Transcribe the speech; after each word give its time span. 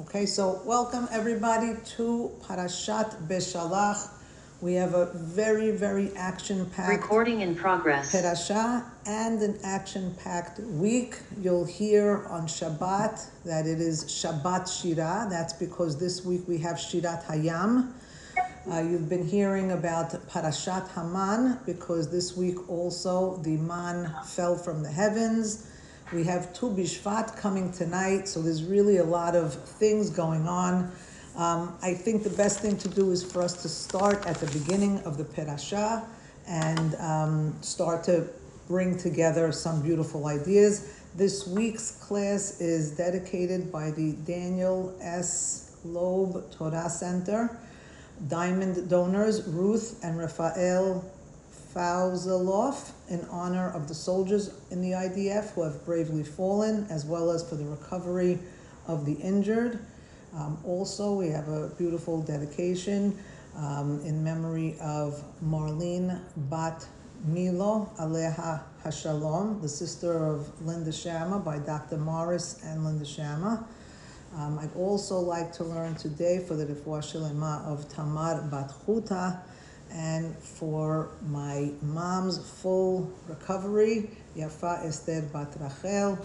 Okay, 0.00 0.24
so 0.24 0.62
welcome 0.64 1.06
everybody 1.12 1.74
to 1.96 2.30
Parashat 2.42 3.28
Beshalach. 3.28 4.08
We 4.62 4.72
have 4.74 4.94
a 4.94 5.12
very, 5.14 5.70
very 5.70 6.10
action-packed 6.16 6.88
Recording 6.88 7.42
in 7.42 7.54
progress. 7.54 8.10
parasha 8.10 8.90
and 9.04 9.42
an 9.42 9.58
action-packed 9.62 10.60
week. 10.60 11.18
You'll 11.38 11.66
hear 11.66 12.24
on 12.30 12.46
Shabbat 12.46 13.26
that 13.44 13.66
it 13.66 13.82
is 13.82 14.04
Shabbat 14.06 14.66
Shira. 14.80 15.26
That's 15.28 15.52
because 15.52 15.98
this 16.00 16.24
week 16.24 16.48
we 16.48 16.56
have 16.58 16.76
Shirat 16.76 17.24
Hayam. 17.26 17.92
Uh, 18.70 18.78
you've 18.80 19.10
been 19.10 19.26
hearing 19.26 19.72
about 19.72 20.12
Parashat 20.30 20.88
Haman 20.94 21.58
because 21.66 22.10
this 22.10 22.34
week 22.34 22.70
also 22.70 23.36
the 23.42 23.58
man 23.58 24.14
fell 24.24 24.56
from 24.56 24.82
the 24.82 24.90
heavens. 24.90 25.66
We 26.12 26.24
have 26.24 26.52
Tu 26.52 26.68
Bishvat 26.68 27.38
coming 27.38 27.72
tonight, 27.72 28.28
so 28.28 28.42
there's 28.42 28.64
really 28.64 28.98
a 28.98 29.04
lot 29.04 29.34
of 29.34 29.54
things 29.54 30.10
going 30.10 30.46
on. 30.46 30.92
Um, 31.36 31.74
I 31.80 31.94
think 31.94 32.22
the 32.22 32.36
best 32.36 32.60
thing 32.60 32.76
to 32.78 32.88
do 32.88 33.12
is 33.12 33.24
for 33.24 33.40
us 33.40 33.62
to 33.62 33.68
start 33.70 34.26
at 34.26 34.36
the 34.36 34.58
beginning 34.58 34.98
of 35.06 35.16
the 35.16 35.24
Parasha 35.24 36.06
and 36.46 36.94
um, 36.96 37.56
start 37.62 38.04
to 38.04 38.26
bring 38.68 38.98
together 38.98 39.52
some 39.52 39.80
beautiful 39.80 40.26
ideas. 40.26 41.02
This 41.16 41.46
week's 41.46 41.92
class 41.92 42.60
is 42.60 42.90
dedicated 42.90 43.72
by 43.72 43.90
the 43.90 44.12
Daniel 44.26 44.94
S. 45.00 45.76
Loeb 45.82 46.52
Torah 46.52 46.90
Center. 46.90 47.58
Diamond 48.28 48.90
donors 48.90 49.48
Ruth 49.48 49.98
and 50.04 50.18
Raphael 50.18 51.10
Fauzaloff 51.74 52.92
in 53.08 53.24
honor 53.30 53.70
of 53.70 53.88
the 53.88 53.94
soldiers 53.94 54.54
in 54.70 54.82
the 54.82 54.90
IDF 54.90 55.52
who 55.52 55.62
have 55.62 55.84
bravely 55.84 56.22
fallen, 56.22 56.86
as 56.90 57.04
well 57.04 57.30
as 57.30 57.48
for 57.48 57.54
the 57.54 57.64
recovery 57.64 58.38
of 58.86 59.06
the 59.06 59.14
injured. 59.14 59.78
Um, 60.34 60.58
also, 60.64 61.14
we 61.14 61.28
have 61.28 61.48
a 61.48 61.68
beautiful 61.78 62.22
dedication 62.22 63.18
um, 63.56 64.00
in 64.04 64.22
memory 64.22 64.76
of 64.80 65.22
Marlene 65.44 66.20
Bat 66.36 66.86
Milo 67.24 67.90
Aleha 68.00 68.62
Hashalom, 68.84 69.62
the 69.62 69.68
sister 69.68 70.26
of 70.26 70.48
Linda 70.66 70.92
Shama 70.92 71.38
by 71.38 71.58
Dr. 71.58 71.96
Morris 71.96 72.60
and 72.64 72.84
Linda 72.84 73.04
Shama. 73.04 73.66
Um, 74.36 74.58
I'd 74.58 74.74
also 74.74 75.20
like 75.20 75.52
to 75.54 75.64
learn 75.64 75.94
today 75.94 76.42
for 76.46 76.54
the 76.54 76.66
Refuah 76.66 77.66
of 77.66 77.88
Tamar 77.88 78.42
Bat 78.50 78.72
Chuta 78.86 79.40
and 79.94 80.36
for 80.36 81.10
my 81.26 81.70
mom's 81.82 82.38
full 82.38 83.12
recovery, 83.28 84.10
Yafa 84.36 84.86
Esther 84.86 85.22
Bat 85.32 85.56
Rachel. 85.60 86.18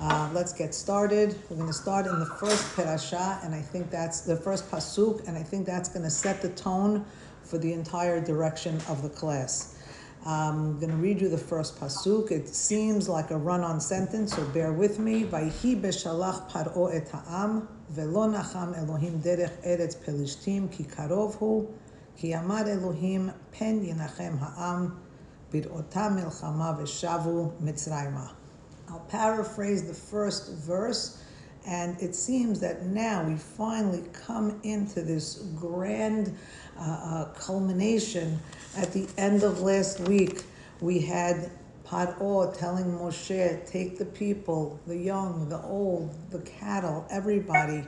Uh, 0.00 0.30
let's 0.32 0.52
get 0.52 0.74
started. 0.74 1.34
We're 1.48 1.56
going 1.56 1.68
to 1.68 1.72
start 1.72 2.06
in 2.06 2.18
the 2.20 2.26
first 2.26 2.76
parasha, 2.76 3.40
and 3.42 3.54
I 3.54 3.60
think 3.60 3.90
that's 3.90 4.20
the 4.20 4.36
first 4.36 4.70
pasuk, 4.70 5.26
and 5.26 5.36
I 5.36 5.42
think 5.42 5.66
that's 5.66 5.88
going 5.88 6.04
to 6.04 6.10
set 6.10 6.40
the 6.40 6.50
tone 6.50 7.04
for 7.42 7.58
the 7.58 7.72
entire 7.72 8.20
direction 8.20 8.76
of 8.88 9.02
the 9.02 9.08
class. 9.08 9.76
I'm 10.24 10.78
going 10.78 10.90
to 10.90 10.96
read 10.96 11.20
you 11.20 11.28
the 11.28 11.38
first 11.38 11.80
pasuk. 11.80 12.30
It 12.30 12.48
seems 12.48 13.08
like 13.08 13.30
a 13.30 13.36
run-on 13.36 13.80
sentence, 13.80 14.36
so 14.36 14.44
bear 14.46 14.72
with 14.72 14.98
me. 14.98 15.24
Vayhi 15.24 15.80
beshalach 15.80 16.50
paro 16.50 16.94
et 16.94 17.08
ha'am, 17.10 17.66
velo 17.90 18.28
nacham 18.28 18.76
Elohim 18.76 19.20
derech 19.20 19.64
eretz 19.66 19.96
pelishtim, 19.96 20.70
ki 20.70 20.84
karov 20.84 21.36
hu, 21.36 21.66
כי 22.17 22.37
אמר 22.37 22.67
אלוהים 22.67 23.29
פן 23.59 23.83
ינחם 23.83 24.33
העם 24.39 24.87
בראותה 25.53 26.09
מלחמה 26.09 26.73
ושבו 26.79 27.51
מצרימה. 27.59 28.27
I'll 28.89 29.05
paraphrase 29.09 29.83
the 29.83 29.93
first 29.93 30.53
verse, 30.53 31.23
and 31.65 31.99
it 31.99 32.13
seems 32.15 32.59
that 32.59 32.85
now 32.85 33.23
we 33.23 33.35
finally 33.35 34.03
come 34.13 34.59
into 34.63 35.01
this 35.01 35.37
grand 35.55 36.37
uh, 36.77 36.81
uh, 36.81 37.25
culmination. 37.33 38.39
At 38.77 38.91
the 38.93 39.07
end 39.17 39.43
of 39.43 39.61
last 39.61 39.99
week, 40.01 40.43
we 40.81 40.99
had 40.99 41.49
Paro 41.87 42.57
telling 42.57 42.85
Moshe, 42.85 43.65
take 43.65 43.97
the 43.97 44.05
people, 44.05 44.79
the 44.87 44.97
young, 44.97 45.49
the 45.49 45.61
old, 45.61 46.13
the 46.31 46.39
cattle, 46.39 47.05
everybody, 47.09 47.83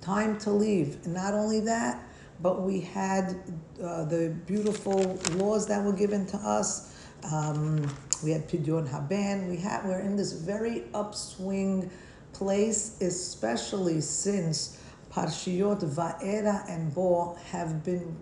time 0.00 0.38
to 0.40 0.50
leave. 0.50 0.98
And 1.04 1.14
not 1.14 1.34
only 1.34 1.60
that, 1.60 2.02
but 2.43 2.61
we 2.61 2.81
had 2.81 3.41
uh, 3.81 4.03
the 4.03 4.35
beautiful 4.45 5.17
laws 5.35 5.65
that 5.67 5.81
were 5.81 5.93
given 5.93 6.25
to 6.27 6.37
us. 6.37 6.93
Um, 7.31 7.89
we 8.21 8.31
had 8.31 8.49
Pidyon 8.49 8.85
Haben. 8.87 9.47
We 9.47 9.55
had 9.55 9.85
we're 9.85 10.01
in 10.01 10.17
this 10.17 10.33
very 10.33 10.83
upswing 10.93 11.89
place, 12.33 12.97
especially 13.01 14.01
since 14.01 14.81
Parshiyot 15.09 15.81
Va'era 15.95 16.69
and 16.69 16.93
Bo 16.93 17.37
have 17.49 17.81
been 17.85 18.17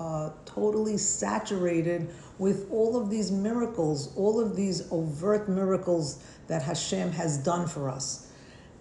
uh, 0.00 0.30
totally 0.46 0.96
saturated 0.96 2.12
with 2.38 2.66
all 2.72 3.00
of 3.00 3.08
these 3.08 3.30
miracles, 3.30 4.12
all 4.16 4.40
of 4.40 4.56
these 4.56 4.90
overt 4.90 5.48
miracles 5.48 6.24
that 6.48 6.62
Hashem 6.62 7.12
has 7.12 7.38
done 7.38 7.68
for 7.68 7.88
us. 7.88 8.32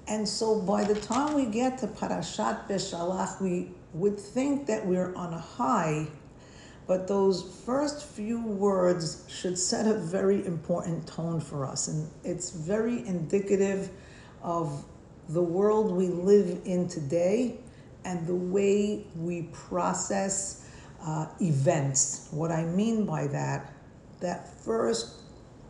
And 0.08 0.28
so 0.28 0.60
by 0.60 0.84
the 0.84 0.96
time 0.96 1.36
we 1.36 1.46
get 1.46 1.78
to 1.80 1.88
Parashat 1.88 2.68
Beshalach, 2.68 3.40
we 3.40 3.70
would 3.94 4.20
think 4.20 4.68
that 4.68 4.86
we're 4.86 5.14
on 5.16 5.34
a 5.34 5.40
high, 5.40 6.08
but 6.88 7.08
those 7.08 7.64
first 7.66 8.06
few 8.06 8.42
words 8.42 9.26
should 9.28 9.58
set 9.58 9.88
a 9.88 9.94
very 9.94 10.46
important 10.46 11.08
tone 11.08 11.40
for 11.40 11.66
us. 11.66 11.88
And 11.88 12.10
it's 12.24 12.52
very 12.52 13.06
indicative 13.08 13.90
of 14.42 14.86
the 15.30 15.42
world 15.42 15.92
we 15.92 16.08
live 16.08 16.62
in 16.66 16.88
today 16.88 17.60
and 18.06 18.26
the 18.26 18.36
way 18.36 19.06
we 19.16 19.44
process 19.54 20.68
uh, 21.06 21.28
events. 21.42 22.28
What 22.32 22.52
I 22.52 22.64
mean 22.64 23.06
by 23.06 23.28
that, 23.28 23.74
that 24.22 24.48
first 24.64 25.22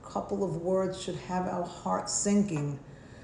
couple 0.03 0.43
of 0.43 0.57
words 0.57 1.01
should 1.01 1.15
have 1.15 1.47
our 1.47 1.65
heart 1.65 2.09
sinking. 2.09 2.79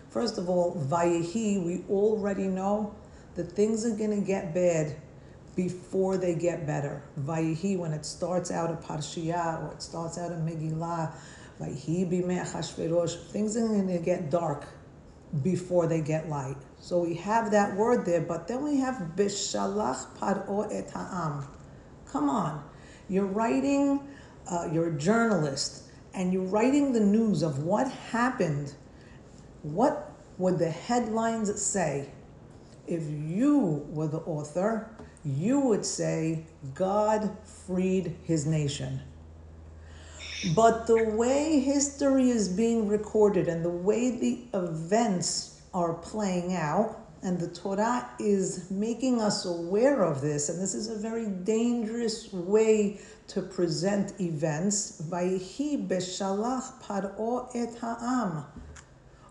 First 0.10 0.38
of 0.38 0.50
all, 0.50 0.76
Vayehi, 0.90 1.64
we 1.64 1.84
already 1.90 2.48
know 2.48 2.94
that 3.36 3.52
things 3.52 3.86
are 3.86 3.96
going 3.96 4.12
to 4.12 4.26
get 4.26 4.54
bad 4.54 4.96
before 5.56 6.18
they 6.18 6.36
get 6.36 6.66
better. 6.66 7.02
Vayihi, 7.20 7.78
when 7.78 7.94
it 7.94 8.06
starts 8.06 8.52
out 8.52 8.70
a 8.72 8.76
Parshiya 8.76 9.64
or 9.64 9.74
it 9.74 9.82
starts 9.82 10.18
out 10.18 10.32
a 10.32 10.36
Megillah, 10.36 11.14
Vayihi 11.60 12.10
bimei 12.12 12.44
Achashverosh, 12.44 13.28
things 13.28 13.56
are 13.56 13.68
going 13.68 13.88
to 13.88 14.00
get 14.00 14.30
dark 14.30 14.66
before 15.44 15.88
they 15.88 16.02
get 16.02 16.30
light. 16.30 16.58
So 16.80 17.00
we 17.00 17.16
have 17.16 17.52
that 17.52 17.76
word 17.76 18.06
there, 18.06 18.22
but 18.22 18.48
then 18.48 18.64
we 18.64 18.78
have 18.78 18.96
Bishalach 19.16 20.18
Paro 20.18 20.68
et 20.72 20.92
Ha'am. 20.92 21.48
Come 22.08 22.30
on. 22.30 22.64
You're 23.10 23.26
writing, 23.26 24.08
uh, 24.50 24.70
you're 24.72 24.96
a 24.96 24.98
journalist, 24.98 25.84
and 26.14 26.32
you're 26.32 26.44
writing 26.44 26.94
the 26.94 27.00
news 27.00 27.44
of 27.44 27.64
what 27.64 27.92
happened. 27.92 28.74
What 29.64 30.12
would 30.38 30.60
the 30.60 30.70
headlines 30.70 31.62
say? 31.62 32.10
If 32.88 33.04
you 33.10 33.86
were 33.90 34.08
the 34.08 34.20
author, 34.20 34.90
you 35.24 35.60
would 35.60 35.86
say 35.86 36.46
God 36.74 37.36
freed 37.66 38.16
his 38.24 38.46
nation. 38.46 39.02
But 40.56 40.86
the 40.86 41.10
way 41.10 41.60
history 41.60 42.30
is 42.30 42.48
being 42.48 42.88
recorded 42.88 43.48
and 43.48 43.66
the 43.66 43.70
way 43.70 44.12
the 44.12 44.42
events 44.54 45.62
are 45.74 45.94
playing 45.94 46.56
out, 46.56 47.02
and 47.24 47.40
the 47.40 47.48
Torah 47.48 48.08
is 48.20 48.70
making 48.70 49.20
us 49.20 49.46
aware 49.46 50.04
of 50.04 50.22
this, 50.22 50.50
and 50.50 50.62
this 50.62 50.76
is 50.76 50.90
a 50.90 50.96
very 50.96 51.26
dangerous 51.26 52.32
way 52.32 53.00
to 53.30 53.42
present 53.42 54.14
events. 54.22 55.02
Vayhi 55.02 55.88
beshalach 55.88 56.80
paro 56.84 57.50
et 57.56 57.76
ha'am. 57.80 58.46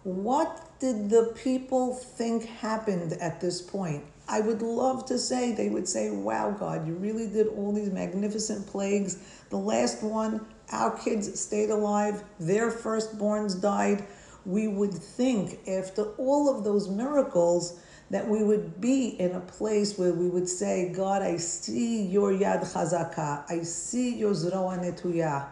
What 0.05 0.79
did 0.81 1.09
the 1.09 1.33
people 1.35 1.95
think 1.95 2.45
happened 2.45 3.15
at 3.23 3.41
this 3.41 3.63
point? 3.63 4.05
I 4.29 4.41
would 4.41 4.61
love 4.61 5.07
to 5.07 5.19
say, 5.19 5.53
they 5.53 5.71
would 5.71 5.89
say, 5.89 6.11
wow, 6.11 6.51
God, 6.51 6.87
you 6.87 6.93
really 6.93 7.27
did 7.27 7.47
all 7.49 7.73
these 7.73 7.91
magnificent 7.91 8.67
plagues. 8.67 9.17
The 9.49 9.57
last 9.57 10.03
one, 10.03 10.45
our 10.71 10.91
kids 10.99 11.41
stayed 11.41 11.71
alive, 11.71 12.23
their 12.39 12.71
firstborns 12.71 13.59
died. 13.63 14.05
We 14.45 14.69
would 14.69 14.93
think, 14.93 15.67
after 15.67 16.05
all 16.19 16.55
of 16.55 16.65
those 16.65 16.91
miracles, 16.91 17.81
that 18.11 18.29
we 18.29 18.45
would 18.45 18.83
be 18.83 19.19
in 19.19 19.33
a 19.33 19.41
place 19.41 19.97
where 19.97 20.13
we 20.13 20.29
would 20.29 20.51
say, 20.51 20.93
God, 20.95 21.23
I 21.23 21.39
see 21.39 22.03
your 22.03 22.31
yad 22.31 22.61
chazaka, 22.61 23.51
I 23.51 23.63
see 23.63 24.15
your 24.17 24.33
zroa 24.33 24.79
netuya. 24.79 25.47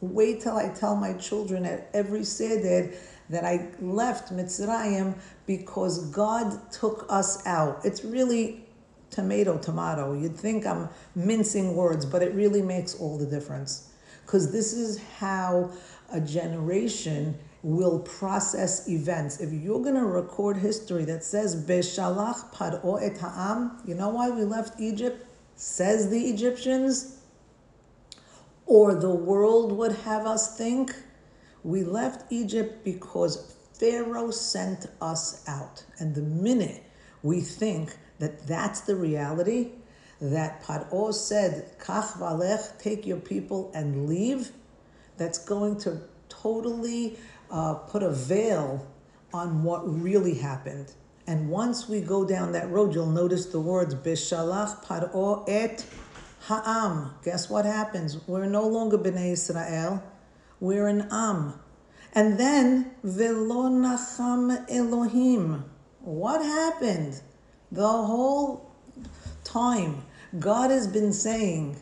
Wait 0.00 0.42
till 0.42 0.56
I 0.56 0.68
tell 0.68 0.94
my 0.94 1.14
children 1.14 1.64
at 1.64 1.88
every 1.94 2.22
seder 2.22 2.92
that 3.30 3.44
I 3.44 3.68
left 3.80 4.32
Mitzrayim 4.32 5.14
because 5.46 6.10
God 6.10 6.72
took 6.72 7.06
us 7.08 7.44
out. 7.46 7.84
It's 7.84 8.04
really 8.04 8.64
tomato, 9.10 9.58
tomato. 9.58 10.12
You'd 10.12 10.36
think 10.36 10.66
I'm 10.66 10.88
mincing 11.14 11.74
words, 11.74 12.04
but 12.04 12.22
it 12.22 12.34
really 12.34 12.62
makes 12.62 12.94
all 12.94 13.18
the 13.18 13.26
difference. 13.26 13.90
Because 14.24 14.52
this 14.52 14.72
is 14.72 15.00
how 15.18 15.70
a 16.12 16.20
generation 16.20 17.36
will 17.62 17.98
process 18.00 18.88
events. 18.88 19.40
If 19.40 19.52
you're 19.52 19.80
going 19.80 19.94
to 19.94 20.04
record 20.04 20.56
history 20.56 21.04
that 21.06 21.24
says 21.24 21.56
Beshalach 21.56 22.52
Paro 22.52 23.02
et 23.02 23.18
Ha'am, 23.18 23.80
you 23.84 23.94
know 23.94 24.10
why 24.10 24.30
we 24.30 24.44
left 24.44 24.80
Egypt? 24.80 25.26
Says 25.56 26.10
the 26.10 26.28
Egyptians, 26.28 27.18
or 28.66 28.94
the 28.94 29.10
world 29.10 29.72
would 29.72 29.92
have 29.92 30.26
us 30.26 30.56
think 30.56 30.94
we 31.66 31.82
left 31.82 32.32
Egypt 32.32 32.84
because 32.84 33.56
Pharaoh 33.74 34.30
sent 34.30 34.86
us 35.00 35.42
out. 35.48 35.84
And 35.98 36.14
the 36.14 36.22
minute 36.22 36.84
we 37.22 37.40
think 37.40 37.96
that 38.20 38.46
that's 38.46 38.82
the 38.82 38.94
reality, 38.94 39.72
that 40.20 40.62
Paro 40.62 41.12
said, 41.12 41.76
Kach 41.80 42.12
valech, 42.18 42.78
take 42.78 43.04
your 43.04 43.18
people 43.18 43.72
and 43.74 44.08
leave, 44.08 44.52
that's 45.16 45.38
going 45.38 45.78
to 45.80 46.00
totally 46.28 47.18
uh, 47.50 47.74
put 47.74 48.02
a 48.02 48.10
veil 48.10 48.86
on 49.34 49.64
what 49.64 49.82
really 49.84 50.34
happened. 50.34 50.92
And 51.26 51.50
once 51.50 51.88
we 51.88 52.00
go 52.00 52.24
down 52.24 52.52
that 52.52 52.70
road, 52.70 52.94
you'll 52.94 53.06
notice 53.06 53.46
the 53.46 53.60
words 53.60 53.92
Bishalach 53.94 54.84
Paro 54.84 55.44
et 55.48 55.84
Ha'am. 56.46 57.12
Guess 57.24 57.50
what 57.50 57.64
happens? 57.64 58.18
We're 58.28 58.46
no 58.46 58.68
longer 58.68 58.96
Bnei 58.96 59.32
Israel. 59.32 60.00
We're 60.58 60.86
an 60.86 61.08
Am. 61.10 61.54
And 62.14 62.38
then 62.38 62.92
Velo 63.04 63.68
Nacham 63.68 64.64
Elohim. 64.70 65.64
What 66.00 66.42
happened? 66.42 67.20
The 67.70 67.86
whole 67.86 68.70
time 69.44 70.02
God 70.38 70.70
has 70.70 70.86
been 70.86 71.12
saying, 71.12 71.76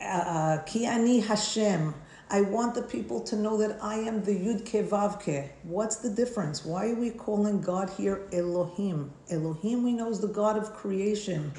uh, 0.00 0.04
uh, 0.04 0.62
Ki 0.62 0.86
ani 0.86 1.20
Hashem. 1.20 1.94
I 2.28 2.40
want 2.40 2.74
the 2.74 2.82
people 2.82 3.20
to 3.24 3.36
know 3.36 3.58
that 3.58 3.78
I 3.82 3.96
am 3.96 4.24
the 4.24 4.32
Yud 4.32 4.62
Kevavke. 4.62 5.50
What's 5.64 5.96
the 5.96 6.08
difference? 6.08 6.64
Why 6.64 6.88
are 6.88 6.94
we 6.94 7.10
calling 7.10 7.60
God 7.60 7.90
here 7.90 8.26
Elohim? 8.32 9.12
Elohim 9.30 9.84
we 9.84 9.92
know 9.92 10.08
is 10.08 10.18
the 10.18 10.28
God 10.28 10.56
of 10.56 10.72
creation. 10.72 11.52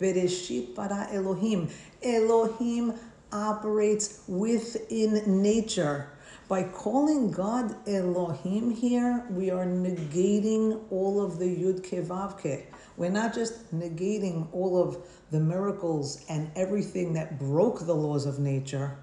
Bereshit 0.00 0.74
bara 0.76 1.08
Elohim. 1.10 1.68
Elohim 2.02 2.94
operates 3.32 4.22
within 4.26 5.42
nature. 5.42 6.10
By 6.48 6.64
calling 6.64 7.30
God 7.30 7.76
Elohim 7.88 8.70
here, 8.70 9.24
we 9.30 9.50
are 9.50 9.66
negating 9.66 10.82
all 10.90 11.24
of 11.24 11.38
the 11.38 11.44
Yud 11.44 11.80
Kevavke. 11.88 12.66
We're 12.96 13.10
not 13.10 13.34
just 13.34 13.72
negating 13.74 14.48
all 14.52 14.82
of 14.82 14.98
the 15.30 15.40
miracles 15.40 16.24
and 16.28 16.50
everything 16.56 17.12
that 17.14 17.38
broke 17.38 17.86
the 17.86 17.94
laws 17.94 18.26
of 18.26 18.38
nature 18.38 18.98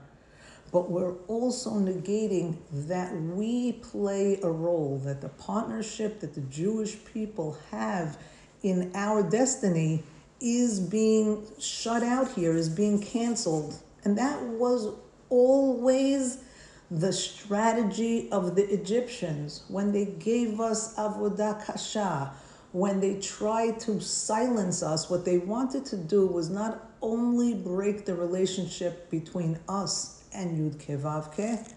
but 0.71 0.91
we're 0.91 1.15
also 1.27 1.71
negating 1.71 2.57
that 2.71 3.15
we 3.15 3.73
play 3.73 4.39
a 4.43 4.49
role, 4.49 4.99
that 5.05 5.21
the 5.21 5.29
partnership 5.29 6.19
that 6.19 6.33
the 6.33 6.41
Jewish 6.41 6.97
people 7.05 7.57
have 7.71 8.17
in 8.63 8.91
our 8.93 9.27
destiny 9.27 10.03
is 10.41 10.79
being 10.79 11.47
shut 11.59 12.03
out 12.03 12.31
here, 12.33 12.55
is 12.55 12.69
being 12.69 13.01
canceled. 13.01 13.79
And 14.07 14.17
that 14.17 14.41
was 14.41 14.95
always 15.29 16.37
the 16.89 17.11
strategy 17.11 18.31
of 18.31 18.55
the 18.55 18.63
Egyptians 18.73 19.65
when 19.67 19.91
they 19.91 20.05
gave 20.05 20.61
us 20.61 20.95
avodah 20.95 21.65
kasha, 21.65 22.31
when 22.71 23.01
they 23.01 23.19
tried 23.19 23.81
to 23.81 23.99
silence 23.99 24.81
us. 24.81 25.09
What 25.09 25.25
they 25.25 25.39
wanted 25.39 25.83
to 25.87 25.97
do 25.97 26.25
was 26.25 26.49
not 26.49 26.89
only 27.01 27.53
break 27.53 28.05
the 28.05 28.15
relationship 28.15 29.11
between 29.11 29.59
us 29.67 30.23
and 30.33 30.57
Yud 30.57 30.77
Kevavke. 30.77 31.69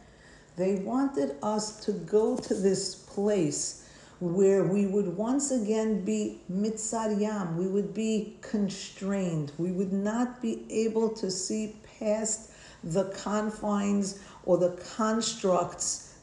They 0.56 0.76
wanted 0.76 1.34
us 1.42 1.84
to 1.84 1.90
go 1.90 2.36
to 2.36 2.54
this 2.54 2.94
place 2.94 3.80
where 4.20 4.64
we 4.64 4.86
would 4.86 5.16
once 5.16 5.50
again 5.50 6.04
be 6.04 6.42
mitzaryam, 6.52 7.56
we 7.56 7.66
would 7.66 7.92
be 7.92 8.36
constrained, 8.42 9.50
we 9.58 9.72
would 9.72 9.92
not 9.92 10.40
be 10.40 10.64
able 10.70 11.08
to 11.08 11.30
see 11.30 11.74
past 12.00 12.50
the 12.82 13.04
confines 13.10 14.20
or 14.44 14.56
the 14.58 14.70
constructs, 14.96 16.14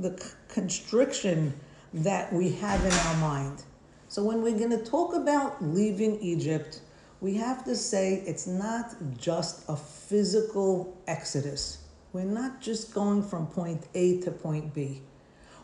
the 0.00 0.20
constriction 0.48 1.54
that 1.92 2.32
we 2.32 2.50
have 2.50 2.84
in 2.84 2.92
our 2.92 3.16
mind. 3.18 3.62
So 4.08 4.22
when 4.24 4.42
we're 4.42 4.58
going 4.58 4.70
to 4.70 4.84
talk 4.84 5.14
about 5.14 5.62
leaving 5.62 6.18
Egypt, 6.20 6.80
we 7.20 7.34
have 7.34 7.64
to 7.64 7.76
say 7.76 8.22
it's 8.26 8.46
not 8.46 8.94
just 9.18 9.68
a 9.68 9.76
physical 9.76 10.96
exodus. 11.06 11.84
We're 12.12 12.24
not 12.24 12.60
just 12.60 12.94
going 12.94 13.22
from 13.22 13.46
point 13.46 13.86
A 13.94 14.20
to 14.22 14.30
point 14.30 14.72
B. 14.74 15.02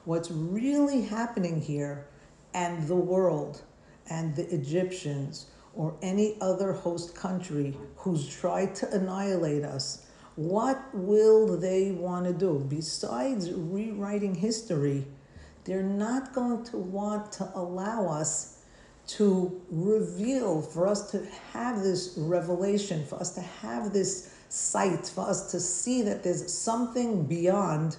What's 0.05 0.31
really 0.31 1.03
happening 1.03 1.61
here, 1.61 2.07
and 2.55 2.87
the 2.87 2.97
world, 2.97 3.63
and 4.11 4.35
the 4.37 4.53
Egyptians, 4.55 5.47
or 5.75 5.97
any 6.03 6.37
other 6.41 6.73
host 6.73 7.15
country 7.15 7.77
who's 7.97 8.29
tried 8.29 8.75
to 8.77 8.95
annihilate 8.95 9.65
us, 9.65 10.07
what 10.37 10.83
will 10.93 11.59
they 11.59 11.93
want 11.93 12.25
to 12.27 12.33
do? 12.33 12.65
Besides 12.69 13.53
rewriting 13.53 14.35
history, 14.35 15.07
they're 15.65 15.83
not 15.83 16.33
going 16.33 16.65
to 16.65 16.77
want 16.77 17.33
to 17.33 17.51
allow 17.55 18.07
us 18.07 18.59
to 19.07 19.61
reveal, 19.71 20.63
for 20.63 20.87
us 20.87 21.11
to 21.11 21.27
have 21.53 21.83
this 21.83 22.15
revelation, 22.17 23.05
for 23.05 23.17
us 23.17 23.35
to 23.35 23.41
have 23.41 23.93
this 23.93 24.35
sight, 24.49 25.07
for 25.07 25.29
us 25.29 25.51
to 25.51 25.61
see 25.61 26.03
that 26.03 26.23
there's 26.23 26.53
something 26.53 27.25
beyond 27.27 27.97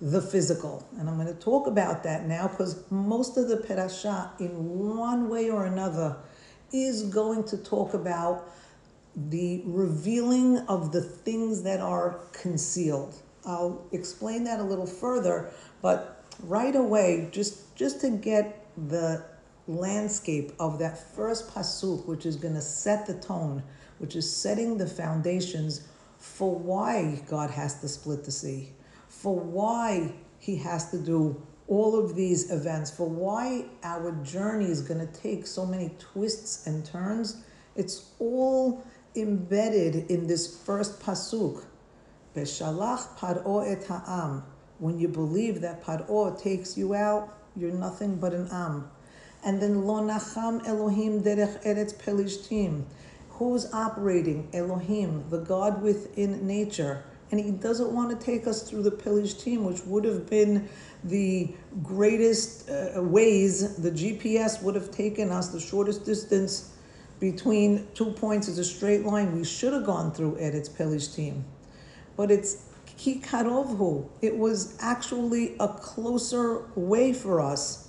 the 0.00 0.20
physical. 0.20 0.86
And 0.98 1.08
I'm 1.08 1.16
going 1.16 1.28
to 1.28 1.40
talk 1.40 1.66
about 1.66 2.02
that 2.04 2.26
now 2.26 2.48
because 2.48 2.90
most 2.90 3.36
of 3.36 3.48
the 3.48 3.56
Perashah, 3.56 4.40
in 4.40 4.50
one 4.96 5.28
way 5.28 5.50
or 5.50 5.66
another, 5.66 6.16
is 6.84 7.04
going 7.04 7.44
to 7.44 7.56
talk 7.56 7.94
about 7.94 8.48
the 9.14 9.62
revealing 9.64 10.58
of 10.68 10.92
the 10.92 11.00
things 11.00 11.62
that 11.62 11.80
are 11.80 12.20
concealed. 12.32 13.14
I'll 13.44 13.82
explain 13.92 14.44
that 14.44 14.60
a 14.60 14.62
little 14.62 14.86
further, 14.86 15.50
but 15.80 16.24
right 16.42 16.74
away, 16.74 17.28
just, 17.32 17.74
just 17.76 18.00
to 18.02 18.10
get 18.10 18.66
the 18.88 19.24
landscape 19.68 20.52
of 20.60 20.78
that 20.78 21.14
first 21.14 21.48
pasuk, 21.48 22.06
which 22.06 22.26
is 22.26 22.36
going 22.36 22.54
to 22.54 22.60
set 22.60 23.06
the 23.06 23.14
tone, 23.14 23.62
which 23.98 24.16
is 24.16 24.30
setting 24.30 24.76
the 24.76 24.86
foundations 24.86 25.86
for 26.18 26.54
why 26.54 27.22
God 27.28 27.50
has 27.50 27.80
to 27.80 27.88
split 27.88 28.24
the 28.24 28.30
sea, 28.30 28.72
for 29.08 29.34
why 29.34 30.12
He 30.38 30.56
has 30.56 30.90
to 30.90 30.98
do 30.98 31.40
all 31.68 31.98
of 31.98 32.14
these 32.14 32.50
events, 32.50 32.90
for 32.90 33.08
why 33.08 33.64
our 33.82 34.12
journey 34.24 34.66
is 34.66 34.82
going 34.82 35.00
to 35.00 35.12
take 35.20 35.46
so 35.46 35.66
many 35.66 35.90
twists 35.98 36.66
and 36.66 36.84
turns. 36.84 37.42
It's 37.74 38.10
all 38.18 38.84
embedded 39.14 40.10
in 40.10 40.26
this 40.26 40.62
first 40.64 41.00
pasuk. 41.00 41.64
Beshalach 42.34 43.18
paro 43.18 43.66
et 43.66 43.84
ha'am. 43.86 44.44
When 44.78 44.98
you 44.98 45.08
believe 45.08 45.60
that 45.62 45.82
paro 45.82 46.40
takes 46.40 46.76
you 46.76 46.94
out, 46.94 47.36
you're 47.56 47.72
nothing 47.72 48.16
but 48.16 48.34
an 48.34 48.48
am. 48.52 48.90
And 49.44 49.60
then 49.62 49.86
Lo 49.86 50.00
Nacham 50.02 50.66
Elohim 50.66 51.22
Derech 51.22 51.64
Eretz 51.64 51.94
Pelishtim. 51.94 52.84
Who's 53.30 53.72
operating? 53.72 54.48
Elohim, 54.52 55.24
the 55.30 55.38
God 55.38 55.82
within 55.82 56.46
nature. 56.46 57.04
And 57.30 57.40
he 57.40 57.50
doesn't 57.50 57.90
want 57.90 58.18
to 58.18 58.24
take 58.24 58.46
us 58.46 58.62
through 58.62 58.82
the 58.82 58.90
Pelishtim, 58.90 59.62
which 59.62 59.84
would 59.84 60.04
have 60.04 60.30
been 60.30 60.68
the 61.02 61.52
greatest 61.82 62.70
uh, 62.70 63.02
ways. 63.02 63.76
The 63.76 63.90
GPS 63.90 64.62
would 64.62 64.74
have 64.74 64.90
taken 64.90 65.30
us 65.30 65.48
the 65.48 65.60
shortest 65.60 66.04
distance 66.04 66.72
between 67.18 67.88
two 67.94 68.12
points 68.12 68.46
is 68.46 68.58
a 68.58 68.64
straight 68.64 69.04
line. 69.04 69.36
We 69.36 69.44
should 69.44 69.72
have 69.72 69.84
gone 69.84 70.12
through 70.12 70.36
Eretz 70.36 71.14
team, 71.14 71.44
But 72.16 72.30
it's 72.30 72.66
Kikarovhu. 72.98 74.08
It 74.22 74.36
was 74.36 74.76
actually 74.80 75.56
a 75.58 75.68
closer 75.68 76.66
way 76.76 77.12
for 77.12 77.40
us 77.40 77.86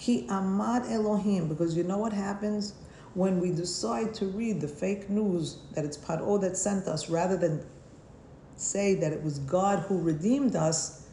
Ki 0.00 0.26
Amar 0.30 0.82
Elohim, 0.88 1.46
because 1.46 1.76
you 1.76 1.84
know 1.84 1.98
what 1.98 2.14
happens 2.14 2.72
when 3.12 3.38
we 3.38 3.50
decide 3.50 4.14
to 4.14 4.26
read 4.26 4.60
the 4.60 4.68
fake 4.68 5.10
news 5.10 5.58
that 5.74 5.84
it's 5.84 5.98
Paro 5.98 6.40
that 6.40 6.56
sent 6.56 6.86
us 6.86 7.10
rather 7.10 7.36
than 7.36 7.62
say 8.60 8.94
that 8.94 9.12
it 9.12 9.22
was 9.22 9.38
God 9.40 9.80
who 9.80 10.00
redeemed 10.00 10.56
us, 10.56 11.08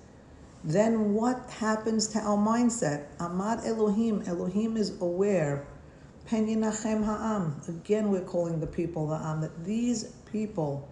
then 0.63 1.13
what 1.13 1.49
happens 1.49 2.07
to 2.09 2.19
our 2.19 2.37
mindset? 2.37 3.07
Amar 3.19 3.61
Elohim, 3.65 4.23
Elohim 4.27 4.75
is 4.77 4.99
aware. 5.01 5.65
Penyinachem 6.27 7.05
Ha'am, 7.05 7.61
again 7.67 8.09
we're 8.09 8.21
calling 8.21 8.59
the 8.59 8.67
people 8.67 9.07
the 9.07 9.15
Am, 9.15 9.39
that 9.41 9.63
these 9.63 10.13
people 10.31 10.87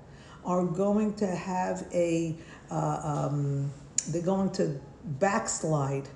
are 0.46 0.64
going 0.64 1.14
to 1.16 1.28
have 1.28 1.86
a, 1.94 2.36
uh, 2.72 3.28
um, 3.30 3.72
they're 4.10 4.22
going 4.22 4.50
to 4.52 4.80
backslide 5.20 6.08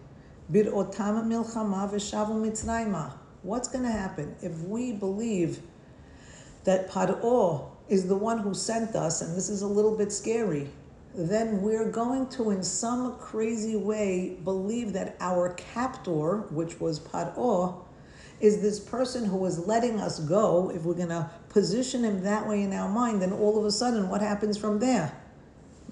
What's 3.41 3.67
going 3.67 3.83
to 3.83 3.91
happen 3.91 4.35
if 4.41 4.59
we 4.61 4.93
believe 4.93 5.59
that 6.63 6.89
Paro 6.89 7.71
is 7.89 8.07
the 8.07 8.15
one 8.15 8.37
who 8.37 8.53
sent 8.53 8.95
us, 8.95 9.21
and 9.21 9.35
this 9.35 9.49
is 9.49 9.63
a 9.63 9.67
little 9.67 9.97
bit 9.97 10.11
scary, 10.11 10.69
then 11.15 11.61
we're 11.61 11.89
going 11.89 12.27
to, 12.29 12.51
in 12.51 12.63
some 12.63 13.17
crazy 13.17 13.75
way, 13.75 14.37
believe 14.43 14.93
that 14.93 15.17
our 15.19 15.53
captor, 15.53 16.37
which 16.51 16.79
was 16.79 16.99
Paro, 16.99 17.83
is 18.39 18.61
this 18.61 18.79
person 18.79 19.25
who 19.25 19.43
is 19.45 19.59
letting 19.67 19.99
us 19.99 20.19
go. 20.19 20.71
If 20.73 20.83
we're 20.83 20.93
going 20.93 21.09
to 21.09 21.29
position 21.49 22.05
him 22.05 22.21
that 22.23 22.47
way 22.47 22.61
in 22.61 22.71
our 22.73 22.87
mind, 22.87 23.21
then 23.21 23.33
all 23.33 23.57
of 23.57 23.65
a 23.65 23.71
sudden, 23.71 24.07
what 24.07 24.21
happens 24.21 24.57
from 24.57 24.79
there? 24.79 25.11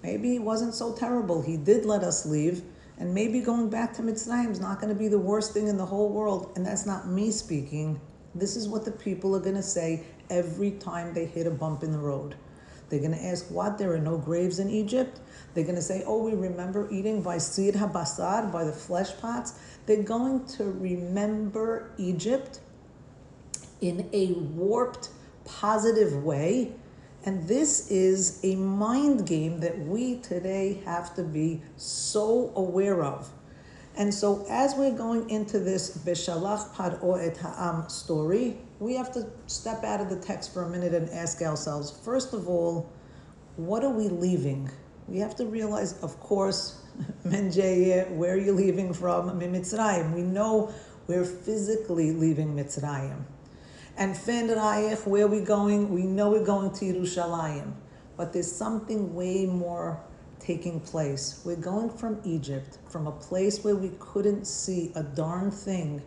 Maybe 0.04 0.34
he 0.34 0.39
wasn't 0.39 0.74
so 0.74 0.94
terrible. 0.94 1.42
He 1.42 1.58
did 1.58 1.86
let 1.86 2.04
us 2.04 2.25
leave. 2.25 2.62
And 3.00 3.13
maybe 3.13 3.42
going 3.42 3.70
back 3.70 3.94
to 3.96 4.01
Mitzrayim 4.01 4.51
is 4.51 4.60
not 4.60 4.80
going 4.80 4.94
to 4.94 4.98
be 4.98 5.08
the 5.08 5.20
worst 5.20 5.54
thing 5.54 5.68
in 5.68 5.77
the 5.77 5.86
whole 5.86 6.10
world. 6.10 6.54
And 6.56 6.66
that's 6.66 6.86
not 6.86 7.08
me 7.08 7.32
speaking. 7.32 8.00
This 8.34 8.56
is 8.56 8.68
what 8.68 8.86
the 8.86 8.92
people 8.92 9.36
are 9.36 9.39
going 9.39 9.56
to 9.56 9.63
say 9.63 10.04
every 10.29 10.72
time 10.72 11.13
they 11.13 11.25
hit 11.25 11.48
a 11.48 11.51
bump 11.51 11.84
in 11.84 11.91
the 11.91 11.98
road. 11.98 12.36
They're 12.89 13.00
going 13.00 13.12
to 13.12 13.25
ask, 13.25 13.50
what? 13.50 13.77
There 13.77 13.93
are 13.93 14.00
no 14.00 14.17
graves 14.17 14.60
in 14.60 14.69
Egypt? 14.69 15.19
They're 15.53 15.65
going 15.65 15.75
to 15.75 15.81
say, 15.81 16.03
oh, 16.05 16.24
we 16.24 16.34
remember 16.34 16.88
eating 16.89 17.22
by 17.22 17.38
Sir 17.38 17.72
Habasar, 17.72 18.51
by 18.51 18.63
the 18.63 18.72
flesh 18.72 19.17
pots. 19.19 19.60
They're 19.86 20.03
going 20.03 20.46
to 20.57 20.65
remember 20.65 21.91
Egypt 21.98 22.62
in 23.81 24.10
a 24.13 24.34
warped, 24.34 25.10
positive 25.46 26.24
way. 26.24 26.74
And 27.25 27.46
this 27.48 27.91
is 27.91 28.39
a 28.43 28.55
mind 28.55 29.27
game 29.27 29.60
that 29.60 29.77
we 29.79 30.19
today 30.19 30.81
have 30.86 31.13
to 31.15 31.24
be 31.24 31.62
so 31.75 32.53
aware 32.55 33.03
of. 33.03 33.29
And 33.98 34.13
so, 34.13 34.46
as 34.48 34.75
we're 34.75 34.96
going 34.96 35.29
into 35.29 35.60
this 35.60 35.98
Beshalach 35.98 36.74
Paro 36.75 37.19
et 37.19 37.36
Ha'am 37.38 37.89
story, 37.89 38.57
we 38.79 38.96
have 38.96 39.12
to 39.13 39.27
step 39.48 39.84
out 39.84 40.01
of 40.01 40.10
the 40.10 40.15
text 40.19 40.53
for 40.53 40.63
a 40.63 40.69
minute 40.69 40.93
and 40.93 41.10
ask 41.10 41.41
ourselves 41.41 41.91
first 42.03 42.34
of 42.34 42.48
all, 42.48 42.91
what 43.55 43.84
are 43.84 43.89
we 43.89 44.07
leaving? 44.07 44.69
We 45.07 45.19
have 45.19 45.36
to 45.38 45.46
realize, 45.46 46.01
of 46.03 46.19
course, 46.19 46.81
Menjeye, 47.25 48.12
where 48.12 48.34
are 48.34 48.38
you 48.38 48.53
leaving 48.53 48.93
from? 48.93 49.39
Mitzrayim. 49.39 50.13
We 50.13 50.22
know 50.22 50.72
we're 51.07 51.25
physically 51.25 52.12
leaving 52.12 52.55
Mitzrayim. 52.55 53.24
And 53.98 54.15
Fen 54.15 54.50
where 54.50 55.25
are 55.25 55.27
we 55.27 55.39
going? 55.39 55.89
We 55.91 56.03
know 56.03 56.29
we're 56.29 56.46
going 56.46 56.72
to 56.74 56.86
Yerushalayim. 56.86 57.74
But 58.15 58.34
there's 58.34 58.51
something 58.51 59.15
way 59.15 59.46
more 59.46 60.00
taking 60.39 60.79
place. 60.79 61.41
We're 61.43 61.55
going 61.55 61.89
from 61.89 62.19
Egypt, 62.24 62.77
from 62.89 63.07
a 63.07 63.12
place 63.12 63.63
where 63.63 63.75
we 63.75 63.91
couldn't 64.00 64.46
see 64.46 64.91
a 64.96 65.03
darn 65.03 65.50
thing 65.50 66.03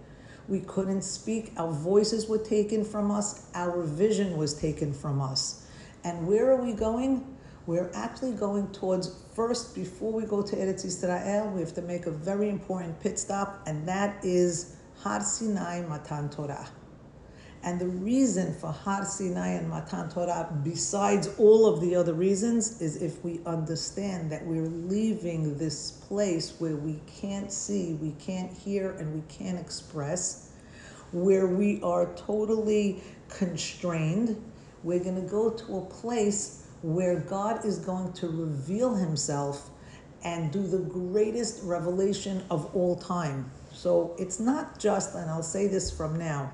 we 0.51 0.61
couldn't 0.61 1.03
speak. 1.03 1.53
Our 1.57 1.73
voices 1.73 2.29
were 2.29 2.39
taken 2.39 2.85
from 2.85 3.11
us. 3.11 3.47
Our 3.55 3.83
vision 3.85 4.37
was 4.37 4.53
taken 4.55 4.93
from 4.93 5.21
us. 5.21 5.67
And 6.05 6.27
where 6.27 6.51
are 6.51 6.61
we 6.61 6.73
going? 6.73 7.25
We're 7.67 7.91
actually 7.95 8.33
going 8.33 8.73
towards 8.73 9.15
first, 9.35 9.75
before 9.77 10.13
we 10.13 10.25
go 10.25 10.43
to 10.43 10.57
Eretz 10.57 10.85
Israel, 10.85 11.51
we 11.55 11.61
have 11.61 11.75
to 11.75 11.83
make 11.83 12.07
a 12.07 12.11
very 12.11 12.49
important 12.49 12.99
pit 13.01 13.19
stop, 13.19 13.63
and 13.67 13.87
that 13.87 14.25
is 14.25 14.77
Har 15.03 15.21
Sinai 15.21 15.83
Matan 15.83 16.29
Torah. 16.31 16.69
And 17.63 17.79
the 17.79 17.89
reason 17.89 18.55
for 18.55 18.73
Har 18.73 19.05
Sinai 19.05 19.49
and 19.49 19.69
Matan 19.69 20.09
Torah, 20.09 20.49
besides 20.65 21.29
all 21.39 21.67
of 21.67 21.83
the 21.83 21.95
other 21.95 22.15
reasons, 22.15 22.81
is 22.81 23.03
if 23.03 23.23
we 23.23 23.41
understand 23.45 24.33
that 24.33 24.47
we're 24.47 24.67
leaving 24.67 25.59
this 25.59 25.91
place 25.91 26.55
where 26.59 26.77
we 26.77 27.01
can't 27.07 27.53
see, 27.53 27.95
we 28.01 28.13
can't 28.13 28.51
hear, 28.51 28.93
and 28.93 29.15
we 29.15 29.23
can't 29.29 29.59
express, 29.59 30.53
where 31.13 31.49
we 31.49 31.83
are 31.83 32.07
totally 32.15 33.03
constrained, 33.29 34.43
we're 34.83 35.05
going 35.05 35.23
to 35.23 35.29
go 35.29 35.51
to 35.51 35.77
a 35.77 35.83
place 35.83 36.67
where 36.81 37.21
God 37.21 37.67
is 37.67 37.79
going 37.79 38.15
to 38.15 38.29
reveal 38.29 38.95
Himself 38.95 39.69
and 40.25 40.51
do 40.51 40.67
the 40.67 40.79
greatest 40.79 41.63
revelation 41.65 42.43
of 42.51 42.75
all 42.75 42.97
time. 42.97 43.51
So 43.73 44.15
it's 44.19 44.41
not 44.41 44.79
just, 44.79 45.15
and 45.15 45.31
I'll 45.31 45.43
say 45.43 45.67
this 45.67 45.91
from 45.91 46.19
now, 46.19 46.53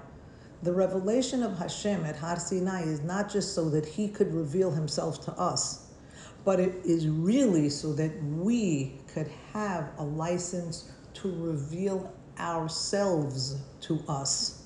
the 0.67 0.73
revelation 0.73 1.45
of 1.45 1.57
Hashem 1.57 2.05
at 2.05 2.17
Har 2.17 2.41
Sinai 2.41 2.83
is 2.83 3.01
not 3.03 3.31
just 3.31 3.55
so 3.55 3.71
that 3.71 3.87
He 3.87 4.09
could 4.09 4.35
reveal 4.35 4.73
Himself 4.73 5.25
to 5.27 5.33
us, 5.35 5.87
but 6.45 6.59
it 6.59 6.75
is 6.85 7.07
really 7.07 7.71
so 7.71 7.93
that 7.93 8.11
we 8.25 8.95
could 9.15 9.31
have 9.53 9.93
a 9.99 10.03
license 10.03 10.91
to 11.15 11.31
reveal 11.31 12.13
ourselves 12.41 13.59
to 13.83 14.03
us. 14.09 14.65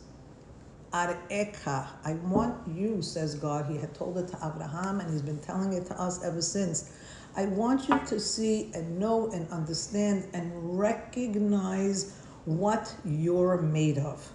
Areka, 0.94 1.86
I 2.02 2.14
want 2.14 2.66
you, 2.66 3.02
says 3.02 3.34
God. 3.34 3.66
He 3.70 3.76
had 3.76 3.94
told 3.94 4.16
it 4.16 4.28
to 4.28 4.36
Abraham 4.36 5.00
and 5.00 5.12
he's 5.12 5.22
been 5.22 5.38
telling 5.38 5.74
it 5.74 5.84
to 5.86 6.00
us 6.00 6.24
ever 6.24 6.40
since. 6.40 6.92
I 7.36 7.44
want 7.44 7.90
you 7.90 8.00
to 8.06 8.18
see 8.18 8.70
and 8.72 8.98
know 8.98 9.30
and 9.32 9.48
understand 9.50 10.28
and 10.32 10.78
recognize 10.78 12.16
what 12.46 12.96
you're 13.04 13.60
made 13.60 13.98
of. 13.98 14.32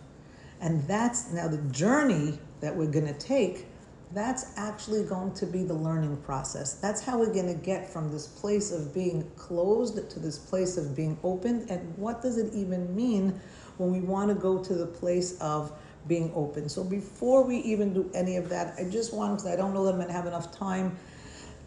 And 0.66 0.86
that's 0.88 1.32
now 1.32 1.48
the 1.48 1.60
journey 1.72 2.40
that 2.60 2.76
we're 2.76 2.92
going 2.92 3.06
to 3.06 3.14
take. 3.14 3.68
That's 4.14 4.58
actually 4.58 5.04
going 5.04 5.34
to 5.36 5.46
be 5.46 5.64
the 5.64 5.76
learning 5.76 6.18
process. 6.18 6.74
That's 6.74 7.02
how 7.02 7.20
we're 7.20 7.34
going 7.34 7.54
to 7.54 7.62
get 7.62 7.88
from 7.88 8.12
this 8.12 8.26
place 8.26 8.72
of 8.72 8.92
being 8.92 9.30
closed 9.36 10.10
to 10.10 10.20
this 10.20 10.40
place 10.40 10.78
of 10.78 10.96
being 10.96 11.20
opened. 11.24 11.70
And 11.70 11.96
what 12.00 12.24
does 12.24 12.40
it 12.40 12.52
even 12.56 12.96
mean 12.96 13.40
when 13.78 13.92
we 13.92 14.00
want 14.00 14.30
to 14.30 14.36
go 14.36 14.58
to 14.64 14.74
the 14.74 14.88
place 14.88 15.40
of 15.40 15.72
being 16.08 16.32
open? 16.34 16.68
So 16.68 16.84
before 16.84 17.44
we 17.44 17.58
even 17.58 17.94
do 17.94 18.10
any 18.16 18.38
of 18.38 18.50
that, 18.50 18.74
I 18.80 18.90
just 18.90 19.14
want, 19.14 19.38
because 19.38 19.52
I 19.52 19.56
don't 19.56 19.72
know 19.72 19.84
that 19.86 19.92
I'm 19.92 19.98
going 19.98 20.08
to 20.08 20.14
have 20.14 20.26
enough 20.26 20.52
time 20.52 20.98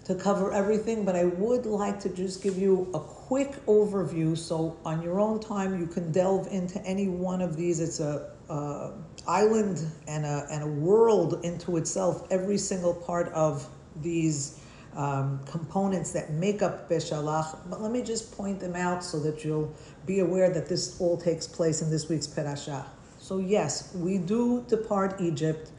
to 0.06 0.16
cover 0.16 0.52
everything, 0.52 1.04
but 1.04 1.14
I 1.14 1.26
would 1.26 1.66
like 1.66 2.00
to 2.00 2.08
just 2.08 2.42
give 2.42 2.58
you 2.58 2.90
a 2.94 2.98
quick 2.98 3.64
overview. 3.66 4.36
So 4.36 4.76
on 4.84 5.02
your 5.02 5.20
own 5.20 5.38
time, 5.38 5.78
you 5.78 5.86
can 5.86 6.10
delve 6.10 6.48
into 6.48 6.82
any 6.84 7.06
one 7.06 7.42
of 7.42 7.56
these. 7.56 7.78
It's 7.78 8.00
a 8.00 8.32
uh, 8.48 8.92
island 9.26 9.86
and 10.06 10.24
a, 10.24 10.46
and 10.50 10.62
a 10.62 10.66
world 10.66 11.44
into 11.44 11.76
itself, 11.76 12.26
every 12.30 12.58
single 12.58 12.94
part 12.94 13.28
of 13.32 13.68
these 13.96 14.60
um, 14.96 15.40
components 15.50 16.12
that 16.12 16.30
make 16.30 16.62
up 16.62 16.88
Beshalach. 16.88 17.58
But 17.68 17.80
let 17.80 17.92
me 17.92 18.02
just 18.02 18.36
point 18.36 18.58
them 18.60 18.74
out 18.74 19.04
so 19.04 19.20
that 19.20 19.44
you'll 19.44 19.72
be 20.06 20.20
aware 20.20 20.50
that 20.50 20.68
this 20.68 21.00
all 21.00 21.16
takes 21.16 21.46
place 21.46 21.82
in 21.82 21.90
this 21.90 22.08
week's 22.08 22.26
Perashah. 22.26 22.84
So, 23.18 23.38
yes, 23.38 23.94
we 23.94 24.18
do 24.18 24.64
depart 24.68 25.20
Egypt. 25.20 25.70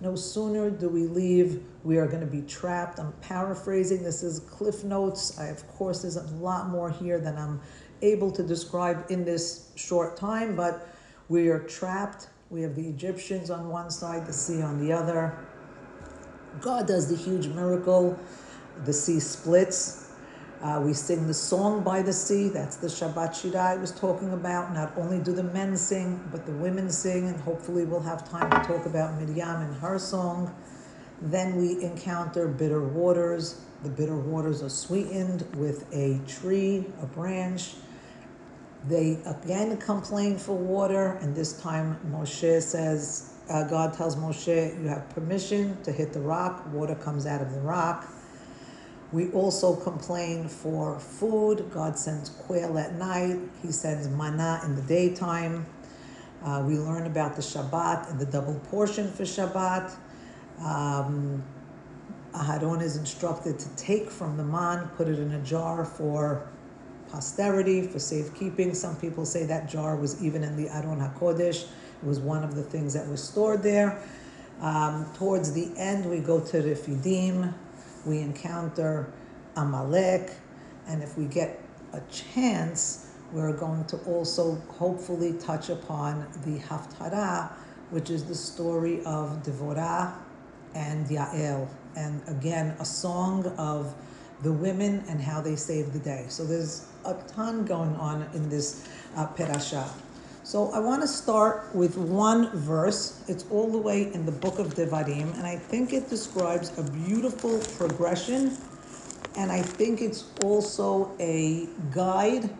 No 0.00 0.16
sooner 0.16 0.70
do 0.70 0.88
we 0.88 1.06
leave, 1.06 1.62
we 1.84 1.98
are 1.98 2.06
going 2.06 2.20
to 2.20 2.26
be 2.26 2.42
trapped. 2.42 2.98
I'm 2.98 3.12
paraphrasing. 3.20 4.02
This 4.02 4.22
is 4.22 4.40
Cliff 4.40 4.82
Notes. 4.84 5.38
I, 5.38 5.46
of 5.46 5.66
course, 5.68 6.02
there's 6.02 6.16
a 6.16 6.26
lot 6.34 6.68
more 6.68 6.90
here 6.90 7.20
than 7.20 7.36
I'm 7.36 7.60
able 8.02 8.30
to 8.32 8.42
describe 8.42 9.06
in 9.10 9.24
this 9.24 9.70
short 9.76 10.16
time, 10.16 10.56
but 10.56 10.88
we 11.28 11.48
are 11.48 11.60
trapped. 11.60 12.28
We 12.50 12.62
have 12.62 12.74
the 12.76 12.86
Egyptians 12.86 13.50
on 13.50 13.68
one 13.68 13.90
side, 13.90 14.26
the 14.26 14.32
sea 14.32 14.62
on 14.62 14.78
the 14.78 14.92
other. 14.92 15.36
God 16.60 16.86
does 16.86 17.08
the 17.08 17.16
huge 17.16 17.48
miracle. 17.48 18.18
The 18.84 18.92
sea 18.92 19.20
splits. 19.20 20.12
Uh, 20.62 20.80
we 20.82 20.94
sing 20.94 21.26
the 21.26 21.34
song 21.34 21.82
by 21.82 22.00
the 22.00 22.12
sea. 22.12 22.48
That's 22.48 22.76
the 22.76 22.86
Shabbat 22.86 23.34
Shira 23.34 23.60
I 23.60 23.76
was 23.76 23.90
talking 23.92 24.32
about. 24.32 24.72
Not 24.72 24.96
only 24.96 25.18
do 25.18 25.32
the 25.32 25.42
men 25.42 25.76
sing, 25.76 26.26
but 26.32 26.46
the 26.46 26.52
women 26.52 26.90
sing, 26.90 27.28
and 27.28 27.38
hopefully 27.40 27.84
we'll 27.84 28.00
have 28.00 28.28
time 28.28 28.50
to 28.50 28.66
talk 28.66 28.86
about 28.86 29.20
Miriam 29.20 29.62
and 29.62 29.74
her 29.76 29.98
song. 29.98 30.54
Then 31.20 31.56
we 31.56 31.82
encounter 31.82 32.48
bitter 32.48 32.80
waters. 32.80 33.60
The 33.82 33.90
bitter 33.90 34.16
waters 34.16 34.62
are 34.62 34.70
sweetened 34.70 35.46
with 35.56 35.86
a 35.92 36.18
tree, 36.26 36.86
a 37.02 37.06
branch, 37.06 37.74
they 38.88 39.18
again 39.24 39.76
complain 39.78 40.38
for 40.38 40.54
water, 40.54 41.18
and 41.22 41.34
this 41.34 41.58
time 41.60 41.98
Moshe 42.10 42.62
says, 42.62 43.32
uh, 43.48 43.64
God 43.64 43.94
tells 43.94 44.16
Moshe, 44.16 44.80
You 44.82 44.88
have 44.88 45.08
permission 45.10 45.80
to 45.82 45.92
hit 45.92 46.12
the 46.12 46.20
rock, 46.20 46.64
water 46.72 46.94
comes 46.94 47.26
out 47.26 47.40
of 47.40 47.52
the 47.52 47.60
rock. 47.60 48.08
We 49.12 49.30
also 49.30 49.76
complain 49.76 50.48
for 50.48 50.98
food. 50.98 51.70
God 51.72 51.96
sends 51.98 52.30
quail 52.30 52.78
at 52.78 52.94
night, 52.96 53.38
He 53.62 53.72
sends 53.72 54.08
manna 54.08 54.60
in 54.64 54.74
the 54.76 54.82
daytime. 54.82 55.66
Uh, 56.42 56.62
we 56.66 56.76
learn 56.76 57.06
about 57.06 57.36
the 57.36 57.42
Shabbat 57.42 58.10
and 58.10 58.18
the 58.18 58.26
double 58.26 58.60
portion 58.70 59.10
for 59.10 59.22
Shabbat. 59.22 59.94
Um, 60.60 61.42
Aharon 62.34 62.82
is 62.82 62.96
instructed 62.96 63.58
to 63.58 63.68
take 63.76 64.10
from 64.10 64.36
the 64.36 64.44
man, 64.44 64.88
put 64.96 65.08
it 65.08 65.18
in 65.18 65.32
a 65.32 65.40
jar 65.40 65.84
for 65.84 66.48
posterity, 67.14 67.86
for 67.86 68.00
safekeeping. 68.00 68.74
Some 68.74 68.96
people 68.96 69.24
say 69.24 69.44
that 69.46 69.68
jar 69.68 69.94
was 69.94 70.20
even 70.22 70.42
in 70.42 70.56
the 70.56 70.68
Aron 70.68 70.98
HaKodesh. 70.98 71.62
It 71.62 72.04
was 72.04 72.18
one 72.18 72.42
of 72.42 72.56
the 72.56 72.62
things 72.62 72.92
that 72.94 73.06
was 73.06 73.22
stored 73.22 73.62
there. 73.62 74.02
Um, 74.60 75.06
towards 75.16 75.52
the 75.52 75.70
end, 75.76 76.10
we 76.10 76.18
go 76.18 76.40
to 76.40 76.56
Refidim. 76.60 77.54
We 78.04 78.18
encounter 78.18 79.12
Amalek. 79.56 80.32
And 80.88 81.04
if 81.04 81.16
we 81.16 81.26
get 81.26 81.62
a 81.92 82.00
chance, 82.10 83.12
we're 83.32 83.56
going 83.56 83.84
to 83.84 83.96
also 83.98 84.56
hopefully 84.76 85.34
touch 85.34 85.70
upon 85.70 86.26
the 86.44 86.58
Haftarah, 86.58 87.52
which 87.90 88.10
is 88.10 88.24
the 88.24 88.34
story 88.34 89.04
of 89.04 89.40
Devorah 89.44 90.14
and 90.74 91.06
Yael. 91.06 91.68
And 91.94 92.22
again, 92.26 92.74
a 92.80 92.84
song 92.84 93.46
of 93.56 93.94
the 94.42 94.52
women 94.52 95.04
and 95.08 95.20
how 95.20 95.40
they 95.40 95.56
saved 95.56 95.92
the 95.92 95.98
day. 95.98 96.26
So 96.28 96.44
there's 96.44 96.86
a 97.04 97.14
ton 97.28 97.64
going 97.64 97.94
on 97.96 98.28
in 98.34 98.48
this 98.48 98.88
uh. 99.16 99.26
So 100.42 100.70
I 100.72 100.78
want 100.78 101.00
to 101.00 101.08
start 101.08 101.74
with 101.74 101.96
one 101.96 102.50
verse. 102.50 103.24
It's 103.28 103.46
all 103.50 103.70
the 103.70 103.78
way 103.78 104.12
in 104.12 104.26
the 104.26 104.32
book 104.32 104.58
of 104.58 104.74
Devarim, 104.74 105.32
and 105.38 105.46
I 105.46 105.56
think 105.56 105.92
it 105.92 106.10
describes 106.10 106.76
a 106.78 106.82
beautiful 106.82 107.58
progression, 107.78 108.56
and 109.36 109.50
I 109.50 109.62
think 109.62 110.02
it's 110.02 110.24
also 110.42 111.16
a 111.18 111.66
guide 111.92 112.50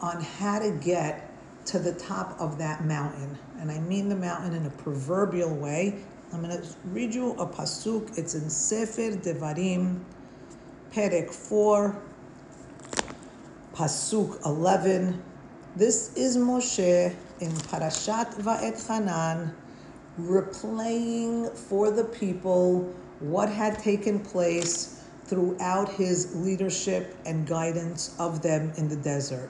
on 0.00 0.22
how 0.22 0.60
to 0.60 0.70
get 0.70 1.28
to 1.66 1.78
the 1.78 1.94
top 1.94 2.40
of 2.40 2.58
that 2.58 2.84
mountain. 2.84 3.38
And 3.60 3.70
I 3.70 3.78
mean 3.80 4.08
the 4.08 4.16
mountain 4.16 4.54
in 4.54 4.66
a 4.66 4.70
proverbial 4.70 5.54
way. 5.54 6.02
I'm 6.32 6.42
going 6.42 6.60
to 6.60 6.66
read 6.86 7.14
you 7.14 7.32
a 7.32 7.46
pasuk. 7.46 8.16
It's 8.18 8.34
in 8.34 8.48
Sefer 8.48 9.16
Devarim, 9.16 10.00
Perek 10.92 11.30
4, 11.30 11.96
Pasuk 13.72 14.44
11. 14.44 15.22
This 15.74 16.14
is 16.14 16.36
Moshe 16.36 17.16
in 17.40 17.50
Parashat 17.50 18.34
Va'etchanan, 18.34 19.54
replaying 20.20 21.50
for 21.56 21.90
the 21.90 22.04
people 22.04 22.92
what 23.20 23.48
had 23.48 23.78
taken 23.78 24.20
place 24.20 25.02
throughout 25.24 25.88
his 25.88 26.36
leadership 26.36 27.16
and 27.24 27.46
guidance 27.46 28.14
of 28.18 28.42
them 28.42 28.70
in 28.76 28.90
the 28.90 28.96
desert. 28.96 29.48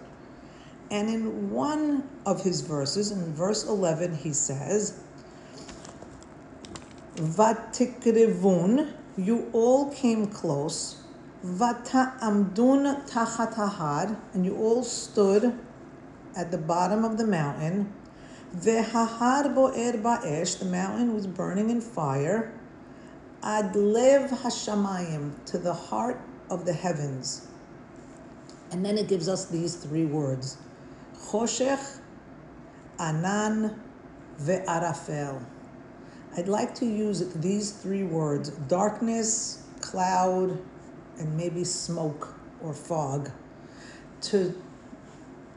And 0.92 1.08
in 1.08 1.50
one 1.50 2.08
of 2.24 2.40
his 2.40 2.60
verses, 2.60 3.10
in 3.10 3.34
verse 3.34 3.66
11, 3.66 4.14
he 4.14 4.32
says, 4.32 5.00
Vatikrivun, 7.16 8.92
you 9.16 9.50
all 9.52 9.90
came 9.92 10.28
close. 10.28 11.01
Vata'amdun 11.44 13.08
tachatahad, 13.08 14.16
and 14.32 14.44
you 14.44 14.56
all 14.56 14.84
stood 14.84 15.58
at 16.36 16.52
the 16.52 16.58
bottom 16.58 17.04
of 17.04 17.18
the 17.18 17.26
mountain. 17.26 17.92
Vehahar 18.56 19.52
bo'er 19.52 20.00
ba'esh, 20.00 20.60
the 20.60 20.64
mountain 20.64 21.14
was 21.14 21.26
burning 21.26 21.70
in 21.70 21.80
fire. 21.80 22.52
Adlev 23.42 24.28
hashamayim, 24.28 25.32
to 25.46 25.58
the 25.58 25.74
heart 25.74 26.20
of 26.48 26.64
the 26.64 26.72
heavens. 26.72 27.48
And 28.70 28.84
then 28.84 28.96
it 28.96 29.08
gives 29.08 29.28
us 29.28 29.46
these 29.46 29.74
three 29.74 30.04
words 30.04 30.58
Choshech, 31.16 31.98
Anan, 33.00 33.80
Ve'arafel. 34.40 35.42
I'd 36.36 36.48
like 36.48 36.74
to 36.76 36.86
use 36.86 37.32
these 37.34 37.72
three 37.72 38.04
words 38.04 38.50
darkness, 38.50 39.64
cloud, 39.80 40.58
and 41.22 41.36
maybe 41.36 41.62
smoke 41.62 42.34
or 42.62 42.74
fog 42.74 43.30
to 44.20 44.54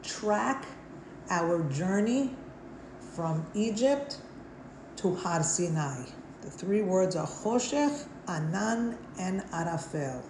track 0.02 0.64
our 1.28 1.62
journey 1.70 2.30
from 3.14 3.44
Egypt 3.54 4.18
to 4.96 5.14
Har 5.16 5.42
Sinai. 5.42 6.04
The 6.42 6.50
three 6.50 6.82
words 6.82 7.16
are 7.16 7.26
Choshech, 7.26 8.06
Anan, 8.28 8.96
and 9.18 9.42
Arafel. 9.50 10.22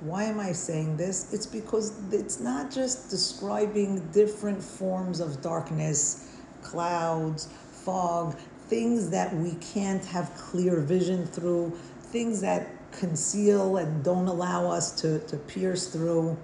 Why 0.00 0.24
am 0.24 0.40
I 0.40 0.50
saying 0.52 0.96
this? 0.96 1.32
It's 1.32 1.46
because 1.46 1.92
it's 2.12 2.40
not 2.40 2.70
just 2.70 3.08
describing 3.08 4.06
different 4.10 4.62
forms 4.62 5.20
of 5.20 5.40
darkness, 5.40 6.28
clouds, 6.62 7.48
fog, 7.70 8.36
things 8.68 9.10
that 9.10 9.34
we 9.36 9.52
can't 9.54 10.04
have 10.06 10.34
clear 10.34 10.80
vision 10.80 11.24
through, 11.24 11.70
things 12.02 12.40
that 12.40 12.75
conceal 12.92 13.76
and 13.76 14.04
don't 14.04 14.28
allow 14.28 14.70
us 14.70 14.92
to, 15.00 15.18
to 15.26 15.36
pierce 15.36 15.88
through. 15.88 16.36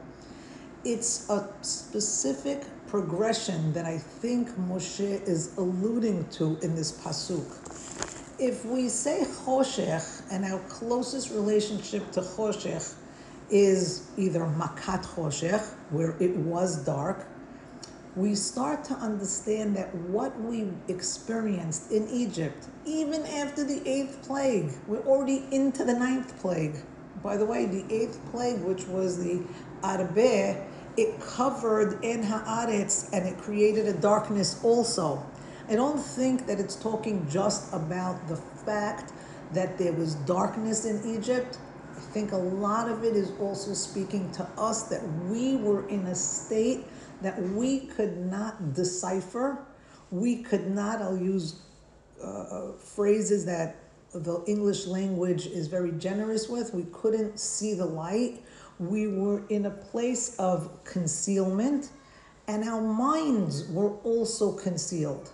It's 0.85 1.29
a 1.31 1.49
specific 1.63 2.65
progression 2.89 3.73
that 3.73 3.87
I 3.87 3.99
think 3.99 4.51
Moshe 4.51 5.27
is 5.27 5.57
alluding 5.57 6.29
to 6.31 6.59
in 6.63 6.75
this 6.75 6.93
pasuk. 6.93 7.47
If 8.39 8.65
we 8.65 8.89
say 8.89 9.25
choshech, 9.45 10.23
and 10.31 10.45
our 10.45 10.59
closest 10.69 11.31
relationship 11.31 12.11
to 12.13 12.21
choshech 12.21 12.95
is 13.50 14.09
either 14.17 14.41
Makat 14.41 15.05
Choshech, 15.05 15.63
where 15.91 16.17
it 16.19 16.35
was 16.37 16.85
dark, 16.85 17.26
we 18.15 18.35
start 18.35 18.85
to 18.85 18.95
understand 18.95 19.75
that 19.77 19.95
what 19.95 20.39
we 20.41 20.69
experienced 20.89 21.91
in 21.91 22.07
Egypt, 22.09 22.67
even 22.85 23.25
after 23.25 23.65
the 23.65 23.87
eighth 23.89 24.23
plague, 24.23 24.71
we're 24.87 25.07
already 25.07 25.47
into 25.51 25.85
the 25.85 25.95
ninth 25.95 26.39
plague. 26.41 26.77
By 27.23 27.37
the 27.37 27.47
way, 27.47 27.65
the 27.67 27.85
eighth 27.93 28.21
plague, 28.31 28.61
which 28.61 28.87
was 28.87 29.23
the 29.23 29.43
Arbe, 29.83 30.67
it 30.97 31.21
covered 31.21 32.05
in 32.05 32.23
Haaretz 32.23 33.11
and 33.15 33.27
it 33.27 33.39
created 33.39 33.87
a 33.87 33.95
darkness 33.95 34.63
also. 34.63 35.25
I 35.69 35.75
don't 35.75 35.99
think 35.99 36.47
that 36.47 36.61
it's 36.61 36.77
talking 36.77 37.27
just 37.31 37.73
about 37.73 38.29
the 38.29 38.37
fact 38.37 39.13
that 39.55 39.79
there 39.79 39.93
was 39.93 40.17
darkness 40.17 40.85
in 40.85 41.17
Egypt, 41.17 41.59
I 41.97 42.01
think 42.13 42.33
a 42.33 42.37
lot 42.37 42.91
of 42.91 43.05
it 43.05 43.17
is 43.17 43.33
also 43.39 43.75
speaking 43.75 44.31
to 44.33 44.47
us 44.59 44.85
that 44.85 45.03
we 45.31 45.57
were 45.57 45.89
in 45.89 46.07
a 46.07 46.15
state 46.15 46.85
that 47.23 47.41
we 47.43 47.80
could 47.80 48.19
not 48.19 48.75
decipher. 48.75 49.65
We 50.11 50.43
could 50.43 50.69
not, 50.69 51.00
I'll 51.00 51.17
use 51.17 51.61
uh, 52.23 52.26
uh, 52.26 52.73
phrases 52.73 53.45
that 53.47 53.76
the 54.15 54.45
English 54.47 54.87
language 54.87 55.47
is 55.47 55.67
very 55.69 55.93
generous 55.93 56.49
with. 56.49 56.75
We 56.75 56.87
couldn't 56.93 57.39
see 57.39 57.75
the 57.75 57.87
light. 57.87 58.43
We 58.78 59.08
were 59.08 59.43
in 59.49 59.67
a 59.67 59.71
place 59.71 60.37
of 60.37 60.85
concealment, 60.85 61.91
and 62.47 62.65
our 62.65 62.80
minds 62.80 63.69
were 63.69 63.95
also 63.99 64.52
concealed. 64.52 65.30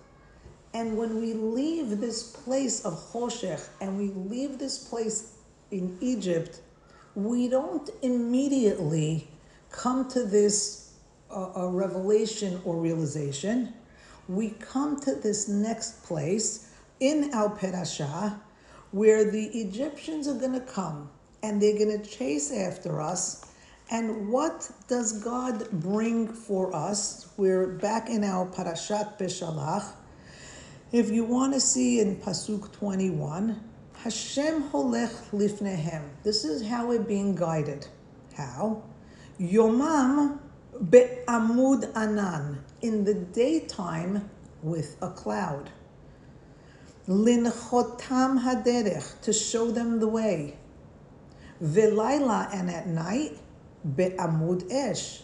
And 0.75 0.97
when 0.97 1.21
we 1.21 1.33
leave 1.33 1.99
this 1.99 2.23
place 2.23 2.85
of 2.85 2.95
Choshech 3.13 3.69
and 3.81 3.99
we 3.99 4.09
leave 4.09 4.59
this 4.59 4.79
place 4.79 5.33
in 5.71 5.97
Egypt, 6.01 6.61
we 7.15 7.49
don't 7.49 7.89
immediately 8.03 9.29
come 9.71 10.09
to 10.11 10.25
this 10.25 10.88
uh, 11.31 11.69
revelation 11.69 12.61
or 12.65 12.77
realization. 12.77 13.75
We 14.29 14.51
come 14.61 15.01
to 15.01 15.15
this 15.15 15.49
next 15.49 16.05
place 16.05 16.71
in 17.01 17.31
Al 17.33 17.51
Perashah 17.51 18.39
where 18.91 19.31
the 19.31 19.47
Egyptians 19.47 20.27
are 20.29 20.35
going 20.35 20.53
to 20.53 20.61
come 20.61 21.11
and 21.43 21.61
they're 21.61 21.79
going 21.79 22.01
to 22.01 22.07
chase 22.07 22.53
after 22.53 23.01
us. 23.01 23.45
And 23.91 24.31
what 24.31 24.71
does 24.87 25.23
God 25.23 25.71
bring 25.71 26.29
for 26.29 26.75
us? 26.75 27.29
We're 27.37 27.67
back 27.67 28.11
in 28.11 28.25
our 28.25 28.47
Parashat 28.47 29.19
Beshalach. 29.19 29.93
If 30.93 31.11
you 31.11 31.25
want 31.25 31.55
to 31.55 31.61
see 31.61 32.01
in 32.01 32.17
Pasuk 32.17 32.73
21, 32.73 33.63
Hashem 34.03 34.65
holech 34.71 35.13
lifnehem. 35.31 36.03
This 36.23 36.45
is 36.45 36.67
how 36.67 36.89
we're 36.89 37.01
being 37.01 37.35
guided. 37.35 37.87
How? 38.37 38.83
Yomam 39.41 40.39
be'amud 40.81 41.91
anan. 41.95 42.65
In 42.81 43.05
the 43.05 43.15
daytime 43.15 44.31
with 44.63 44.97
a 45.03 45.11
cloud. 45.11 45.71
Linchotam 47.09 48.43
haderech. 48.43 49.21
To 49.23 49.33
show 49.33 49.71
them 49.71 50.01
the 50.01 50.09
way. 50.09 50.57
Velayla 51.63 52.55
and 52.55 52.71
at 52.71 52.87
night 52.87 53.39
be'amud 53.97 54.71
esh. 54.71 55.23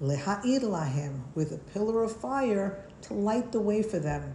Leha'ir 0.00 0.62
lahem. 0.62 1.20
With 1.34 1.52
a 1.52 1.58
pillar 1.58 2.02
of 2.02 2.16
fire 2.16 2.84
to 3.02 3.14
light 3.14 3.52
the 3.52 3.60
way 3.60 3.82
for 3.82 3.98
them 3.98 4.34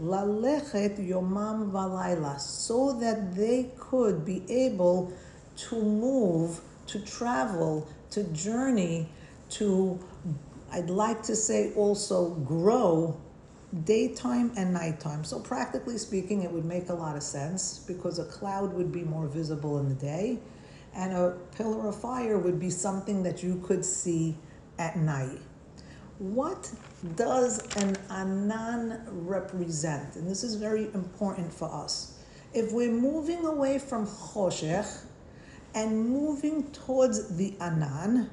lalechet 0.00 0.96
yomam 0.96 1.70
valayla, 1.70 2.40
so 2.40 2.92
that 2.92 3.34
they 3.34 3.70
could 3.78 4.24
be 4.24 4.42
able 4.50 5.12
to 5.56 5.80
move, 5.80 6.60
to 6.86 6.98
travel, 7.00 7.86
to 8.10 8.24
journey, 8.24 9.08
to, 9.52 9.98
I'd 10.72 10.90
like 10.90 11.22
to 11.24 11.36
say 11.36 11.72
also 11.74 12.30
grow 12.30 13.20
daytime 13.84 14.52
and 14.56 14.72
nighttime. 14.72 15.24
So, 15.24 15.40
practically 15.40 15.98
speaking, 15.98 16.42
it 16.42 16.50
would 16.50 16.64
make 16.64 16.88
a 16.88 16.94
lot 16.94 17.16
of 17.16 17.22
sense 17.22 17.78
because 17.78 18.18
a 18.18 18.24
cloud 18.24 18.72
would 18.74 18.92
be 18.92 19.02
more 19.02 19.26
visible 19.26 19.78
in 19.78 19.88
the 19.88 19.94
day, 19.94 20.38
and 20.94 21.12
a 21.12 21.38
pillar 21.56 21.88
of 21.88 22.00
fire 22.00 22.38
would 22.38 22.60
be 22.60 22.70
something 22.70 23.22
that 23.22 23.42
you 23.42 23.62
could 23.64 23.84
see 23.84 24.36
at 24.78 24.96
night. 24.96 25.40
What 26.18 26.70
does 27.16 27.60
an 27.76 27.96
anan 28.10 29.02
represent? 29.08 30.16
And 30.16 30.28
this 30.28 30.44
is 30.44 30.54
very 30.54 30.84
important 30.94 31.52
for 31.52 31.72
us. 31.72 32.18
If 32.52 32.72
we're 32.72 32.92
moving 32.92 33.44
away 33.46 33.78
from 33.78 34.06
choshech 34.06 35.04
and 35.74 36.08
moving 36.10 36.70
towards 36.72 37.36
the 37.36 37.54
anan, 37.60 38.30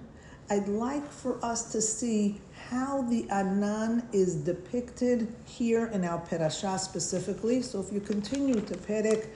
I'd 0.51 0.67
like 0.67 1.07
for 1.12 1.43
us 1.45 1.71
to 1.73 1.81
see 1.81 2.41
how 2.69 3.03
the 3.03 3.27
anan 3.29 4.07
is 4.12 4.35
depicted 4.35 5.33
here 5.45 5.88
in 5.88 6.03
our 6.03 6.19
perashah 6.19 6.79
specifically. 6.79 7.62
So 7.62 7.79
if 7.79 7.93
you 7.93 7.99
continue 7.99 8.59
to 8.59 8.73
Perek 8.75 9.27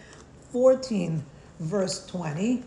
14, 0.52 1.24
verse 1.60 2.08
20, 2.08 2.64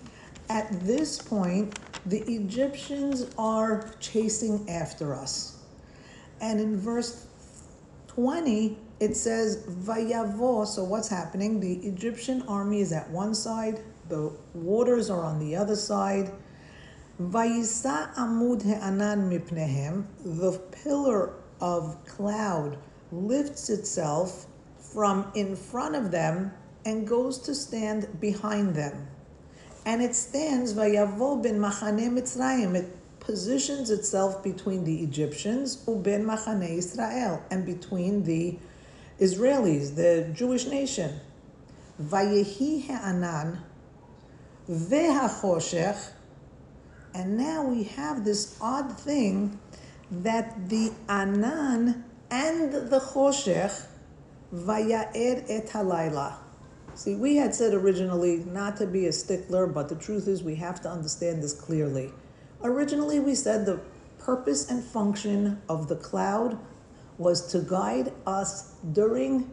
at 0.49 0.81
this 0.87 1.21
point, 1.21 1.77
the 2.07 2.21
Egyptians 2.33 3.27
are 3.37 3.91
chasing 3.99 4.69
after 4.71 5.13
us. 5.13 5.59
And 6.41 6.61
in 6.61 6.77
verse 6.79 7.27
20, 8.07 8.79
it 9.01 9.17
says, 9.17 9.65
Vayavo. 9.67 10.67
So 10.67 10.85
what's 10.85 11.09
happening? 11.09 11.59
The 11.59 11.75
Egyptian 11.87 12.43
army 12.43 12.81
is 12.81 12.93
at 12.93 13.11
one 13.11 13.35
side, 13.35 13.81
the 14.09 14.33
waters 14.55 15.11
are 15.11 15.25
on 15.25 15.41
the 15.41 15.57
other 15.57 15.75
side. 15.75 16.31
Vayisa 17.21 18.15
amud 18.15 18.63
he'anan 18.63 19.31
mipnehem. 19.31 20.05
The 20.23 20.59
pillar 20.83 21.33
of 21.63 22.05
cloud 22.05 22.77
lifts 23.11 23.71
itself 23.71 24.47
from 24.79 25.31
in 25.35 25.57
front 25.57 25.97
of 25.97 26.11
them 26.11 26.53
and 26.85 27.09
goes 27.09 27.39
to 27.39 27.55
stand 27.55 28.21
behind 28.21 28.75
them. 28.75 29.09
And 29.87 30.03
it 30.03 30.15
stands, 30.15 30.75
Vayavo 30.75 31.43
bin 31.43 31.59
Machane 31.59 32.11
Mitzrayim. 32.11 32.75
It 32.75 32.95
positions 33.21 33.89
itself 33.89 34.43
between 34.43 34.85
the 34.85 35.03
Egyptians, 35.03 35.83
Ubin 35.89 36.25
Machane 36.25 36.69
Israel, 36.69 37.43
and 37.51 37.65
between 37.65 38.25
the 38.25 38.59
Israelis, 39.21 39.95
the 39.95 40.31
Jewish 40.35 40.67
nation. 40.67 41.19
Vayehi 42.03 42.87
Ha'anan 42.87 43.61
Ve'hachoshech. 44.69 46.11
And 47.17 47.39
now 47.39 47.63
we 47.63 47.85
have 47.85 48.27
this 48.27 48.59
odd 48.61 48.93
thing 48.93 49.59
that 50.11 50.69
the 50.69 50.93
Anan 51.09 52.05
and 52.31 52.71
the 52.91 53.01
Choshech 53.01 53.87
Vayaer 54.53 55.43
et 55.49 55.67
halayla. 55.69 56.35
See, 56.95 57.15
we 57.15 57.37
had 57.37 57.55
said 57.55 57.73
originally 57.73 58.45
not 58.45 58.77
to 58.77 58.87
be 58.87 59.07
a 59.07 59.13
stickler, 59.13 59.67
but 59.67 59.89
the 59.89 59.95
truth 59.95 60.29
is 60.29 60.43
we 60.43 60.57
have 60.57 60.83
to 60.83 60.91
understand 60.91 61.43
this 61.43 61.55
clearly. 61.55 62.13
Originally, 62.63 63.19
we 63.19 63.35
said 63.35 63.65
the 63.65 63.81
purpose 64.19 64.71
and 64.71 64.85
function 64.85 65.63
of 65.71 65.89
the 65.89 65.97
cloud 65.97 66.59
was 67.17 67.51
to 67.53 67.61
guide 67.61 68.13
us 68.27 68.75
during 68.93 69.49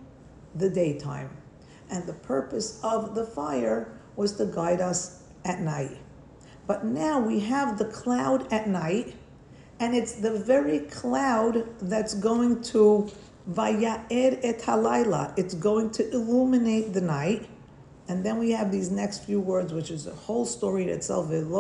the 0.53 0.69
daytime, 0.69 1.29
and 1.89 2.05
the 2.07 2.13
purpose 2.13 2.81
of 2.83 3.15
the 3.15 3.25
fire 3.25 3.97
was 4.17 4.33
to 4.33 4.45
guide 4.47 4.81
us 4.81 5.23
at 5.45 5.61
night. 5.61 5.97
But 6.65 6.85
now 6.85 7.19
we 7.19 7.41
have 7.41 7.77
the 7.77 7.85
cloud 7.85 8.51
at 8.51 8.67
night, 8.67 9.15
and 9.79 9.95
it's 9.95 10.13
the 10.13 10.31
very 10.31 10.79
cloud 10.79 11.67
that's 11.81 12.13
going 12.13 12.61
to 12.63 13.11
Vayaer 13.49 14.39
et 14.43 14.59
halayla. 14.59 15.37
It's 15.37 15.53
going 15.53 15.91
to 15.91 16.09
illuminate 16.11 16.93
the 16.93 17.01
night. 17.01 17.49
And 18.07 18.25
then 18.25 18.37
we 18.37 18.51
have 18.51 18.71
these 18.71 18.91
next 18.91 19.25
few 19.25 19.39
words, 19.39 19.73
which 19.73 19.91
is 19.91 20.07
a 20.07 20.13
whole 20.13 20.45
story 20.45 20.83
in 20.83 20.89
itself. 20.89 21.31
And 21.31 21.51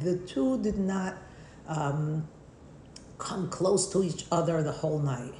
the 0.00 0.16
two 0.26 0.62
did 0.62 0.78
not 0.78 1.16
um, 1.66 2.28
come 3.18 3.50
close 3.50 3.90
to 3.92 4.02
each 4.02 4.24
other 4.30 4.62
the 4.62 4.72
whole 4.72 4.98
night. 4.98 5.34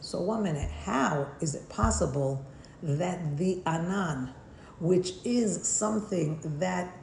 So 0.00 0.20
one 0.20 0.42
minute, 0.42 0.70
how 0.70 1.28
is 1.40 1.54
it 1.54 1.68
possible 1.68 2.44
that 2.82 3.36
the 3.36 3.62
anan, 3.66 4.32
which 4.80 5.12
is 5.24 5.66
something 5.66 6.40
that 6.58 6.96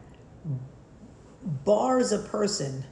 bars 1.63 2.11
a 2.11 2.19
person 2.19 2.83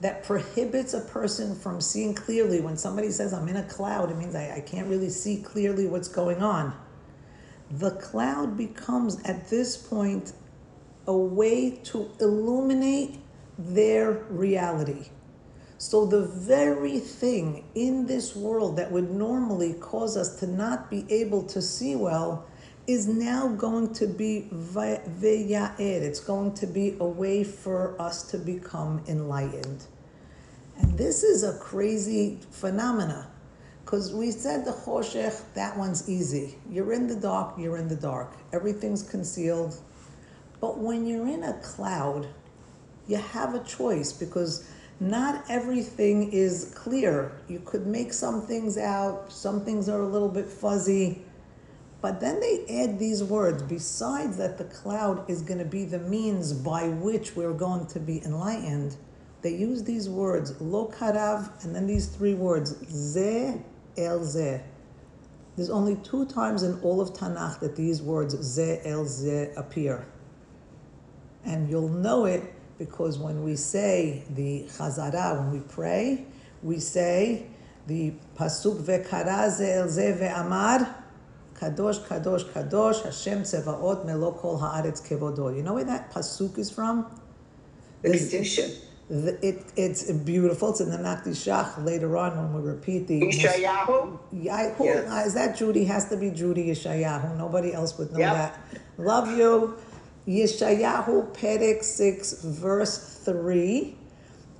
that 0.00 0.24
prohibits 0.24 0.94
a 0.94 1.00
person 1.00 1.54
from 1.54 1.80
seeing 1.80 2.14
clearly. 2.14 2.60
When 2.60 2.76
somebody 2.76 3.10
says, 3.10 3.34
I'm 3.34 3.48
in 3.48 3.56
a 3.56 3.64
cloud, 3.64 4.10
it 4.10 4.16
means 4.16 4.34
I, 4.34 4.56
I 4.56 4.60
can't 4.60 4.88
really 4.88 5.10
see 5.10 5.42
clearly 5.42 5.86
what's 5.86 6.08
going 6.08 6.42
on. 6.42 6.74
The 7.70 7.92
cloud 7.92 8.56
becomes, 8.56 9.22
at 9.24 9.48
this 9.50 9.76
point, 9.76 10.32
a 11.06 11.16
way 11.16 11.72
to 11.84 12.10
illuminate 12.20 13.18
their 13.58 14.24
reality. 14.30 15.10
So, 15.76 16.04
the 16.04 16.22
very 16.26 16.98
thing 16.98 17.64
in 17.74 18.06
this 18.06 18.34
world 18.36 18.76
that 18.76 18.90
would 18.90 19.10
normally 19.10 19.74
cause 19.74 20.16
us 20.16 20.38
to 20.40 20.46
not 20.46 20.90
be 20.90 21.06
able 21.10 21.42
to 21.44 21.62
see 21.62 21.94
well 21.94 22.46
is 22.90 23.06
now 23.06 23.46
going 23.46 23.92
to 23.94 24.06
be 24.06 24.48
ve'yaed. 24.52 25.78
It's 25.78 26.18
going 26.18 26.54
to 26.54 26.66
be 26.66 26.96
a 26.98 27.04
way 27.04 27.44
for 27.44 28.00
us 28.00 28.24
to 28.30 28.38
become 28.38 29.04
enlightened. 29.06 29.84
And 30.78 30.98
this 30.98 31.22
is 31.22 31.44
a 31.44 31.56
crazy 31.58 32.40
phenomena. 32.50 33.30
Because 33.84 34.12
we 34.12 34.30
said 34.30 34.64
the 34.64 34.72
choshech, 34.72 35.42
that 35.54 35.76
one's 35.76 36.08
easy. 36.08 36.56
You're 36.68 36.92
in 36.92 37.06
the 37.06 37.16
dark, 37.16 37.54
you're 37.58 37.76
in 37.76 37.88
the 37.88 37.96
dark. 37.96 38.36
Everything's 38.52 39.02
concealed. 39.02 39.76
But 40.60 40.78
when 40.78 41.06
you're 41.06 41.28
in 41.28 41.44
a 41.44 41.54
cloud, 41.62 42.26
you 43.06 43.16
have 43.16 43.54
a 43.54 43.62
choice 43.64 44.12
because 44.12 44.68
not 45.00 45.44
everything 45.48 46.32
is 46.32 46.72
clear. 46.76 47.32
You 47.48 47.60
could 47.60 47.86
make 47.86 48.12
some 48.12 48.42
things 48.42 48.76
out, 48.76 49.32
some 49.32 49.64
things 49.64 49.88
are 49.88 50.02
a 50.02 50.06
little 50.06 50.28
bit 50.28 50.46
fuzzy. 50.46 51.22
But 52.00 52.20
then 52.20 52.40
they 52.40 52.64
add 52.82 52.98
these 52.98 53.22
words 53.22 53.62
besides 53.62 54.38
that 54.38 54.56
the 54.56 54.64
cloud 54.64 55.28
is 55.28 55.42
going 55.42 55.58
to 55.58 55.66
be 55.66 55.84
the 55.84 55.98
means 55.98 56.52
by 56.52 56.88
which 56.88 57.36
we're 57.36 57.52
going 57.52 57.86
to 57.88 58.00
be 58.00 58.24
enlightened, 58.24 58.96
they 59.42 59.54
use 59.54 59.82
these 59.82 60.08
words, 60.08 60.58
lo 60.60 60.92
karav, 60.94 61.64
and 61.64 61.74
then 61.74 61.86
these 61.86 62.06
three 62.06 62.34
words, 62.34 62.74
ze 62.90 63.60
el 63.96 64.24
ze. 64.24 64.60
There's 65.56 65.70
only 65.70 65.96
two 65.96 66.26
times 66.26 66.62
in 66.62 66.80
all 66.80 67.00
of 67.00 67.12
Tanakh 67.12 67.60
that 67.60 67.76
these 67.76 68.00
words, 68.00 68.34
ze 68.40 68.80
el 68.84 69.04
ze, 69.04 69.50
appear. 69.56 70.06
And 71.44 71.68
you'll 71.68 71.88
know 71.88 72.26
it 72.26 72.42
because 72.78 73.18
when 73.18 73.42
we 73.42 73.56
say 73.56 74.24
the 74.30 74.64
chazara, 74.68 75.38
when 75.38 75.52
we 75.52 75.60
pray, 75.60 76.26
we 76.62 76.78
say 76.78 77.46
the 77.86 78.14
pasuk 78.36 78.80
ve'kara 78.82 79.50
ze 79.50 79.72
el 79.72 79.88
ze 79.88 80.12
ve'amar, 80.12 80.99
Kadosh, 81.60 82.00
Kadosh, 82.06 82.44
Kadosh, 82.44 83.04
Hashem 83.04 83.42
Tzevaot 83.42 84.06
Melo 84.06 84.32
Kol 84.32 84.58
Haaretz 84.58 85.06
Kevodo. 85.06 85.54
You 85.54 85.62
know 85.62 85.74
where 85.74 85.84
that 85.84 86.10
pasuk 86.10 86.58
is 86.58 86.70
from? 86.70 87.20
The 88.02 88.16
condition. 88.16 88.70
It, 89.10 89.64
it's 89.76 90.10
beautiful. 90.10 90.70
It's 90.70 90.80
in 90.80 90.90
the 90.90 90.96
Nakdishach 90.96 91.84
later 91.84 92.16
on 92.16 92.36
when 92.36 92.54
we 92.54 92.70
repeat 92.70 93.08
the. 93.08 93.20
Yeshayahu? 93.20 94.18
Yeah, 94.32 94.70
who, 94.74 94.84
yes. 94.84 95.10
uh, 95.10 95.26
is 95.26 95.34
that 95.34 95.56
Judy? 95.56 95.84
Has 95.84 96.08
to 96.10 96.16
be 96.16 96.30
Judy 96.30 96.68
Yeshayahu. 96.68 97.36
Nobody 97.36 97.74
else 97.74 97.98
would 97.98 98.12
know 98.12 98.20
yep. 98.20 98.34
that. 98.34 98.80
Love 98.96 99.36
you. 99.36 99.76
Yeshayahu 100.28 101.34
Perek 101.34 101.82
6, 101.82 102.44
verse 102.44 103.20
3, 103.24 103.96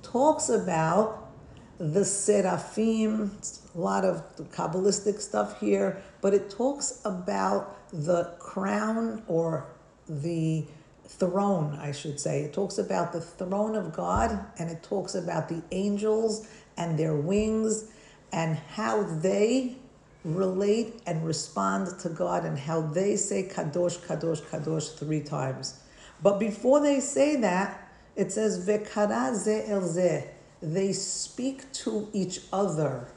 talks 0.03 0.49
about 0.49 1.31
the 1.77 2.03
seraphim 2.03 3.31
a 3.75 3.79
lot 3.79 4.05
of 4.05 4.23
Kabbalistic 4.51 5.19
stuff 5.19 5.59
here, 5.59 6.01
but 6.21 6.33
it 6.33 6.49
talks 6.49 7.01
about 7.05 7.77
the 7.91 8.35
crown 8.39 9.23
or 9.27 9.67
the 10.07 10.65
throne, 11.07 11.77
I 11.79 11.91
should 11.91 12.19
say. 12.19 12.41
It 12.41 12.53
talks 12.53 12.77
about 12.77 13.13
the 13.13 13.21
throne 13.21 13.75
of 13.75 13.93
God 13.93 14.45
and 14.57 14.69
it 14.69 14.83
talks 14.83 15.15
about 15.15 15.49
the 15.49 15.61
angels 15.71 16.47
and 16.77 16.97
their 16.97 17.15
wings 17.15 17.91
and 18.31 18.57
how 18.57 19.03
they 19.03 19.77
relate 20.23 21.01
and 21.05 21.25
respond 21.25 21.99
to 21.99 22.09
God 22.09 22.45
and 22.45 22.57
how 22.57 22.81
they 22.81 23.15
say 23.15 23.43
Kadosh, 23.43 23.97
Kadosh, 23.99 24.41
Kadosh 24.41 24.97
three 24.97 25.21
times. 25.21 25.79
But 26.21 26.39
before 26.39 26.79
they 26.79 26.99
say 26.99 27.35
that, 27.37 27.89
it 28.15 28.31
says 28.31 28.65
Vekara 28.67 29.35
ze 29.35 29.63
el 29.67 29.87
ze. 29.87 30.25
They 30.61 30.93
speak 30.93 31.71
to 31.73 32.07
each 32.13 32.41
other. 32.53 33.07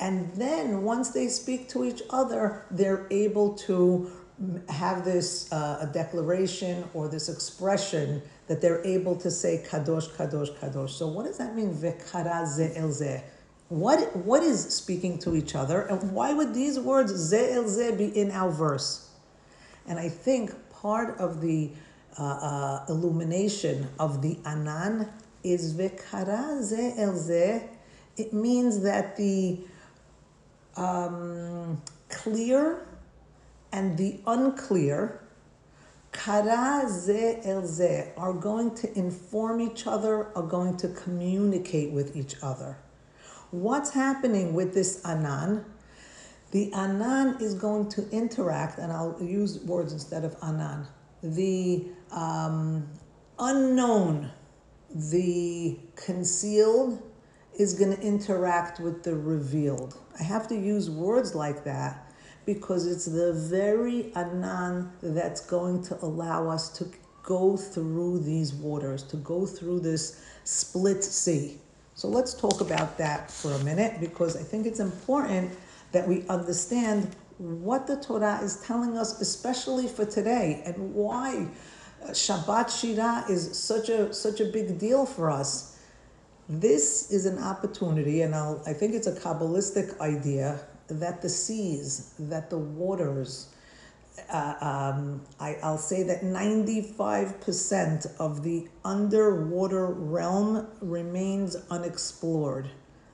And 0.00 0.32
then 0.32 0.82
once 0.82 1.10
they 1.10 1.28
speak 1.28 1.68
to 1.70 1.84
each 1.84 2.02
other, 2.08 2.64
they're 2.70 3.06
able 3.10 3.54
to 3.68 4.10
have 4.70 5.04
this 5.04 5.52
uh, 5.52 5.78
a 5.82 5.86
declaration 5.86 6.84
or 6.94 7.08
this 7.08 7.28
expression 7.28 8.22
that 8.46 8.62
they're 8.62 8.84
able 8.86 9.14
to 9.16 9.30
say 9.30 9.62
kadosh 9.68 10.08
kadosh 10.16 10.56
kadosh. 10.56 10.90
So 10.90 11.06
what 11.06 11.26
does 11.26 11.36
that 11.36 11.54
mean? 11.54 11.74
Vekara 11.74 12.46
ze 12.46 12.72
el 12.74 12.90
ze. 12.90 13.22
What 13.68 14.16
what 14.16 14.42
is 14.42 14.74
speaking 14.74 15.18
to 15.18 15.36
each 15.36 15.54
other, 15.54 15.82
and 15.82 16.12
why 16.12 16.32
would 16.32 16.54
these 16.54 16.80
words 16.80 17.12
ze 17.12 17.52
el 17.52 17.68
ze 17.68 17.94
be 17.94 18.06
in 18.18 18.30
our 18.30 18.50
verse? 18.50 19.10
And 19.86 19.98
I 19.98 20.08
think 20.08 20.52
part 20.70 21.18
of 21.18 21.42
the 21.42 21.70
uh, 22.18 22.22
uh, 22.22 22.84
illumination 22.88 23.88
of 23.98 24.22
the 24.22 24.38
anan 24.46 25.10
is 25.44 25.74
vekara 25.74 26.62
ze 26.62 26.94
el 26.96 27.16
ze. 27.16 27.62
It 28.16 28.32
means 28.32 28.80
that 28.82 29.16
the 29.16 29.60
um, 30.80 31.80
clear 32.08 32.86
and 33.72 33.96
the 33.96 34.20
unclear, 34.26 35.20
kara 36.12 36.88
ze 36.88 37.40
el 37.44 37.66
ze, 37.66 38.12
are 38.16 38.32
going 38.32 38.74
to 38.74 38.98
inform 38.98 39.60
each 39.60 39.86
other, 39.86 40.36
are 40.36 40.42
going 40.42 40.76
to 40.78 40.88
communicate 40.88 41.92
with 41.92 42.16
each 42.16 42.34
other. 42.42 42.76
What's 43.50 43.90
happening 43.90 44.54
with 44.54 44.74
this 44.74 45.04
anan? 45.04 45.64
The 46.50 46.72
anan 46.72 47.36
is 47.40 47.54
going 47.54 47.88
to 47.90 48.08
interact, 48.10 48.78
and 48.78 48.90
I'll 48.92 49.16
use 49.22 49.58
words 49.60 49.92
instead 49.92 50.24
of 50.24 50.36
anan. 50.42 50.86
the 51.22 51.84
um, 52.10 52.88
unknown, 53.38 54.30
the 54.94 55.78
concealed, 55.96 57.02
is 57.58 57.74
going 57.74 57.94
to 57.96 58.02
interact 58.02 58.80
with 58.80 59.02
the 59.02 59.14
revealed. 59.14 59.98
I 60.18 60.22
have 60.22 60.48
to 60.48 60.54
use 60.54 60.90
words 60.90 61.34
like 61.34 61.64
that 61.64 62.12
because 62.46 62.86
it's 62.86 63.04
the 63.06 63.32
very 63.32 64.12
Anan 64.14 64.90
that's 65.02 65.40
going 65.40 65.82
to 65.84 65.98
allow 66.02 66.48
us 66.48 66.68
to 66.78 66.88
go 67.22 67.56
through 67.56 68.20
these 68.20 68.54
waters, 68.54 69.02
to 69.04 69.16
go 69.18 69.46
through 69.46 69.80
this 69.80 70.24
split 70.44 71.04
sea. 71.04 71.58
So 71.94 72.08
let's 72.08 72.34
talk 72.34 72.60
about 72.60 72.96
that 72.98 73.30
for 73.30 73.52
a 73.52 73.64
minute 73.64 74.00
because 74.00 74.36
I 74.36 74.42
think 74.42 74.66
it's 74.66 74.80
important 74.80 75.52
that 75.92 76.08
we 76.08 76.26
understand 76.28 77.14
what 77.38 77.86
the 77.86 77.96
Torah 77.96 78.40
is 78.42 78.56
telling 78.62 78.96
us, 78.96 79.20
especially 79.20 79.86
for 79.86 80.04
today, 80.04 80.62
and 80.64 80.94
why 80.94 81.48
Shabbat 82.08 82.68
Shira 82.80 83.24
is 83.28 83.58
such 83.58 83.88
a 83.88 84.12
such 84.12 84.40
a 84.40 84.46
big 84.46 84.78
deal 84.78 85.06
for 85.06 85.30
us. 85.30 85.69
This 86.50 87.12
is 87.12 87.26
an 87.26 87.38
opportunity, 87.38 88.22
and 88.22 88.34
I'll, 88.34 88.60
I 88.66 88.72
think 88.72 88.92
it's 88.96 89.06
a 89.06 89.12
Kabbalistic 89.12 90.00
idea 90.00 90.58
that 90.88 91.22
the 91.22 91.28
seas, 91.28 92.12
that 92.18 92.50
the 92.50 92.58
waters, 92.58 93.50
uh, 94.28 94.54
um, 94.60 95.22
I, 95.38 95.58
I'll 95.62 95.78
say 95.78 96.02
that 96.02 96.22
95% 96.22 98.16
of 98.18 98.42
the 98.42 98.66
underwater 98.84 99.86
realm 99.86 100.66
remains 100.80 101.54
unexplored. 101.70 102.68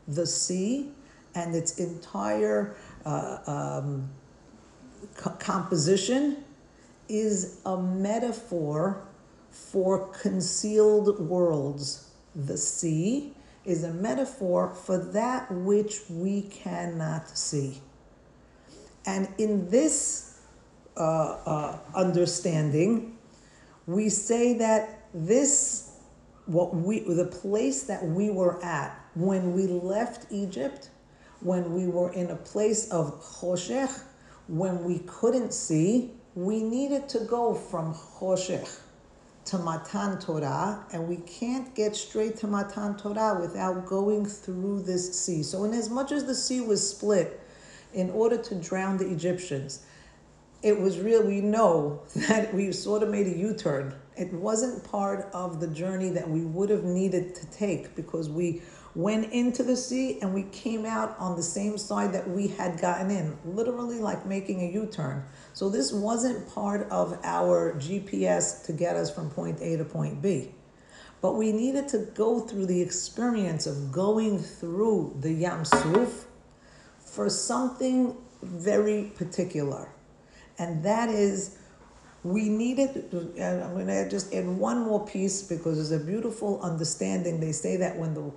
The 0.08 0.26
sea 0.26 0.92
and 1.34 1.54
its 1.54 1.78
entire 1.78 2.74
uh, 3.04 3.40
um, 3.46 4.08
co- 5.14 5.36
composition 5.38 6.42
is 7.10 7.60
a 7.66 7.76
metaphor 7.76 9.06
for 9.50 10.08
concealed 10.08 11.20
worlds. 11.20 12.05
The 12.36 12.58
sea 12.58 13.32
is 13.64 13.82
a 13.82 13.92
metaphor 13.92 14.68
for 14.68 14.98
that 14.98 15.50
which 15.50 16.00
we 16.10 16.42
cannot 16.42 17.28
see. 17.36 17.80
And 19.06 19.28
in 19.38 19.70
this 19.70 20.38
uh, 20.96 21.00
uh, 21.00 21.78
understanding, 21.94 23.16
we 23.86 24.10
say 24.10 24.58
that 24.58 25.08
this, 25.14 25.92
what 26.44 26.74
we, 26.74 27.00
the 27.00 27.24
place 27.24 27.84
that 27.84 28.04
we 28.04 28.30
were 28.30 28.62
at 28.62 29.00
when 29.14 29.54
we 29.54 29.66
left 29.66 30.30
Egypt, 30.30 30.90
when 31.40 31.72
we 31.74 31.86
were 31.86 32.12
in 32.12 32.30
a 32.30 32.36
place 32.36 32.90
of 32.90 33.22
choshech, 33.22 34.02
when 34.48 34.84
we 34.84 34.98
couldn't 35.06 35.54
see, 35.54 36.12
we 36.34 36.62
needed 36.62 37.08
to 37.08 37.20
go 37.20 37.54
from 37.54 37.94
choshech 37.94 38.80
to 39.46 39.58
Matan 39.58 40.18
Torah, 40.18 40.84
and 40.92 41.08
we 41.08 41.16
can't 41.18 41.74
get 41.74 41.94
straight 41.94 42.36
to 42.38 42.46
Matan 42.46 42.96
Torah 42.96 43.38
without 43.40 43.86
going 43.86 44.26
through 44.26 44.82
this 44.82 45.18
sea. 45.18 45.42
So, 45.42 45.64
in 45.64 45.72
as 45.72 45.88
much 45.88 46.12
as 46.12 46.24
the 46.24 46.34
sea 46.34 46.60
was 46.60 46.88
split 46.88 47.40
in 47.94 48.10
order 48.10 48.36
to 48.36 48.54
drown 48.56 48.98
the 48.98 49.08
Egyptians, 49.08 49.86
it 50.62 50.78
was 50.78 50.98
real. 50.98 51.24
We 51.24 51.40
know 51.40 52.02
that 52.28 52.52
we 52.52 52.72
sort 52.72 53.02
of 53.02 53.08
made 53.08 53.26
a 53.28 53.36
U 53.38 53.54
turn. 53.54 53.94
It 54.16 54.32
wasn't 54.32 54.82
part 54.82 55.28
of 55.32 55.60
the 55.60 55.68
journey 55.68 56.10
that 56.10 56.28
we 56.28 56.40
would 56.40 56.70
have 56.70 56.84
needed 56.84 57.34
to 57.36 57.46
take 57.50 57.94
because 57.94 58.28
we 58.28 58.62
went 58.96 59.30
into 59.30 59.62
the 59.62 59.76
sea 59.76 60.18
and 60.22 60.32
we 60.32 60.44
came 60.44 60.86
out 60.86 61.14
on 61.18 61.36
the 61.36 61.42
same 61.42 61.76
side 61.76 62.12
that 62.14 62.28
we 62.28 62.48
had 62.48 62.80
gotten 62.80 63.10
in, 63.10 63.36
literally 63.44 64.00
like 64.00 64.24
making 64.24 64.62
a 64.62 64.72
U 64.72 64.86
turn. 64.86 65.22
So 65.56 65.70
this 65.70 65.90
wasn't 65.90 66.46
part 66.54 66.86
of 66.90 67.18
our 67.24 67.72
GPS 67.76 68.62
to 68.66 68.74
get 68.74 68.94
us 68.94 69.10
from 69.10 69.30
point 69.30 69.58
A 69.62 69.78
to 69.78 69.86
point 69.86 70.20
B. 70.20 70.50
But 71.22 71.36
we 71.36 71.50
needed 71.50 71.88
to 71.88 72.00
go 72.14 72.40
through 72.40 72.66
the 72.66 72.82
experience 72.82 73.66
of 73.66 73.90
going 73.90 74.38
through 74.38 75.16
the 75.18 75.32
Yam 75.32 75.64
Suf 75.64 76.26
for 76.98 77.30
something 77.30 78.14
very 78.42 79.04
particular. 79.16 79.88
And 80.58 80.82
that 80.84 81.08
is, 81.08 81.56
we 82.22 82.50
needed, 82.50 83.10
and 83.38 83.64
I'm 83.64 83.72
going 83.72 83.86
to 83.86 84.10
just 84.10 84.34
add 84.34 84.46
one 84.46 84.80
more 84.80 85.06
piece 85.06 85.40
because 85.42 85.76
there's 85.76 86.02
a 86.02 86.04
beautiful 86.04 86.60
understanding. 86.60 87.40
They 87.40 87.52
say 87.52 87.78
that 87.78 87.96
when 87.96 88.12
the 88.12 88.30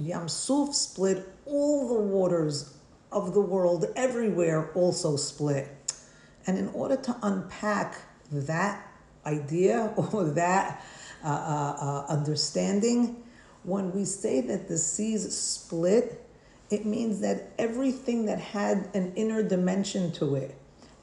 Yam 0.00 0.28
Suf 0.28 0.74
split, 0.74 1.24
all 1.46 1.86
the 1.86 2.00
waters 2.00 2.76
of 3.12 3.32
the 3.32 3.40
world 3.40 3.84
everywhere 3.94 4.72
also 4.72 5.14
split. 5.14 5.83
And 6.46 6.58
in 6.58 6.68
order 6.68 6.96
to 6.96 7.16
unpack 7.22 7.96
that 8.30 8.86
idea 9.26 9.92
or 10.12 10.24
that 10.24 10.84
uh, 11.24 11.28
uh, 11.28 11.30
uh, 11.30 12.06
understanding, 12.12 13.22
when 13.62 13.92
we 13.92 14.04
say 14.04 14.40
that 14.42 14.68
the 14.68 14.78
seas 14.78 15.36
split, 15.36 16.20
it 16.70 16.84
means 16.84 17.20
that 17.20 17.52
everything 17.58 18.26
that 18.26 18.40
had 18.40 18.88
an 18.94 19.12
inner 19.16 19.42
dimension 19.42 20.12
to 20.12 20.34
it, 20.34 20.54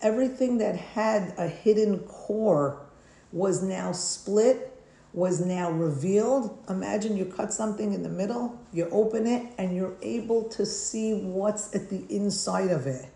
everything 0.01 0.57
that 0.59 0.75
had 0.75 1.33
a 1.37 1.47
hidden 1.47 1.99
core, 1.99 2.85
was 3.31 3.63
now 3.63 3.91
split 3.91 4.71
was 5.13 5.45
now 5.45 5.69
revealed. 5.71 6.57
Imagine 6.69 7.17
you 7.17 7.25
cut 7.25 7.51
something 7.51 7.93
in 7.93 8.03
the 8.03 8.09
middle, 8.09 8.57
you 8.71 8.87
open 8.91 9.27
it, 9.27 9.53
and 9.57 9.75
you're 9.75 9.95
able 10.01 10.43
to 10.49 10.65
see 10.65 11.13
what's 11.13 11.75
at 11.75 11.89
the 11.89 12.05
inside 12.09 12.71
of 12.71 12.87
it. 12.87 13.10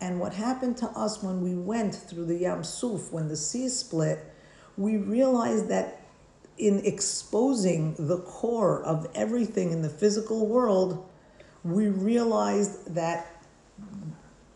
And 0.00 0.18
what 0.18 0.32
happened 0.32 0.76
to 0.78 0.86
us 0.86 1.22
when 1.22 1.42
we 1.42 1.54
went 1.54 1.94
through 1.94 2.26
the 2.26 2.36
Yam 2.36 2.64
Suf, 2.64 3.12
when 3.12 3.28
the 3.28 3.36
sea 3.36 3.68
split, 3.68 4.18
we 4.76 4.96
realized 4.96 5.68
that 5.68 6.00
in 6.56 6.84
exposing 6.84 7.94
the 7.98 8.18
core 8.18 8.82
of 8.82 9.06
everything 9.14 9.72
in 9.72 9.82
the 9.82 9.88
physical 9.88 10.46
world, 10.46 11.06
we 11.64 11.88
realized 11.88 12.94
that 12.94 13.26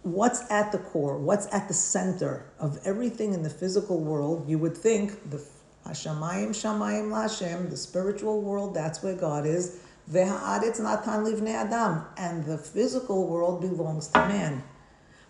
what's 0.02 0.50
at 0.50 0.70
the 0.72 0.78
core, 0.78 1.18
what's 1.18 1.52
at 1.52 1.68
the 1.68 1.74
center 1.74 2.46
of 2.58 2.78
everything 2.84 3.32
in 3.32 3.42
the 3.42 3.50
physical 3.50 4.00
world, 4.00 4.48
you 4.48 4.58
would 4.58 4.76
think 4.76 5.30
the 5.30 5.42
Hashamayim 5.86 6.50
Shamayim 6.50 7.10
Lashem, 7.10 7.68
the 7.70 7.76
spiritual 7.76 8.40
world, 8.40 8.74
that's 8.74 9.02
where 9.02 9.14
God 9.14 9.44
is. 9.46 9.80
Adam, 10.14 12.04
and 12.16 12.44
the 12.44 12.58
physical 12.58 13.26
world 13.26 13.60
belongs 13.60 14.08
to 14.08 14.18
man. 14.20 14.62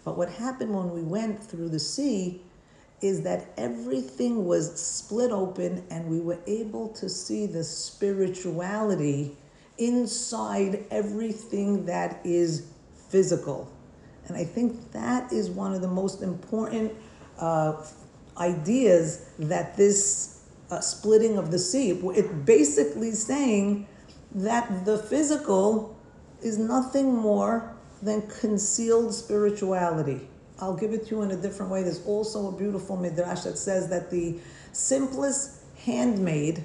But 0.05 0.17
what 0.19 0.29
happened 0.29 0.75
when 0.75 0.91
we 0.91 1.03
went 1.03 1.43
through 1.43 1.71
the 1.71 1.79
sea 1.79 2.43
is 3.01 3.23
that 3.23 3.47
everything 3.57 4.45
was 4.45 4.81
split 4.81 5.31
open 5.31 5.85
and 5.91 6.07
we 6.09 6.21
were 6.21 6.39
able 6.47 6.89
to 6.89 7.09
see 7.09 7.47
the 7.47 7.65
spirituality 7.65 9.37
inside 9.79 10.85
everything 10.91 11.87
that 11.87 12.21
is 12.25 12.67
physical. 13.09 13.71
And 14.27 14.37
I 14.37 14.45
think 14.45 14.93
that 14.93 15.33
is 15.33 15.51
one 15.51 15.75
of 15.75 15.83
the 15.83 15.89
most 15.89 16.23
important 16.23 16.93
uh, 17.39 17.85
ideas 18.39 19.27
that 19.39 19.77
this 19.77 20.43
uh, 20.71 20.81
splitting 20.81 21.37
of 21.37 21.51
the 21.51 21.59
sea. 21.59 21.91
It 21.91 22.45
basically 22.45 23.13
saying 23.13 23.87
that 24.35 24.85
the 24.85 24.99
physical 24.99 25.97
is 26.43 26.59
nothing 26.59 27.15
more 27.15 27.74
than 28.05 28.23
concealed 28.41 29.15
spirituality. 29.15 30.29
I'll 30.61 30.77
give 30.77 30.93
it 30.93 31.07
to 31.07 31.17
you 31.17 31.23
in 31.23 31.31
a 31.31 31.37
different 31.37 31.73
way. 31.73 31.83
There's 31.83 32.05
also 32.07 32.49
a 32.49 32.53
beautiful 32.53 32.97
midrash 32.97 33.41
that 33.41 33.59
says 33.59 33.89
that 33.89 34.11
the 34.11 34.39
simplest 34.73 35.63
handmaid 35.79 36.65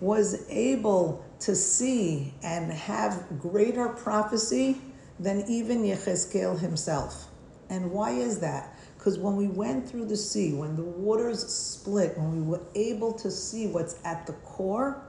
was 0.00 0.48
able 0.50 1.24
to 1.40 1.54
see 1.54 2.34
and 2.42 2.72
have 2.72 3.24
greater 3.38 3.88
prophecy 3.90 4.78
than 5.20 5.44
even 5.48 5.82
Yechezkel 5.82 6.58
himself. 6.58 7.28
And 7.68 7.90
why 7.92 8.12
is 8.12 8.40
that? 8.40 8.74
Because 8.96 9.18
when 9.18 9.36
we 9.36 9.48
went 9.48 9.88
through 9.88 10.06
the 10.06 10.16
sea, 10.16 10.54
when 10.54 10.76
the 10.76 10.82
waters 10.82 11.46
split, 11.46 12.16
when 12.16 12.34
we 12.34 12.42
were 12.42 12.62
able 12.74 13.12
to 13.12 13.30
see 13.30 13.66
what's 13.66 13.96
at 14.04 14.26
the 14.26 14.32
core, 14.32 15.02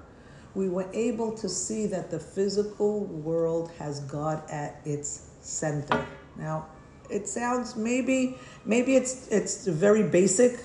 we 0.53 0.69
were 0.69 0.87
able 0.93 1.31
to 1.37 1.49
see 1.49 1.85
that 1.87 2.11
the 2.11 2.19
physical 2.19 3.05
world 3.05 3.71
has 3.77 4.01
God 4.01 4.43
at 4.49 4.81
its 4.85 5.29
center. 5.45 6.05
Now, 6.37 6.67
it 7.09 7.27
sounds 7.27 7.75
maybe 7.75 8.37
maybe 8.65 8.95
it's 8.95 9.27
it's 9.29 9.67
very 9.67 10.03
basic 10.03 10.59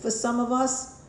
for 0.00 0.10
some 0.10 0.40
of 0.40 0.52
us, 0.52 1.02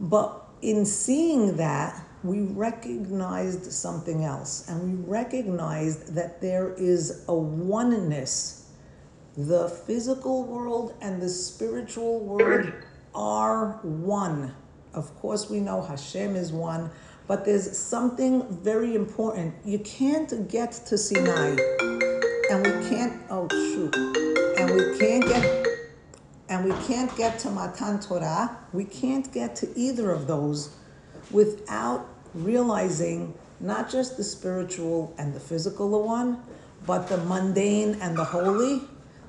but 0.00 0.46
in 0.62 0.84
seeing 0.84 1.56
that, 1.56 1.98
we 2.22 2.42
recognized 2.42 3.72
something 3.72 4.24
else, 4.24 4.68
and 4.68 4.82
we 4.82 5.08
recognized 5.08 6.14
that 6.14 6.40
there 6.42 6.74
is 6.74 7.24
a 7.28 7.34
oneness 7.34 8.60
the 9.36 9.68
physical 9.68 10.44
world 10.44 10.94
and 11.00 11.22
the 11.22 11.28
spiritual 11.28 12.20
world 12.20 12.72
are 13.14 13.78
one. 13.82 14.54
Of 14.92 15.14
course, 15.16 15.48
we 15.48 15.60
know 15.60 15.80
Hashem 15.82 16.36
is 16.36 16.52
one, 16.52 16.90
but 17.26 17.44
there's 17.44 17.78
something 17.78 18.46
very 18.62 18.94
important. 18.94 19.54
You 19.64 19.78
can't 19.78 20.48
get 20.50 20.72
to 20.86 20.98
Sinai, 20.98 21.56
and 22.50 22.66
we 22.66 22.88
can't, 22.88 23.22
oh 23.30 23.46
shoot, 23.48 23.94
and 24.58 24.74
we 24.74 24.98
can't 24.98 25.24
get, 25.24 25.66
and 26.48 26.64
we 26.64 26.72
can't 26.84 27.16
get 27.16 27.38
to 27.38 27.48
Matan 27.48 28.00
Torah, 28.00 28.58
we 28.72 28.84
can't 28.84 29.32
get 29.32 29.54
to 29.56 29.68
either 29.78 30.10
of 30.10 30.26
those 30.26 30.74
without 31.30 32.08
realizing 32.34 33.32
not 33.60 33.88
just 33.88 34.16
the 34.16 34.24
spiritual 34.24 35.14
and 35.16 35.32
the 35.32 35.38
physical 35.38 36.04
one, 36.04 36.42
but 36.86 37.06
the 37.06 37.18
mundane 37.18 37.96
and 38.00 38.16
the 38.16 38.24
holy, 38.24 38.82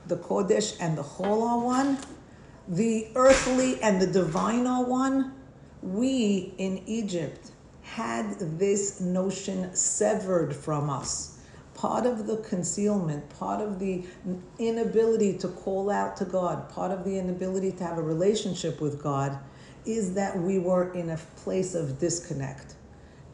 the 0.07 0.17
Kodesh 0.17 0.77
and 0.79 0.97
the 0.97 1.03
Chol 1.03 1.47
are 1.47 1.59
one, 1.59 1.99
the 2.67 3.07
earthly 3.13 3.79
and 3.83 4.01
the 4.01 4.07
divine 4.07 4.65
one. 4.87 5.33
We 5.83 6.53
in 6.57 6.81
Egypt 6.87 7.51
had 7.83 8.39
this 8.57 8.99
notion 8.99 9.75
severed 9.75 10.55
from 10.55 10.89
us. 10.89 11.30
Part 11.81 12.05
of 12.05 12.27
the 12.27 12.37
concealment, 12.37 13.27
part 13.39 13.59
of 13.59 13.79
the 13.79 14.03
inability 14.59 15.35
to 15.39 15.47
call 15.47 15.89
out 15.89 16.15
to 16.17 16.25
God, 16.25 16.69
part 16.69 16.91
of 16.91 17.03
the 17.03 17.17
inability 17.17 17.71
to 17.71 17.83
have 17.83 17.97
a 17.97 18.03
relationship 18.03 18.79
with 18.79 19.01
God 19.01 19.39
is 19.83 20.13
that 20.13 20.37
we 20.37 20.59
were 20.59 20.93
in 20.93 21.09
a 21.09 21.17
place 21.37 21.73
of 21.73 21.97
disconnect. 21.97 22.75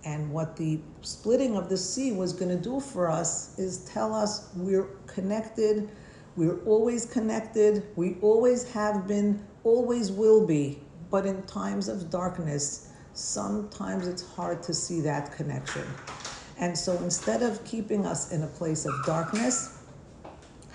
And 0.05 0.31
what 0.31 0.55
the 0.55 0.79
splitting 1.01 1.57
of 1.57 1.67
the 1.67 1.75
sea 1.75 2.13
was 2.13 2.31
going 2.31 2.47
to 2.47 2.63
do 2.63 2.79
for 2.79 3.09
us 3.09 3.59
is 3.59 3.79
tell 3.79 4.13
us 4.13 4.47
we're 4.55 4.91
connected, 5.07 5.89
we're 6.37 6.63
always 6.63 7.05
connected, 7.05 7.85
we 7.97 8.15
always 8.21 8.63
have 8.71 9.09
been, 9.09 9.45
always 9.65 10.09
will 10.09 10.47
be. 10.47 10.79
But 11.11 11.25
in 11.25 11.43
times 11.43 11.89
of 11.89 12.09
darkness, 12.09 12.93
sometimes 13.11 14.07
it's 14.07 14.23
hard 14.25 14.63
to 14.63 14.73
see 14.73 15.01
that 15.01 15.33
connection. 15.33 15.83
And 16.59 16.77
so 16.77 16.93
instead 17.03 17.43
of 17.43 17.63
keeping 17.65 18.05
us 18.05 18.31
in 18.31 18.43
a 18.43 18.47
place 18.47 18.85
of 18.85 18.93
darkness, 19.05 19.77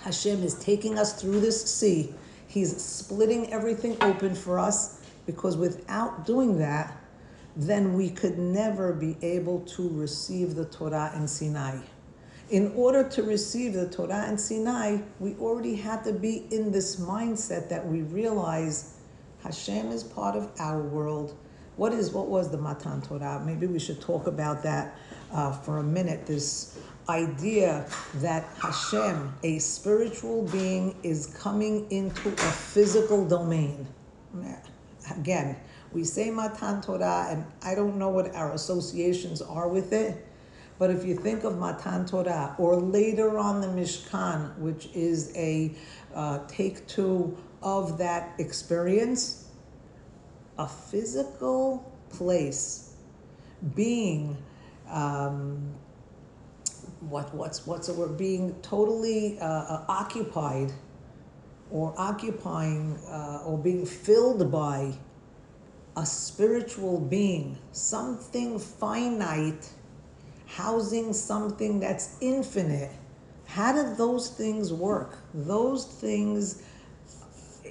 Hashem 0.03 0.43
is 0.43 0.55
taking 0.55 0.99
us 0.99 1.21
through 1.21 1.41
this 1.41 1.63
sea. 1.63 2.15
He's 2.47 2.77
splitting 2.83 3.53
everything 3.53 3.97
open 4.01 4.35
for 4.35 4.59
us 4.59 5.01
because 5.27 5.57
without 5.57 6.27
doing 6.27 6.59
that, 6.59 6.97
then 7.57 7.95
we 7.95 8.11
could 8.11 8.39
never 8.39 8.93
be 8.93 9.17
able 9.23 9.61
to 9.61 9.89
receive 9.91 10.55
the 10.55 10.65
Torah 10.67 11.13
in 11.17 11.27
Sinai. 11.29 11.79
In 12.51 12.73
order 12.75 13.05
to 13.11 13.23
receive 13.23 13.75
the 13.75 13.89
Torah 13.89 14.29
in 14.29 14.39
Sinai, 14.39 14.99
we 15.21 15.35
already 15.37 15.75
had 15.75 16.05
to 16.05 16.13
be 16.13 16.47
in 16.51 16.71
this 16.71 16.97
mindset 16.97 17.69
that 17.69 17.87
we 17.87 18.03
realize 18.03 18.97
Hashem 19.43 19.91
is 19.91 20.03
part 20.03 20.37
of 20.37 20.51
our 20.59 20.83
world. 20.83 21.37
What 21.77 21.93
is 21.93 22.11
what 22.11 22.29
was 22.29 22.51
the 22.51 22.59
Matan 22.59 23.03
Torah? 23.03 23.43
Maybe 23.45 23.67
we 23.67 23.79
should 23.79 24.01
talk 24.01 24.27
about 24.27 24.63
that 24.63 24.97
uh, 25.33 25.53
for 25.53 25.79
a 25.79 25.83
minute. 25.83 26.27
This 26.27 26.79
idea 27.09 27.87
that 28.17 28.45
Hashem, 28.61 29.35
a 29.43 29.59
spiritual 29.59 30.43
being, 30.49 30.95
is 31.03 31.27
coming 31.39 31.91
into 31.91 32.29
a 32.29 32.37
physical 32.37 33.27
domain. 33.27 33.87
Again, 35.11 35.57
we 35.93 36.05
say 36.05 36.31
Matan 36.31 36.81
Torah, 36.81 37.27
and 37.31 37.45
I 37.63 37.75
don't 37.75 37.99
know 37.99 38.09
what 38.09 38.35
our 38.35 38.53
associations 38.53 39.43
are 39.43 39.69
with 39.69 39.93
it, 39.93 40.25
but 40.79 40.91
if 40.91 41.05
you 41.05 41.15
think 41.15 41.45
of 41.45 41.59
Matan 41.59 42.07
Torah, 42.07 42.55
or 42.59 42.77
later 42.77 43.39
on 43.39 43.61
the 43.61 43.67
Mishkan, 43.67 44.57
which 44.59 44.89
is 44.95 45.33
a 45.37 45.75
uh, 46.15 46.41
take 46.49 46.87
two 46.87 47.37
of 47.63 47.99
that 47.99 48.35
experience, 48.39 49.49
a 50.59 50.67
physical 50.67 51.93
place 52.11 52.95
being 53.75 54.37
um, 54.93 55.75
what 57.01 57.35
what's 57.35 57.67
what's 57.67 57.89
word 57.89 58.17
being 58.17 58.55
totally 58.63 59.39
uh, 59.41 59.45
uh, 59.45 59.85
occupied 59.89 60.73
or 61.71 61.95
occupying 61.97 62.97
uh, 63.09 63.43
or 63.45 63.59
being 63.59 63.85
filled 63.87 64.53
by 64.53 64.93
a 65.97 66.07
spiritual 66.07 67.01
being, 67.01 67.59
something 67.73 68.59
finite, 68.59 69.71
housing 70.47 71.13
something 71.13 71.81
that's 71.81 72.17
infinite. 72.21 72.91
How 73.47 73.73
do 73.73 73.95
those 73.95 74.31
things 74.31 74.73
work? 74.73 75.19
Those 75.35 75.87
things 75.87 76.63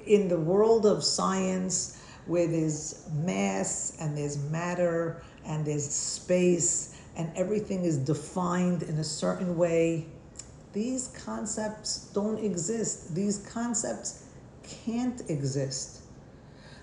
in 0.06 0.28
the 0.28 0.38
world 0.38 0.86
of 0.86 1.04
science, 1.04 2.00
where 2.26 2.48
there's 2.48 3.08
mass 3.14 3.98
and 4.00 4.18
there's 4.18 4.38
matter 4.38 5.24
and 5.46 5.66
there's 5.66 5.90
space 5.90 6.91
and 7.22 7.38
everything 7.38 7.84
is 7.84 8.00
defined 8.00 8.82
in 8.82 8.98
a 8.98 9.04
certain 9.04 9.56
way, 9.56 10.08
these 10.74 11.10
concepts 11.24 12.10
don't 12.16 12.40
exist. 12.40 13.14
These 13.14 13.46
concepts 13.48 14.26
can't 14.64 15.22
exist. 15.30 16.02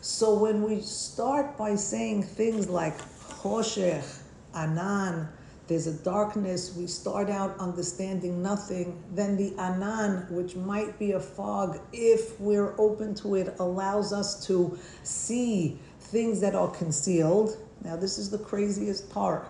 So 0.01 0.35
when 0.35 0.63
we 0.63 0.81
start 0.81 1.59
by 1.59 1.75
saying 1.75 2.23
things 2.23 2.69
like 2.69 2.97
Choshech, 3.43 4.23
Anan, 4.55 5.29
there's 5.67 5.89
a 5.89 5.93
darkness, 6.05 6.77
we 6.77 6.87
start 6.87 7.29
out 7.29 7.59
understanding 7.59 8.41
nothing, 8.41 9.03
then 9.13 9.37
the 9.37 9.55
Anan, 9.59 10.27
which 10.31 10.55
might 10.55 10.99
be 11.01 11.13
a 11.13 11.21
fog, 11.21 11.81
if 11.93 12.39
we're 12.41 12.75
open 12.81 13.13
to 13.17 13.35
it, 13.35 13.57
allows 13.59 14.13
us 14.13 14.47
to 14.47 14.79
see 15.03 15.81
things 15.99 16.41
that 16.41 16.55
are 16.55 16.71
concealed. 16.71 17.57
Now, 17.83 17.97
this 17.97 18.19
is 18.19 18.31
the 18.31 18.39
craziest 18.39 19.11
part. 19.11 19.49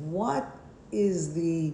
What 0.00 0.48
is 0.92 1.34
the 1.34 1.72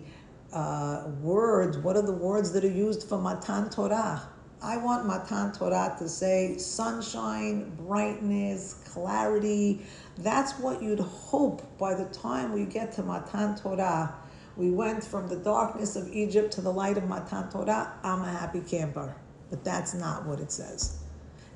uh, 0.52 1.08
words, 1.20 1.78
what 1.78 1.96
are 1.96 2.02
the 2.02 2.12
words 2.12 2.52
that 2.52 2.64
are 2.64 2.70
used 2.70 3.08
for 3.08 3.18
Matan 3.18 3.70
Torah? 3.70 4.28
I 4.62 4.76
want 4.76 5.06
Matan 5.06 5.52
Torah 5.52 5.96
to 5.98 6.08
say 6.08 6.58
sunshine, 6.58 7.72
brightness, 7.76 8.82
clarity. 8.92 9.80
That's 10.18 10.52
what 10.58 10.82
you'd 10.82 11.00
hope 11.00 11.62
by 11.78 11.94
the 11.94 12.04
time 12.06 12.52
we 12.52 12.66
get 12.66 12.92
to 12.92 13.02
Matan 13.02 13.56
Torah. 13.56 14.14
We 14.56 14.70
went 14.70 15.02
from 15.02 15.28
the 15.28 15.36
darkness 15.36 15.96
of 15.96 16.12
Egypt 16.12 16.52
to 16.54 16.60
the 16.60 16.72
light 16.72 16.98
of 16.98 17.08
Matan 17.08 17.48
Torah. 17.48 17.94
I'm 18.02 18.20
a 18.20 18.30
happy 18.30 18.60
camper. 18.60 19.14
But 19.48 19.64
that's 19.64 19.94
not 19.94 20.26
what 20.26 20.40
it 20.40 20.52
says. 20.52 20.98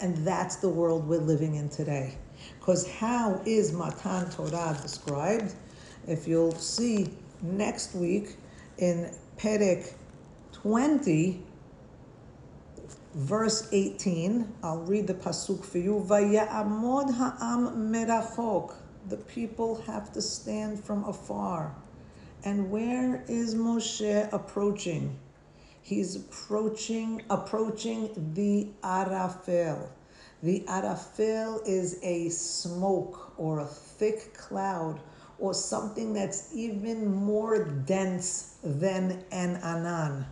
And 0.00 0.16
that's 0.26 0.56
the 0.56 0.68
world 0.68 1.06
we're 1.06 1.18
living 1.18 1.56
in 1.56 1.68
today. 1.68 2.16
Because 2.58 2.88
how 2.90 3.40
is 3.44 3.72
Matan 3.72 4.30
Torah 4.30 4.78
described? 4.80 5.54
If 6.06 6.28
you'll 6.28 6.54
see 6.54 7.08
next 7.40 7.94
week 7.94 8.36
in 8.76 9.10
Perek 9.38 9.94
20, 10.52 11.42
verse 13.14 13.68
18, 13.72 14.52
I'll 14.62 14.82
read 14.82 15.06
the 15.06 15.14
pasuk 15.14 15.64
for 15.64 15.78
you. 15.78 16.04
Ha'am 16.08 16.82
merachok. 17.92 18.74
The 19.08 19.16
people 19.16 19.82
have 19.82 20.12
to 20.12 20.20
stand 20.20 20.84
from 20.84 21.04
afar. 21.04 21.74
And 22.44 22.70
where 22.70 23.24
is 23.26 23.54
Moshe 23.54 24.30
approaching? 24.32 25.18
He's 25.80 26.16
approaching 26.16 27.22
approaching 27.30 28.10
the 28.34 28.68
Arafel. 28.82 29.88
The 30.42 30.64
Arafel 30.68 31.66
is 31.66 31.98
a 32.02 32.28
smoke 32.28 33.32
or 33.38 33.60
a 33.60 33.66
thick 33.66 34.34
cloud 34.34 35.00
or 35.44 35.52
something 35.52 36.14
that's 36.14 36.54
even 36.54 37.06
more 37.06 37.64
dense 37.64 38.56
than 38.64 39.22
an 39.30 39.56
anan. 39.56 40.24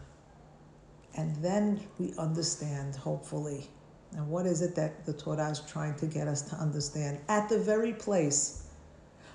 And 1.14 1.36
then 1.36 1.82
we 1.98 2.14
understand, 2.16 2.96
hopefully. 2.96 3.68
And 4.12 4.26
what 4.30 4.46
is 4.46 4.62
it 4.62 4.74
that 4.76 5.04
the 5.04 5.12
Torah 5.12 5.50
is 5.50 5.60
trying 5.60 5.96
to 5.96 6.06
get 6.06 6.28
us 6.28 6.40
to 6.48 6.56
understand? 6.56 7.18
At 7.28 7.50
the 7.50 7.58
very 7.58 7.92
place 7.92 8.68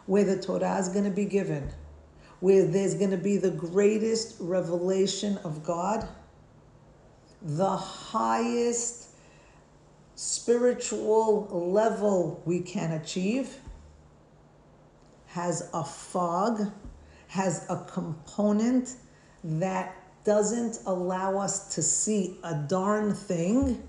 where 0.08 0.24
the 0.24 0.42
Torah 0.42 0.80
is 0.80 0.90
going 0.90 1.06
to 1.06 1.12
be 1.12 1.26
given, 1.26 1.70
where 2.40 2.66
there's 2.66 2.96
going 2.96 3.12
to 3.12 3.18
be 3.18 3.38
the 3.38 3.52
greatest 3.52 4.38
revelation 4.40 5.38
of 5.44 5.63
God, 5.63 6.10
the 7.44 7.78
highest 7.78 9.10
spiritual 10.16 11.48
level 11.72 12.42
we 12.46 12.62
can 12.62 12.94
achieve, 12.94 13.60
has 15.28 15.70
a 15.74 15.84
fog, 15.84 16.72
has 17.28 17.65
a 17.69 17.86
component 17.92 18.96
that 19.44 19.96
doesn't 20.23 20.80
allow 20.86 21.38
us 21.38 21.73
to 21.75 21.82
see 21.82 22.38
a 22.44 22.54
darn 22.54 23.13
thing. 23.13 23.82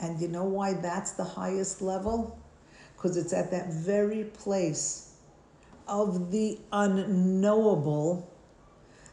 And 0.00 0.18
you 0.20 0.28
know 0.28 0.44
why 0.44 0.74
that's 0.74 1.12
the 1.12 1.24
highest 1.24 1.82
level? 1.82 2.38
Because 2.94 3.16
it's 3.16 3.32
at 3.32 3.50
that 3.50 3.72
very 3.72 4.24
place 4.24 5.14
of 5.86 6.30
the 6.30 6.58
unknowable 6.72 8.30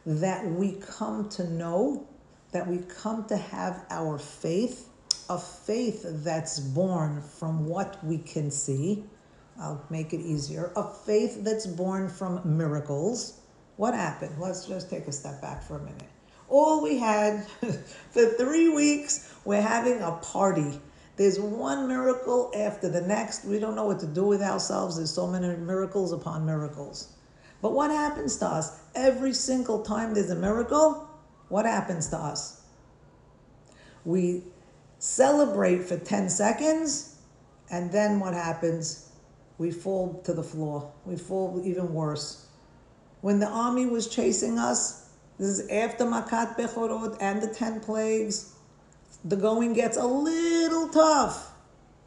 that 0.06 0.46
we 0.46 0.74
come 0.74 1.28
to 1.28 1.50
know, 1.50 2.08
that 2.52 2.66
we 2.66 2.78
come 2.78 3.26
to 3.26 3.36
have 3.36 3.86
our 3.90 4.18
faith, 4.18 4.88
a 5.30 5.38
faith 5.38 6.06
that's 6.24 6.60
born 6.62 7.22
from 7.22 7.66
what 7.66 8.02
we 8.06 8.18
can 8.18 8.50
see. 8.52 9.04
I'll 9.60 9.84
make 9.90 10.14
it 10.14 10.20
easier. 10.22 10.72
A 10.76 10.84
faith 10.84 11.44
that's 11.44 11.66
born 11.66 12.10
from 12.10 12.42
miracles. 12.58 13.40
What 13.76 13.94
happened? 13.94 14.36
Let's 14.40 14.66
just 14.66 14.90
take 14.90 15.08
a 15.08 15.12
step 15.12 15.42
back 15.42 15.64
for 15.64 15.78
a 15.78 15.84
minute 15.84 16.10
all 16.50 16.82
we 16.82 16.98
had 16.98 17.46
for 18.12 18.26
three 18.26 18.70
weeks, 18.70 19.34
we're 19.46 19.62
having 19.62 20.02
a 20.02 20.12
party. 20.14 20.80
There's 21.16 21.40
one 21.40 21.88
miracle 21.88 22.52
after 22.56 22.90
the 22.90 23.02
next. 23.02 23.44
We 23.46 23.60
don't 23.60 23.76
know 23.76 23.86
what 23.86 24.00
to 24.02 24.08
do 24.08 24.24
with 24.26 24.42
ourselves. 24.42 24.98
There's 24.98 25.12
so 25.12 25.28
many 25.28 25.48
miracles 25.58 26.12
upon 26.12 26.46
miracles. 26.46 27.14
But 27.62 27.74
what 27.74 27.90
happens 27.90 28.38
to 28.38 28.46
us? 28.46 28.80
Every 28.94 29.34
single 29.34 29.82
time 29.82 30.14
there's 30.14 30.30
a 30.30 30.36
miracle, 30.36 31.10
what 31.50 31.66
happens 31.66 32.08
to 32.10 32.18
us? 32.18 32.62
We 34.06 34.44
celebrate 35.00 35.84
for 35.84 35.98
10 35.98 36.30
seconds, 36.30 37.16
and 37.72 37.92
then 37.92 38.20
what 38.20 38.34
happens? 38.36 39.07
We 39.58 39.72
fall 39.72 40.22
to 40.26 40.34
the 40.34 40.44
floor. 40.44 40.92
We 41.06 41.16
fall 41.16 41.62
even 41.64 41.94
worse. 41.94 42.46
When 43.22 43.40
the 43.40 43.48
army 43.48 43.86
was 43.86 44.08
chasing 44.08 44.60
us, 44.60 45.10
this 45.38 45.48
is 45.60 45.70
after 45.70 46.06
Makat 46.06 46.58
Bechorot 46.58 47.18
and 47.20 47.42
the 47.42 47.48
10 47.48 47.80
plagues, 47.80 48.54
the 49.26 49.36
going 49.36 49.74
gets 49.74 49.98
a 49.98 50.06
little 50.06 50.90
tough. 50.90 51.52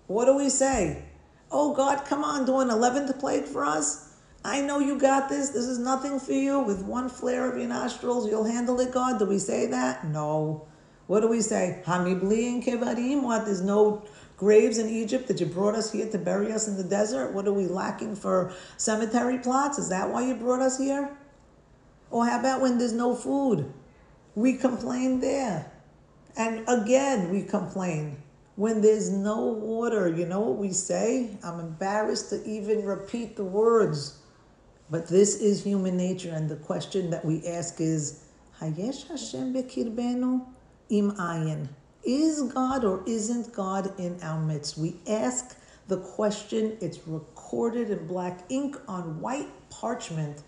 What 0.06 0.26
do 0.26 0.36
we 0.36 0.48
say? 0.48 1.04
Oh 1.50 1.74
God, 1.74 2.04
come 2.04 2.24
on, 2.24 2.46
do 2.46 2.60
an 2.60 2.68
11th 2.68 3.18
plague 3.18 3.44
for 3.44 3.64
us. 3.64 4.14
I 4.44 4.60
know 4.60 4.78
you 4.78 4.98
got 4.98 5.28
this. 5.28 5.50
This 5.50 5.66
is 5.66 5.78
nothing 5.78 6.18
for 6.18 6.32
you. 6.32 6.60
With 6.60 6.82
one 6.82 7.08
flare 7.08 7.50
of 7.50 7.58
your 7.58 7.68
nostrils, 7.68 8.26
you'll 8.28 8.44
handle 8.44 8.80
it, 8.80 8.92
God. 8.92 9.18
Do 9.18 9.26
we 9.26 9.38
say 9.38 9.66
that? 9.66 10.06
No. 10.06 10.66
What 11.08 11.20
do 11.20 11.28
we 11.28 11.42
say? 11.42 11.82
Hamibli 11.84 12.54
ein 12.54 12.62
kevarim. 12.62 13.22
What? 13.22 13.44
There's 13.44 13.60
no 13.60 14.04
graves 14.40 14.78
in 14.78 14.88
Egypt 14.88 15.28
that 15.28 15.38
you 15.38 15.44
brought 15.44 15.74
us 15.74 15.92
here 15.92 16.08
to 16.08 16.16
bury 16.16 16.50
us 16.50 16.66
in 16.66 16.78
the 16.78 16.82
desert. 16.82 17.34
What 17.34 17.46
are 17.46 17.52
we 17.52 17.66
lacking 17.66 18.16
for 18.16 18.54
cemetery 18.78 19.36
plots? 19.36 19.78
Is 19.78 19.90
that 19.90 20.08
why 20.08 20.26
you 20.26 20.34
brought 20.34 20.62
us 20.62 20.78
here? 20.78 21.14
Or 22.10 22.24
how 22.24 22.40
about 22.40 22.62
when 22.62 22.78
there's 22.78 22.94
no 22.94 23.14
food? 23.14 23.70
We 24.34 24.54
complain 24.54 25.20
there. 25.20 25.70
And 26.38 26.66
again, 26.66 27.30
we 27.30 27.42
complain. 27.42 28.22
When 28.56 28.80
there's 28.80 29.10
no 29.10 29.44
water, 29.44 30.08
you 30.08 30.24
know 30.24 30.40
what 30.40 30.56
we 30.56 30.72
say? 30.72 31.36
I'm 31.44 31.60
embarrassed 31.60 32.30
to 32.30 32.42
even 32.48 32.86
repeat 32.86 33.36
the 33.36 33.44
words. 33.44 34.20
But 34.88 35.06
this 35.06 35.36
is 35.36 35.62
human 35.62 35.98
nature, 35.98 36.30
and 36.30 36.48
the 36.48 36.56
question 36.56 37.10
that 37.10 37.26
we 37.26 37.46
ask 37.46 37.78
is, 37.78 38.24
Hayesh 38.58 39.06
Hashem 39.06 39.52
bekirbenu 39.52 40.46
im 40.88 41.10
ayin? 41.12 41.68
Is 42.04 42.42
God 42.42 42.84
or 42.84 43.02
isn't 43.06 43.52
God 43.52 43.98
in 43.98 44.18
our 44.22 44.40
midst? 44.40 44.78
We 44.78 44.96
ask 45.06 45.56
the 45.88 45.98
question, 45.98 46.78
it's 46.80 47.06
recorded 47.06 47.90
in 47.90 48.06
black 48.06 48.40
ink 48.48 48.76
on 48.88 49.20
white 49.20 49.48
parchment, 49.70 50.42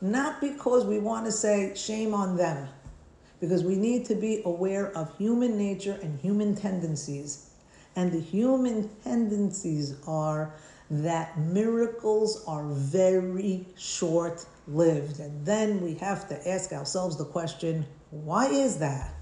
not 0.00 0.40
because 0.40 0.84
we 0.84 0.98
want 0.98 1.24
to 1.26 1.32
say 1.32 1.72
shame 1.74 2.12
on 2.12 2.36
them, 2.36 2.68
because 3.40 3.64
we 3.64 3.76
need 3.76 4.04
to 4.06 4.14
be 4.14 4.42
aware 4.44 4.96
of 4.96 5.16
human 5.16 5.56
nature 5.56 5.98
and 6.02 6.20
human 6.20 6.54
tendencies. 6.54 7.50
And 7.96 8.12
the 8.12 8.20
human 8.20 8.90
tendencies 9.02 9.96
are 10.06 10.54
that 10.90 11.38
miracles 11.38 12.44
are 12.46 12.66
very 12.66 13.66
short 13.76 14.44
lived. 14.66 15.20
And 15.20 15.44
then 15.44 15.80
we 15.80 15.94
have 15.94 16.28
to 16.28 16.48
ask 16.48 16.72
ourselves 16.72 17.16
the 17.16 17.24
question 17.24 17.86
why 18.10 18.46
is 18.46 18.78
that? 18.78 19.14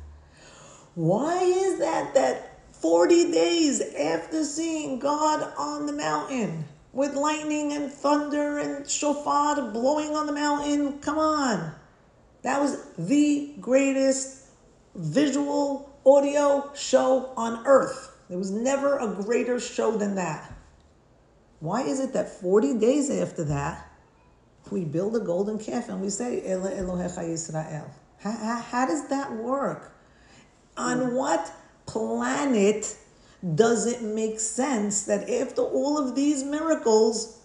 Why 0.97 1.42
is 1.42 1.78
that 1.80 2.14
that 2.14 2.59
40 2.72 3.30
days 3.30 3.82
after 3.82 4.42
seeing 4.44 4.99
God 4.99 5.53
on 5.59 5.84
the 5.84 5.92
mountain 5.92 6.64
with 6.94 7.12
lightning 7.12 7.74
and 7.74 7.92
thunder 7.92 8.59
and 8.59 8.88
shofar 8.88 9.61
blowing 9.72 10.16
on 10.16 10.24
the 10.24 10.32
mountain? 10.32 10.99
Come 11.01 11.18
on. 11.18 11.70
That 12.40 12.62
was 12.62 12.82
the 12.97 13.57
greatest 13.61 14.47
visual 14.94 16.01
audio 16.07 16.72
show 16.74 17.30
on 17.36 17.66
earth. 17.66 18.16
There 18.30 18.38
was 18.38 18.51
never 18.51 18.97
a 18.97 19.22
greater 19.22 19.61
show 19.61 19.99
than 19.99 20.14
that. 20.14 20.51
Why 21.61 21.82
is 21.82 22.01
it 22.01 22.14
that 22.14 22.40
40 22.40 22.78
days 22.78 23.11
after 23.11 23.44
that, 23.44 23.86
we 24.70 24.86
build 24.86 25.14
a 25.14 25.20
golden 25.20 25.59
calf 25.59 25.90
and 25.90 26.01
we 26.01 26.09
say, 26.09 26.42
Elohecha 26.47 27.18
Yisrael? 27.18 27.90
How, 28.18 28.30
how, 28.30 28.61
how 28.62 28.86
does 28.86 29.07
that 29.11 29.30
work? 29.30 29.92
On 30.77 31.14
what 31.14 31.53
planet 31.87 32.97
does 33.55 33.87
it 33.87 34.03
make 34.03 34.41
sense 34.41 35.05
that 35.05 35.29
after 35.31 35.62
all 35.62 35.99
of 35.99 36.14
these 36.14 36.45
miracles, 36.45 37.41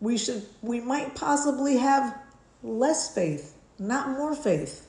we 0.00 0.18
should 0.18 0.44
we 0.62 0.80
might 0.80 1.14
possibly 1.14 1.76
have 1.78 2.18
less 2.62 3.14
faith, 3.14 3.56
not 3.78 4.10
more 4.10 4.34
faith? 4.34 4.86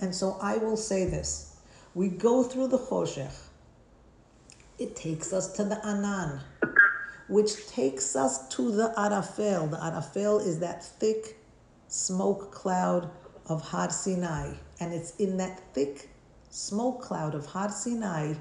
And 0.00 0.14
so 0.14 0.38
I 0.40 0.58
will 0.58 0.76
say 0.76 1.06
this. 1.06 1.56
We 1.94 2.08
go 2.08 2.42
through 2.42 2.68
the 2.68 2.78
Choshech. 2.78 3.34
It 4.78 4.94
takes 4.94 5.32
us 5.32 5.52
to 5.54 5.64
the 5.64 5.80
Anan 5.86 6.40
which 7.28 7.66
takes 7.66 8.14
us 8.14 8.48
to 8.48 8.70
the 8.70 8.92
Arafel. 8.96 9.70
The 9.70 9.76
Arafel 9.78 10.44
is 10.46 10.60
that 10.60 10.84
thick 10.84 11.38
smoke 11.88 12.52
cloud 12.52 13.10
of 13.46 13.62
Har 13.62 13.90
Sinai. 13.90 14.54
And 14.80 14.92
it's 14.92 15.16
in 15.16 15.36
that 15.38 15.60
thick 15.74 16.10
smoke 16.56 17.02
cloud 17.02 17.34
of 17.34 17.44
Har 17.44 17.68
Sinai 17.68 18.32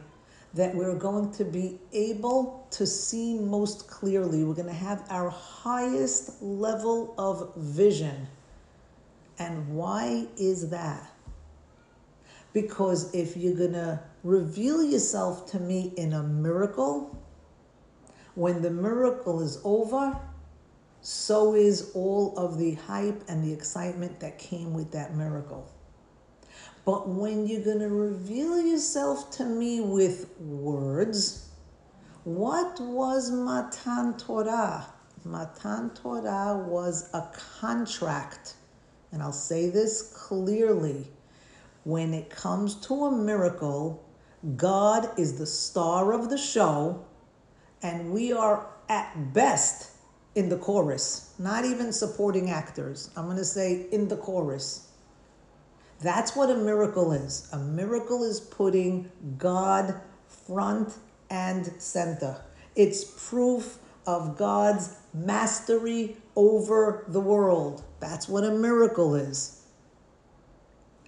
that 0.53 0.73
we're 0.73 0.95
going 0.95 1.33
to 1.33 1.43
be 1.43 1.77
able 1.91 2.65
to 2.71 2.87
see 2.87 3.37
most 3.37 3.89
clearly. 3.89 4.45
We're 4.45 4.53
going 4.53 4.69
to 4.69 4.73
have 4.73 5.05
our 5.09 5.29
highest 5.29 6.41
level 6.41 7.13
of 7.17 7.53
vision. 7.57 8.25
And 9.37 9.67
why 9.67 10.27
is 10.37 10.69
that? 10.69 11.11
Because 12.53 13.13
if 13.13 13.35
you're 13.35 13.57
going 13.57 13.73
to 13.73 13.99
reveal 14.23 14.81
yourself 14.81 15.51
to 15.51 15.59
me 15.59 15.91
in 15.97 16.13
a 16.13 16.23
miracle, 16.23 17.21
when 18.35 18.61
the 18.61 18.71
miracle 18.71 19.41
is 19.41 19.59
over, 19.65 20.17
so 21.01 21.53
is 21.53 21.91
all 21.93 22.33
of 22.37 22.57
the 22.57 22.75
hype 22.75 23.25
and 23.27 23.43
the 23.43 23.51
excitement 23.51 24.21
that 24.21 24.39
came 24.39 24.73
with 24.73 24.89
that 24.91 25.15
miracle. 25.15 25.69
But 26.85 27.09
when 27.09 27.47
you're 27.47 27.63
going 27.63 27.79
to 27.79 27.89
reveal 27.89 28.61
yourself 28.61 29.31
to 29.31 29.45
me 29.45 29.81
with 29.81 30.29
words, 30.39 31.49
what 32.23 32.79
was 32.79 33.31
Matan 33.31 34.17
Torah? 34.17 34.85
Matan 35.23 35.89
Torah 35.89 36.63
was 36.67 37.09
a 37.13 37.27
contract. 37.59 38.53
And 39.11 39.23
I'll 39.23 39.31
say 39.31 39.69
this 39.69 40.13
clearly. 40.15 41.07
When 41.83 42.13
it 42.13 42.29
comes 42.29 42.75
to 42.87 43.05
a 43.05 43.11
miracle, 43.11 44.03
God 44.55 45.09
is 45.17 45.37
the 45.39 45.45
star 45.45 46.13
of 46.13 46.29
the 46.29 46.37
show 46.37 47.03
and 47.81 48.11
we 48.11 48.31
are 48.31 48.67
at 48.89 49.33
best 49.33 49.91
in 50.35 50.49
the 50.49 50.57
chorus, 50.57 51.33
not 51.39 51.65
even 51.65 51.93
supporting 51.93 52.49
actors. 52.49 53.09
I'm 53.15 53.25
going 53.25 53.37
to 53.37 53.45
say 53.45 53.87
in 53.91 54.07
the 54.07 54.17
chorus. 54.17 54.84
That's 56.01 56.35
what 56.35 56.49
a 56.49 56.55
miracle 56.55 57.11
is. 57.13 57.47
A 57.51 57.57
miracle 57.57 58.23
is 58.23 58.39
putting 58.39 59.11
God 59.37 59.99
front 60.27 60.93
and 61.29 61.71
center. 61.81 62.41
It's 62.75 63.03
proof 63.29 63.77
of 64.05 64.37
God's 64.37 64.95
mastery 65.13 66.17
over 66.35 67.05
the 67.07 67.19
world. 67.19 67.83
That's 67.99 68.27
what 68.27 68.43
a 68.43 68.51
miracle 68.51 69.15
is. 69.15 69.63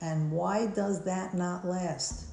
And 0.01 0.31
why 0.31 0.67
does 0.67 1.03
that 1.05 1.33
not 1.33 1.65
last? 1.65 2.25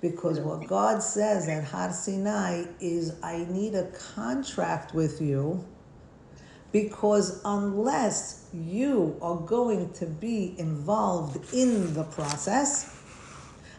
Because 0.00 0.40
what 0.40 0.66
God 0.66 1.02
says 1.02 1.48
at 1.48 1.64
Har 1.64 1.92
Sinai 1.92 2.64
is, 2.80 3.14
I 3.22 3.46
need 3.48 3.74
a 3.74 3.90
contract 4.14 4.94
with 4.94 5.20
you. 5.20 5.66
Because 6.72 7.40
unless 7.44 8.46
you 8.54 9.16
are 9.20 9.36
going 9.36 9.92
to 9.94 10.06
be 10.06 10.54
involved 10.58 11.52
in 11.52 11.94
the 11.94 12.04
process, 12.04 12.96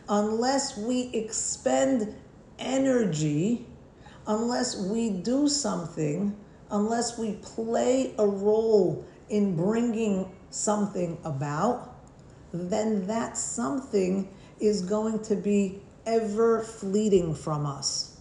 unless 0.09 0.77
we 0.77 1.09
expend 1.13 2.13
energy, 2.59 3.65
unless 4.27 4.77
we 4.77 5.09
do 5.09 5.47
something, 5.47 6.35
unless 6.69 7.17
we 7.17 7.33
play 7.41 8.13
a 8.17 8.25
role 8.25 9.05
in 9.29 9.55
bringing 9.55 10.29
something 10.49 11.17
about, 11.23 11.95
then 12.53 13.07
that 13.07 13.37
something 13.37 14.27
is 14.59 14.81
going 14.81 15.19
to 15.23 15.35
be 15.35 15.81
ever 16.05 16.61
fleeting 16.61 17.33
from 17.33 17.65
us. 17.65 18.17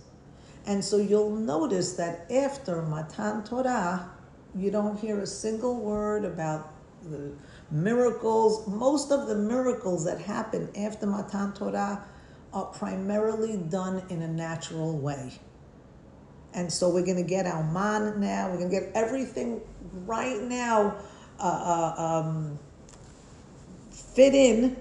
And 0.66 0.84
so 0.84 0.98
you'll 0.98 1.34
notice 1.34 1.94
that 1.94 2.30
after 2.30 2.82
Matan 2.82 3.42
Torah, 3.44 4.10
you 4.56 4.70
don't 4.70 4.98
hear 4.98 5.20
a 5.20 5.26
single 5.26 5.80
word 5.80 6.24
about 6.24 6.72
the 7.02 7.32
miracles. 7.70 8.66
Most 8.66 9.12
of 9.12 9.28
the 9.28 9.34
miracles 9.34 10.04
that 10.04 10.20
happen 10.20 10.68
after 10.76 11.06
Matan 11.06 11.52
Torah 11.52 12.04
are 12.52 12.64
primarily 12.66 13.56
done 13.56 14.02
in 14.10 14.22
a 14.22 14.28
natural 14.28 14.98
way. 14.98 15.32
And 16.52 16.72
so 16.72 16.88
we're 16.90 17.04
going 17.04 17.16
to 17.16 17.22
get 17.22 17.46
our 17.46 17.62
man 17.62 18.20
now. 18.20 18.50
We're 18.50 18.58
going 18.58 18.70
to 18.70 18.80
get 18.80 18.90
everything 18.94 19.60
right 20.04 20.42
now 20.42 20.96
uh, 21.38 21.42
uh, 21.42 22.02
um, 22.02 22.58
fit 23.90 24.34
in 24.34 24.76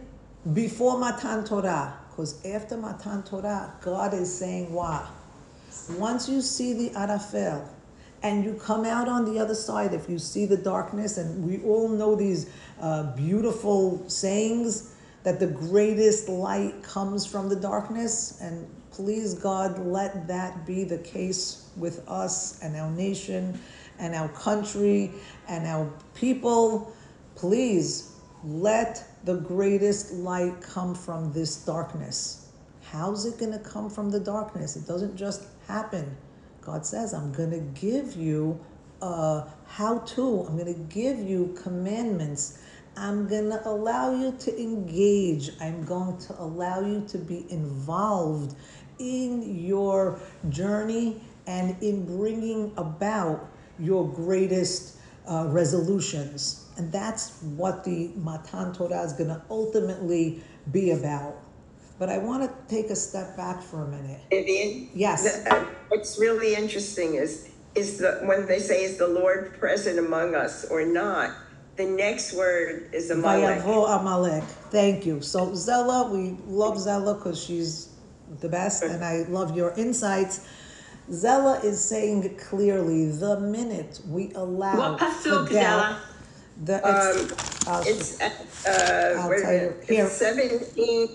before 0.54 0.98
Matan 0.98 1.46
Torah. 1.46 1.96
Because 2.10 2.44
after 2.44 2.76
Matan 2.76 3.22
Torah, 3.24 3.74
God 3.82 4.14
is 4.16 4.36
saying 4.36 4.74
"Wow! 4.74 5.08
Once 5.92 6.28
you 6.28 6.42
see 6.42 6.74
the 6.74 6.90
Arafel 6.96 7.66
and 8.22 8.44
you 8.44 8.54
come 8.54 8.86
out 8.86 9.08
on 9.08 9.26
the 9.26 9.40
other 9.40 9.56
side, 9.56 9.94
if 9.94 10.10
you 10.10 10.20
see 10.20 10.46
the 10.46 10.58
darkness, 10.58 11.18
and 11.18 11.46
we 11.46 11.64
all 11.64 11.88
know 11.88 12.16
these 12.16 12.50
uh, 12.82 13.16
beautiful 13.16 14.08
sayings 14.10 14.96
that 15.24 15.40
the 15.40 15.48
greatest 15.48 16.30
light 16.30 16.82
comes 16.84 17.26
from 17.26 17.50
the 17.50 17.56
darkness, 17.56 18.40
and 18.42 18.68
please, 18.92 19.34
God, 19.34 19.80
let 19.80 20.28
that 20.28 20.66
be 20.66 20.84
the 20.84 20.98
case 20.98 21.70
with 21.78 22.08
us 22.10 22.62
and 22.62 22.76
our 22.76 22.92
nation 22.92 23.60
and 24.00 24.16
our 24.16 24.30
country 24.30 25.12
and 25.48 25.66
our 25.66 25.92
people. 26.16 26.94
Please 27.36 28.16
let 28.44 29.06
the 29.26 29.36
greatest 29.36 30.14
light 30.14 30.62
come 30.62 30.96
from 30.96 31.32
this 31.34 31.58
darkness. 31.66 32.48
How's 32.84 33.26
it 33.26 33.38
going 33.38 33.52
to 33.52 33.60
come 33.60 33.90
from 33.90 34.10
the 34.10 34.20
darkness? 34.20 34.76
It 34.76 34.88
doesn't 34.88 35.16
just 35.16 35.44
happen. 35.68 36.18
God 36.62 36.86
says, 36.86 37.14
I'm 37.14 37.32
going 37.32 37.52
to 37.52 37.80
give 37.80 38.16
you 38.16 38.60
a 39.02 39.44
how 39.66 40.00
to, 40.00 40.46
I'm 40.48 40.58
going 40.58 40.74
to 40.74 40.94
give 40.94 41.20
you 41.20 41.56
commandments. 41.62 42.60
I'm 42.98 43.28
going 43.28 43.50
to 43.50 43.68
allow 43.68 44.14
you 44.14 44.36
to 44.40 44.62
engage. 44.62 45.52
I'm 45.62 45.86
going 45.86 46.18
to 46.18 46.42
allow 46.42 46.82
you 46.82 47.06
to 47.08 47.18
be 47.18 47.46
involved 47.50 48.56
in 49.00 49.66
your 49.66 50.20
journey 50.50 51.22
and 51.48 51.82
in 51.82 52.06
bringing 52.18 52.74
about 52.78 53.50
your 53.80 54.08
greatest 54.08 54.98
uh, 55.28 55.46
resolutions. 55.48 56.66
And 56.78 56.92
that's 56.92 57.42
what 57.42 57.84
the 57.84 58.12
Matan 58.16 58.74
Torah 58.74 59.04
is 59.04 59.14
going 59.14 59.30
to 59.30 59.42
ultimately 59.50 60.44
be 60.72 60.92
about. 60.92 61.36
But 62.00 62.10
I 62.10 62.18
want 62.18 62.44
to 62.44 62.74
take 62.74 62.90
a 62.90 62.96
step 62.96 63.36
back 63.36 63.62
for 63.62 63.84
a 63.84 63.88
minute. 63.88 64.22
Vivian? 64.32 64.90
Yes. 64.94 65.44
The- 65.44 65.54
uh, 65.54 65.66
What's 65.90 66.18
really 66.20 66.56
interesting 66.56 67.16
is, 67.16 67.50
is 67.76 67.98
the, 67.98 68.20
when 68.24 68.46
they 68.46 68.60
say, 68.60 68.84
is 68.84 68.98
the 68.98 69.08
Lord 69.08 69.60
present 69.60 70.00
among 70.00 70.34
us 70.36 70.66
or 70.66 70.86
not? 70.86 71.32
The 71.76 71.86
next 71.86 72.34
word 72.34 72.90
is 72.94 73.10
Amalek. 73.10 73.60
Vayavo 73.64 74.00
Amalek. 74.00 74.44
Thank 74.70 75.06
you. 75.06 75.22
So 75.22 75.54
Zella, 75.56 76.10
we 76.12 76.38
love 76.46 76.78
Zella 76.80 77.16
because 77.16 77.42
she's 77.42 77.90
the 78.42 78.50
best, 78.50 78.84
and 78.84 79.04
I 79.04 79.24
love 79.30 79.56
your 79.56 79.72
insights. 79.78 80.46
Zella 81.12 81.60
is 81.64 81.84
saying 81.84 82.38
clearly 82.38 83.10
the 83.12 83.40
minute 83.40 84.00
we 84.08 84.32
allow 84.36 84.78
What 84.92 85.00
pasuk, 85.00 85.48
the 85.48 85.54
Zella? 85.54 86.00
the 86.66 86.78
it's, 86.84 87.68
I'll- 87.68 87.84
It's, 87.88 88.22
at, 88.22 88.34
uh, 88.68 89.22
I'll 89.22 89.30
wait 89.30 89.40
a 89.40 89.42
tell 89.42 89.54
you. 89.54 89.60
minute, 89.60 89.86
Here. 89.90 90.06
it's 90.06 90.14
seventeen, 90.18 91.08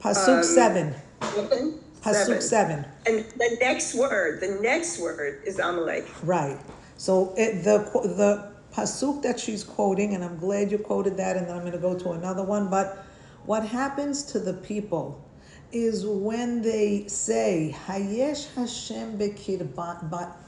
pasuk 0.00 0.38
um, 0.38 0.44
seven, 0.44 0.94
seven? 1.22 1.80
pasuk 2.02 2.42
seven. 2.42 2.84
And 3.06 3.24
the 3.36 3.56
next 3.60 3.94
word, 3.94 4.40
the 4.40 4.58
next 4.60 5.00
word 5.00 5.42
is 5.44 5.58
Amalek. 5.58 6.06
Right. 6.22 6.58
So 6.96 7.34
it, 7.36 7.64
the 7.64 7.78
the 8.04 8.52
pasuk 8.72 9.22
that 9.22 9.40
she's 9.40 9.64
quoting, 9.64 10.14
and 10.14 10.24
I'm 10.24 10.38
glad 10.38 10.70
you 10.70 10.78
quoted 10.78 11.16
that, 11.16 11.36
and 11.36 11.46
then 11.46 11.56
I'm 11.56 11.62
going 11.62 11.72
to 11.72 11.78
go 11.78 11.98
to 11.98 12.12
another 12.12 12.44
one. 12.44 12.68
But 12.68 13.04
what 13.44 13.66
happens 13.66 14.22
to 14.32 14.38
the 14.38 14.54
people 14.54 15.22
is 15.72 16.06
when 16.06 16.62
they 16.62 17.06
say 17.08 17.74
Hayesh 17.86 18.54
Hashem 18.54 19.18
bekirbenu 19.18 20.38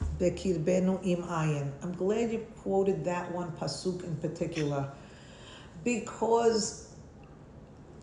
im 1.04 1.22
ayin. 1.22 1.72
I'm 1.82 1.94
glad 1.94 2.32
you 2.32 2.46
quoted 2.62 3.04
that 3.04 3.30
one 3.32 3.50
pasuk 3.52 4.04
in 4.04 4.16
particular, 4.16 4.88
because 5.84 6.87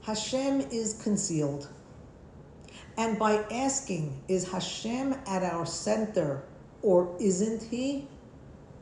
Hashem 0.06 0.62
is 0.72 1.01
concealed. 1.01 1.68
And 2.95 3.18
by 3.18 3.43
asking, 3.51 4.22
is 4.28 4.47
Hashem 4.47 5.16
at 5.26 5.41
our 5.41 5.66
center 5.66 6.43
or 6.84 7.16
isn't 7.20 7.64
He? 7.64 8.08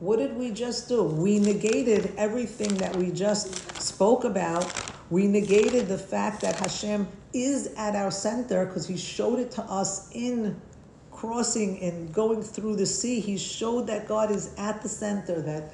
What 0.00 0.18
did 0.18 0.36
we 0.36 0.50
just 0.50 0.86
do? 0.86 1.02
We 1.02 1.38
negated 1.38 2.12
everything 2.18 2.74
that 2.74 2.94
we 2.94 3.10
just 3.10 3.80
spoke 3.80 4.24
about. 4.24 4.70
We 5.08 5.26
negated 5.26 5.88
the 5.88 5.96
fact 5.96 6.42
that 6.42 6.56
Hashem 6.56 7.08
is 7.32 7.72
at 7.78 7.96
our 7.96 8.10
center 8.10 8.66
because 8.66 8.86
He 8.86 8.98
showed 8.98 9.38
it 9.38 9.50
to 9.52 9.62
us 9.62 10.10
in 10.12 10.60
crossing 11.10 11.80
and 11.80 12.12
going 12.12 12.42
through 12.42 12.76
the 12.76 12.84
sea. 12.84 13.20
He 13.20 13.38
showed 13.38 13.86
that 13.86 14.06
God 14.06 14.30
is 14.30 14.54
at 14.58 14.82
the 14.82 14.90
center, 14.90 15.40
that 15.40 15.72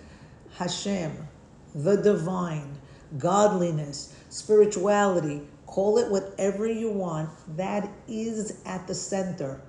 Hashem, 0.53 1.26
the 1.74 1.96
divine, 1.96 2.78
godliness, 3.18 4.14
spirituality, 4.31 5.43
call 5.66 5.99
it 5.99 6.11
whatever 6.11 6.66
you 6.66 6.91
want, 6.91 7.28
that 7.57 7.89
is 8.09 8.62
at 8.64 8.87
the 8.87 8.95
center. 8.95 9.61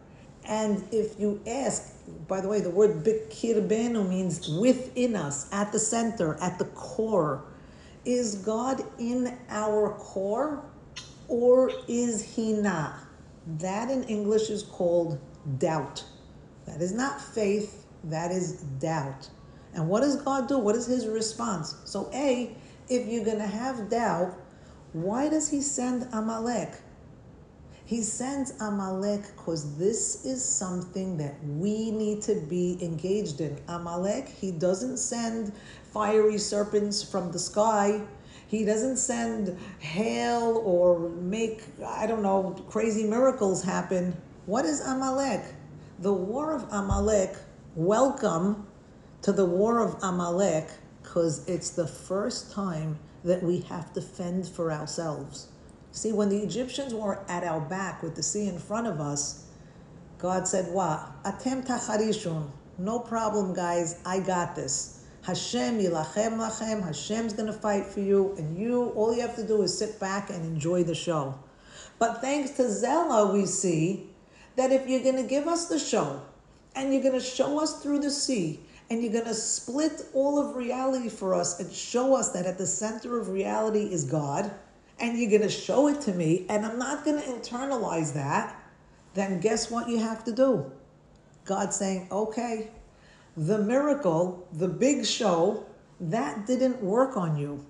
And 0.46 0.84
if 0.92 1.20
you 1.20 1.42
ask, 1.46 1.94
by 2.28 2.42
the 2.42 2.48
way, 2.48 2.62
the 2.62 2.70
word 2.70 3.04
bikirbenu 3.04 4.08
means 4.08 4.48
within 4.50 5.16
us, 5.16 5.52
at 5.52 5.72
the 5.72 5.80
center, 5.80 6.36
at 6.42 6.58
the 6.58 6.66
core. 6.66 7.44
Is 8.06 8.36
God 8.36 8.84
in 8.98 9.38
our 9.50 9.94
core 9.94 10.64
or 11.28 11.72
is 11.88 12.24
he 12.24 12.54
not? 12.54 12.96
That 13.60 13.92
in 13.92 14.04
English 14.06 14.50
is 14.50 14.64
called 14.64 15.20
doubt. 15.60 16.04
That 16.66 16.82
is 16.82 16.94
not 16.94 17.22
faith, 17.22 17.86
that 18.06 18.32
is 18.32 18.64
doubt. 18.80 19.30
And 19.74 19.88
what 19.88 20.02
does 20.02 20.16
God 20.16 20.48
do? 20.48 20.58
What 20.58 20.76
is 20.76 20.86
his 20.88 21.08
response? 21.08 21.76
So, 21.86 22.10
A, 22.14 22.56
if 22.90 23.08
you're 23.08 23.24
going 23.24 23.38
to 23.38 23.48
have 23.48 23.90
doubt, 23.90 24.36
why 24.94 25.30
does 25.30 25.50
he 25.50 25.62
send 25.62 26.08
Amalek? 26.12 26.74
He 27.86 28.04
sends 28.04 28.54
Amalek 28.62 29.22
because 29.36 29.78
this 29.78 30.26
is 30.26 30.44
something 30.44 31.18
that 31.18 31.36
we 31.46 31.92
need 31.92 32.22
to 32.24 32.36
be 32.36 32.78
engaged 32.82 33.42
in. 33.42 33.58
Amalek, 33.68 34.28
he 34.28 34.52
doesn't 34.52 34.98
send 34.98 35.54
fiery 35.94 36.38
serpents 36.38 37.04
from 37.04 37.32
the 37.32 37.40
sky. 37.40 38.02
He 38.48 38.66
doesn't 38.66 38.98
send 38.98 39.58
hail 39.80 40.62
or 40.66 41.10
make, 41.10 41.64
I 41.86 42.06
don't 42.06 42.22
know, 42.22 42.56
crazy 42.70 43.06
miracles 43.06 43.64
happen. 43.64 44.16
What 44.46 44.66
is 44.66 44.82
Amalek? 44.82 45.44
The 46.00 46.14
war 46.14 46.54
of 46.54 46.64
Amalek, 46.72 47.36
welcome 47.76 48.68
to 49.22 49.32
the 49.32 49.46
war 49.46 49.80
of 49.80 49.96
Amalek 50.02 50.70
because 51.02 51.48
it's 51.48 51.70
the 51.70 51.88
first 51.88 52.52
time 52.52 52.98
that 53.24 53.44
we 53.44 53.62
have 53.62 53.94
to 53.94 54.02
fend 54.02 54.48
for 54.48 54.72
ourselves. 54.72 55.48
See, 55.92 56.14
when 56.14 56.30
the 56.30 56.40
Egyptians 56.42 56.94
were 56.94 57.20
at 57.28 57.44
our 57.44 57.60
back 57.60 58.02
with 58.02 58.16
the 58.16 58.24
sea 58.24 58.48
in 58.48 58.58
front 58.58 58.88
of 58.88 59.00
us, 59.00 59.46
God 60.18 60.48
said, 60.48 60.72
What? 60.74 61.24
Atem 61.24 61.66
tacharishun. 61.66 62.50
No 62.78 63.00
problem, 63.00 63.54
guys. 63.54 64.00
I 64.06 64.20
got 64.20 64.56
this. 64.56 65.04
Hashem 65.24 65.80
yilachem 65.80 66.38
lachem. 66.38 66.82
Hashem's 66.82 67.34
going 67.34 67.48
to 67.48 67.54
fight 67.54 67.86
for 67.86 68.00
you, 68.00 68.34
and 68.38 68.58
you, 68.58 68.90
all 68.96 69.14
you 69.14 69.22
have 69.22 69.36
to 69.36 69.46
do 69.46 69.62
is 69.62 69.78
sit 69.78 70.00
back 70.00 70.30
and 70.30 70.44
enjoy 70.46 70.84
the 70.84 70.96
show. 70.96 71.38
But 72.00 72.22
thanks 72.22 72.52
to 72.52 72.72
Zella, 72.72 73.32
we 73.32 73.46
see 73.46 74.10
that 74.56 74.72
if 74.72 74.88
you're 74.88 75.04
going 75.04 75.18
to 75.18 75.28
give 75.28 75.48
us 75.48 75.68
the 75.68 75.78
show, 75.78 76.22
and 76.76 76.94
you're 76.94 77.04
going 77.04 77.20
to 77.20 77.20
show 77.20 77.62
us 77.62 77.84
through 77.84 78.00
the 78.00 78.10
sea, 78.10 78.62
and 78.92 79.02
you're 79.02 79.14
going 79.14 79.24
to 79.24 79.34
split 79.34 80.02
all 80.14 80.38
of 80.38 80.54
reality 80.54 81.08
for 81.08 81.34
us 81.34 81.62
and 81.62 81.72
show 81.72 82.14
us 82.14 82.34
that 82.34 82.46
at 82.46 82.58
the 82.58 82.68
center 82.68 83.18
of 83.18 83.30
reality 83.30 83.84
is 83.84 84.04
God, 84.04 84.52
and 85.00 85.18
you're 85.18 85.30
going 85.30 85.44
to 85.44 85.50
show 85.50 85.88
it 85.88 86.02
to 86.02 86.14
me, 86.14 86.46
and 86.50 86.66
I'm 86.66 86.78
not 86.78 87.06
going 87.06 87.22
to 87.22 87.26
internalize 87.26 88.14
that, 88.16 88.62
then 89.14 89.40
guess 89.40 89.72
what 89.72 89.88
you 89.88 89.98
have 90.00 90.26
to 90.26 90.34
do? 90.34 90.70
God 91.46 91.74
saying, 91.74 92.10
okay, 92.12 92.70
the 93.38 93.60
miracle, 93.60 94.46
the 94.52 94.68
big 94.68 95.06
show, 95.06 95.66
that 96.02 96.46
didn't 96.46 96.84
work 96.84 97.16
on 97.16 97.38
you. 97.38 97.66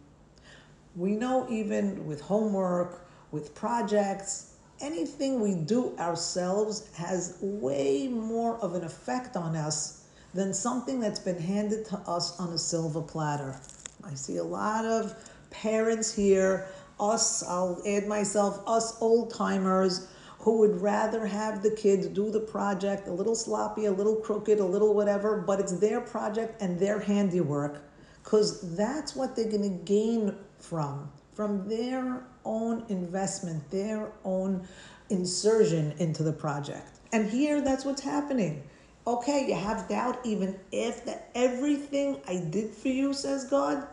We 0.96 1.12
know 1.12 1.46
even 1.52 2.08
with 2.08 2.20
homework, 2.20 3.08
with 3.30 3.54
projects, 3.54 4.56
anything 4.80 5.40
we 5.40 5.54
do 5.54 5.96
ourselves 6.00 6.90
has 6.96 7.38
way 7.42 8.08
more 8.08 8.58
of 8.58 8.74
an 8.74 8.84
effect 8.84 9.36
on 9.36 9.56
us 9.56 10.01
than 10.34 10.54
something 10.54 11.00
that's 11.00 11.20
been 11.20 11.40
handed 11.40 11.86
to 11.86 11.98
us 12.00 12.40
on 12.40 12.54
a 12.54 12.58
silver 12.58 13.02
platter. 13.02 13.60
I 14.04 14.14
see 14.14 14.38
a 14.38 14.44
lot 14.44 14.86
of 14.86 15.14
parents 15.50 16.14
here, 16.14 16.68
us, 17.00 17.44
I'll 17.44 17.82
add 17.86 18.08
myself, 18.08 18.62
us 18.68 19.02
old 19.02 19.34
timers 19.34 20.08
who 20.40 20.58
would 20.60 20.82
rather 20.82 21.26
have 21.26 21.62
the 21.62 21.72
kids 21.72 22.08
do 22.08 22.32
the 22.32 22.40
project 22.40 23.08
a 23.08 23.12
little 23.12 23.36
sloppy, 23.36 23.86
a 23.86 23.92
little 23.92 24.16
crooked, 24.16 24.60
a 24.60 24.66
little 24.66 24.94
whatever, 24.94 25.38
but 25.38 25.60
it's 25.60 25.74
their 25.80 26.02
project 26.02 26.62
and 26.62 26.80
their 26.80 27.00
handiwork 27.00 27.84
because 28.24 28.76
that's 28.76 29.16
what 29.16 29.36
they're 29.36 29.50
going 29.50 29.62
to 29.64 29.86
gain 29.86 30.36
from 30.60 31.12
from 31.34 31.68
their 31.68 32.24
own 32.46 32.84
investment 32.90 33.70
their 33.72 34.12
own 34.24 34.68
insertion 35.10 35.94
into 36.00 36.24
the 36.24 36.32
project 36.32 37.00
and 37.14 37.30
here 37.30 37.62
that's 37.62 37.86
what's 37.86 38.02
happening 38.02 38.64
okay 39.08 39.48
you 39.48 39.56
have 39.56 39.88
doubt 39.88 40.20
even 40.24 40.60
if 40.72 41.06
that 41.06 41.30
everything 41.36 42.20
i 42.28 42.36
did 42.52 42.70
for 42.72 42.90
you 42.90 43.14
says 43.14 43.46
god 43.46 43.88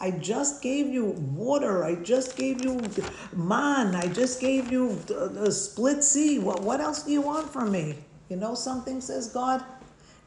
I 0.00 0.12
just 0.12 0.62
gave 0.62 0.86
you 0.86 1.06
water. 1.34 1.84
I 1.84 1.96
just 1.96 2.36
gave 2.36 2.64
you 2.64 2.80
man. 3.34 3.96
I 3.96 4.06
just 4.06 4.40
gave 4.40 4.70
you 4.70 4.90
a 5.10 5.50
split 5.50 6.04
sea. 6.04 6.38
What, 6.38 6.62
what 6.62 6.80
else 6.80 7.02
do 7.02 7.10
you 7.10 7.20
want 7.20 7.50
from 7.52 7.72
me? 7.72 7.96
You 8.28 8.36
know 8.36 8.54
something, 8.54 9.00
says 9.00 9.28
God? 9.28 9.64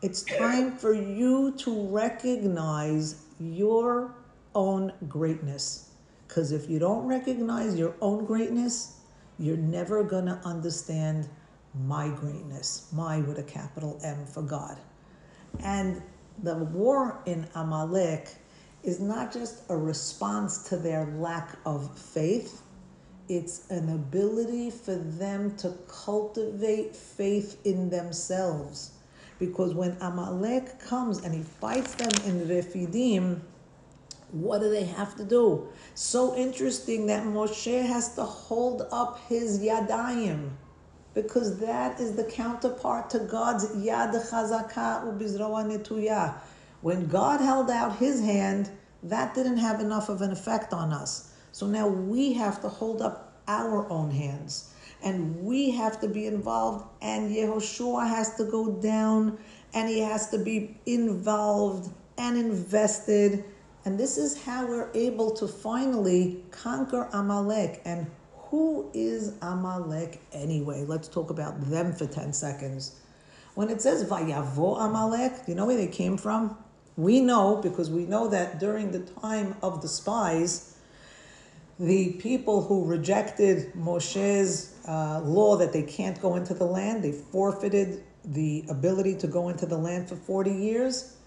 It's 0.02 0.24
time 0.24 0.76
for 0.78 0.94
you 0.94 1.54
to 1.60 1.88
recognize 1.88 3.24
your 3.40 4.14
own 4.56 4.92
greatness. 5.08 5.92
Because 6.28 6.52
if 6.52 6.70
you 6.70 6.80
don't 6.80 7.06
recognize 7.06 7.78
your 7.78 7.94
own 8.02 8.26
greatness, 8.26 8.98
you're 9.38 9.58
never 9.58 10.04
going 10.04 10.26
to 10.26 10.40
understand 10.44 11.30
my 11.74 12.10
greatness, 12.10 12.90
my 12.92 13.20
with 13.20 13.40
a 13.40 13.44
capital 13.44 14.00
M 14.04 14.26
for 14.26 14.42
God. 14.42 14.78
And 15.64 16.02
the 16.44 16.56
war 16.56 17.22
in 17.26 17.48
Amalek 17.56 18.30
is 18.84 19.00
not 19.00 19.32
just 19.32 19.64
a 19.70 19.78
response 19.78 20.70
to 20.70 20.78
their 20.78 21.06
lack 21.06 21.56
of 21.66 21.98
faith, 21.98 22.62
it's 23.30 23.70
an 23.70 23.90
ability 23.90 24.72
for 24.72 24.96
them 24.96 25.56
to 25.58 25.74
cultivate 25.88 26.96
faith 26.96 27.60
in 27.66 27.90
themselves. 27.90 28.92
Because 29.40 29.74
when 29.74 29.96
Amalek 30.02 30.80
comes 30.80 31.24
and 31.24 31.34
he 31.34 31.42
fights 31.42 31.96
them 31.96 32.12
in 32.26 32.48
Rephidim, 32.48 33.42
what 34.32 34.60
do 34.60 34.70
they 34.70 34.84
have 34.84 35.16
to 35.16 35.24
do? 35.24 35.68
So 35.94 36.36
interesting 36.36 37.06
that 37.08 37.24
Moshe 37.24 37.86
has 37.86 38.16
to 38.16 38.24
hold 38.24 38.88
up 38.92 39.20
his 39.28 39.60
yadayim 39.60 40.52
because 41.14 41.59
that 41.59 41.99
is 41.99 42.16
the 42.16 42.24
counterpart 42.24 43.09
to 43.12 43.20
God's 43.20 43.66
yad 43.76 44.14
chazaka 44.14 45.03
ubizroa 45.05 45.66
netuya. 45.66 46.36
When 46.82 47.07
God 47.07 47.41
held 47.41 47.70
out 47.70 47.97
his 47.97 48.22
hand, 48.22 48.70
that 49.03 49.36
didn't 49.36 49.57
have 49.57 49.80
enough 49.80 50.09
of 50.09 50.22
an 50.22 50.32
effect 50.32 50.74
on 50.74 50.93
us. 50.93 51.34
So 51.51 51.68
now 51.68 51.88
we 51.88 52.34
have 52.34 52.62
to 52.62 52.70
hold 52.70 53.01
up 53.01 53.41
our 53.47 53.89
own 53.89 54.12
hands 54.12 54.74
and 55.03 55.43
we 55.43 55.72
have 55.72 55.99
to 56.01 56.07
be 56.07 56.28
involved 56.28 56.86
and 57.01 57.36
Yehoshua 57.36 58.07
has 58.07 58.36
to 58.36 58.45
go 58.45 58.72
down 58.74 59.38
and 59.74 59.89
he 59.89 59.99
has 59.99 60.30
to 60.30 60.38
be 60.38 60.78
involved 60.86 61.91
and 62.18 62.38
invested 62.38 63.43
and 63.84 63.99
this 63.99 64.18
is 64.18 64.41
how 64.43 64.68
we're 64.68 64.91
able 64.93 65.32
to 65.32 65.47
finally 65.47 66.43
conquer 66.51 67.09
Amalek. 67.14 67.82
And 67.84 68.07
who 68.52 68.91
is 68.93 69.34
Amalek 69.41 70.22
anyway? 70.32 70.86
Let's 70.86 71.08
talk 71.08 71.32
about 71.32 71.60
them 71.70 71.93
for 71.93 72.06
10 72.06 72.34
seconds. 72.34 72.99
When 73.56 73.70
it 73.70 73.82
says 73.82 74.06
Vayavo 74.06 74.80
Amalek, 74.80 75.45
do 75.45 75.52
you 75.52 75.56
know 75.56 75.66
where 75.66 75.78
they 75.78 75.88
came 75.88 76.18
from? 76.18 76.56
We 76.95 77.22
know 77.22 77.56
because 77.64 77.89
we 77.89 78.06
know 78.06 78.28
that 78.28 78.60
during 78.60 78.91
the 78.91 78.99
time 78.99 79.56
of 79.64 79.82
the 79.82 79.88
spies, 79.88 80.78
the 81.80 82.14
people 82.20 82.62
who 82.62 82.86
rejected 82.86 83.74
Moshe's 83.74 84.76
uh, 84.88 85.22
law 85.22 85.58
that 85.58 85.74
they 85.74 85.84
can't 85.84 86.22
go 86.22 86.36
into 86.36 86.54
the 86.54 86.66
land, 86.66 87.04
they 87.04 87.12
forfeited 87.12 88.04
the 88.24 88.64
ability 88.70 89.16
to 89.16 89.28
go 89.28 89.49
into 89.49 89.66
the 89.66 89.78
land 89.78 90.08
for 90.08 90.16
40 90.16 90.52
years 90.52 91.18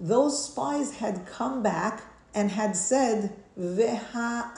those 0.00 0.44
spies 0.50 0.96
had 0.96 1.26
come 1.26 1.62
back 1.62 2.02
and 2.34 2.50
had 2.50 2.76
said, 2.76 3.34
Amaleki 3.56 4.56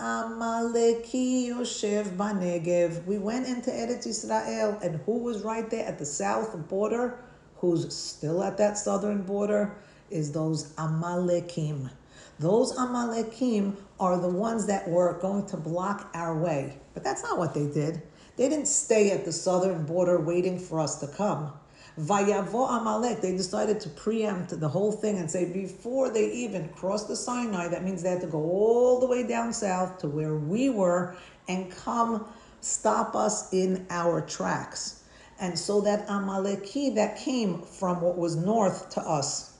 Yoshev 1.48 2.16
Banegev. 2.16 3.04
We 3.04 3.18
went 3.18 3.46
into 3.46 3.70
Eretz 3.70 4.06
Israel, 4.06 4.78
and 4.82 4.98
who 5.04 5.18
was 5.18 5.42
right 5.42 5.68
there 5.68 5.84
at 5.84 5.98
the 5.98 6.06
south 6.06 6.56
border, 6.68 7.18
who's 7.56 7.94
still 7.94 8.42
at 8.42 8.56
that 8.56 8.78
southern 8.78 9.20
border, 9.22 9.76
is 10.08 10.32
those 10.32 10.72
Amalekim. 10.76 11.90
Those 12.38 12.74
Amalekim 12.76 13.76
are 14.00 14.18
the 14.18 14.30
ones 14.30 14.66
that 14.66 14.88
were 14.88 15.18
going 15.20 15.44
to 15.48 15.58
block 15.58 16.08
our 16.14 16.34
way. 16.38 16.78
But 16.94 17.04
that's 17.04 17.22
not 17.22 17.36
what 17.36 17.52
they 17.52 17.66
did. 17.66 18.00
They 18.38 18.48
didn't 18.48 18.68
stay 18.68 19.10
at 19.10 19.26
the 19.26 19.32
southern 19.32 19.84
border 19.84 20.18
waiting 20.18 20.58
for 20.58 20.80
us 20.80 21.00
to 21.00 21.06
come. 21.06 21.52
Vayavo 21.98 22.78
Amalek, 22.78 23.22
they 23.22 23.34
decided 23.34 23.80
to 23.80 23.88
preempt 23.88 24.60
the 24.60 24.68
whole 24.68 24.92
thing 24.92 25.16
and 25.18 25.30
say 25.30 25.50
before 25.50 26.10
they 26.10 26.30
even 26.30 26.68
crossed 26.70 27.08
the 27.08 27.16
Sinai, 27.16 27.68
that 27.68 27.84
means 27.84 28.02
they 28.02 28.10
had 28.10 28.20
to 28.20 28.26
go 28.26 28.38
all 28.38 29.00
the 29.00 29.06
way 29.06 29.26
down 29.26 29.52
south 29.52 29.98
to 29.98 30.08
where 30.08 30.36
we 30.36 30.68
were 30.68 31.16
and 31.48 31.70
come 31.74 32.26
stop 32.60 33.16
us 33.16 33.50
in 33.54 33.86
our 33.88 34.20
tracks. 34.20 35.04
And 35.40 35.58
so 35.58 35.80
that 35.82 36.06
Amaleki 36.08 36.94
that 36.96 37.16
came 37.16 37.62
from 37.62 38.02
what 38.02 38.18
was 38.18 38.36
north 38.36 38.90
to 38.90 39.00
us, 39.00 39.56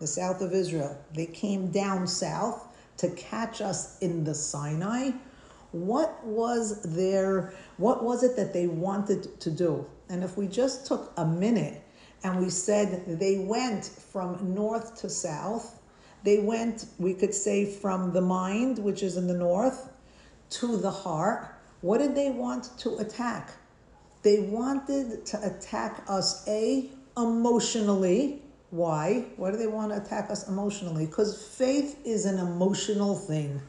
the 0.00 0.06
south 0.06 0.40
of 0.40 0.54
Israel, 0.54 0.96
they 1.14 1.26
came 1.26 1.70
down 1.70 2.06
south 2.06 2.66
to 2.98 3.10
catch 3.10 3.60
us 3.60 3.98
in 4.00 4.24
the 4.24 4.34
Sinai. 4.34 5.10
What 5.72 6.24
was 6.24 6.82
their 6.82 7.52
what 7.76 8.04
was 8.04 8.22
it 8.22 8.36
that 8.36 8.52
they 8.54 8.68
wanted 8.68 9.38
to 9.40 9.50
do? 9.50 9.86
And 10.14 10.22
if 10.22 10.36
we 10.36 10.46
just 10.46 10.86
took 10.86 11.12
a 11.16 11.26
minute 11.26 11.82
and 12.22 12.38
we 12.38 12.48
said 12.48 13.18
they 13.18 13.38
went 13.38 13.84
from 13.84 14.54
north 14.54 14.94
to 15.00 15.10
south, 15.10 15.80
they 16.22 16.38
went, 16.38 16.86
we 17.00 17.14
could 17.14 17.34
say, 17.34 17.64
from 17.64 18.12
the 18.12 18.20
mind, 18.20 18.78
which 18.78 19.02
is 19.02 19.16
in 19.16 19.26
the 19.26 19.34
north, 19.34 19.90
to 20.50 20.76
the 20.76 20.90
heart. 20.92 21.52
What 21.80 21.98
did 21.98 22.14
they 22.14 22.30
want 22.30 22.78
to 22.78 22.98
attack? 22.98 23.50
They 24.22 24.38
wanted 24.38 25.26
to 25.26 25.44
attack 25.44 26.04
us, 26.08 26.46
A, 26.46 26.90
emotionally. 27.16 28.40
Why? 28.70 29.24
Why 29.36 29.50
do 29.50 29.56
they 29.56 29.66
want 29.66 29.90
to 29.90 29.98
attack 29.98 30.30
us 30.30 30.46
emotionally? 30.46 31.06
Because 31.06 31.44
faith 31.44 31.98
is 32.04 32.24
an 32.24 32.38
emotional 32.38 33.16
thing. 33.16 33.60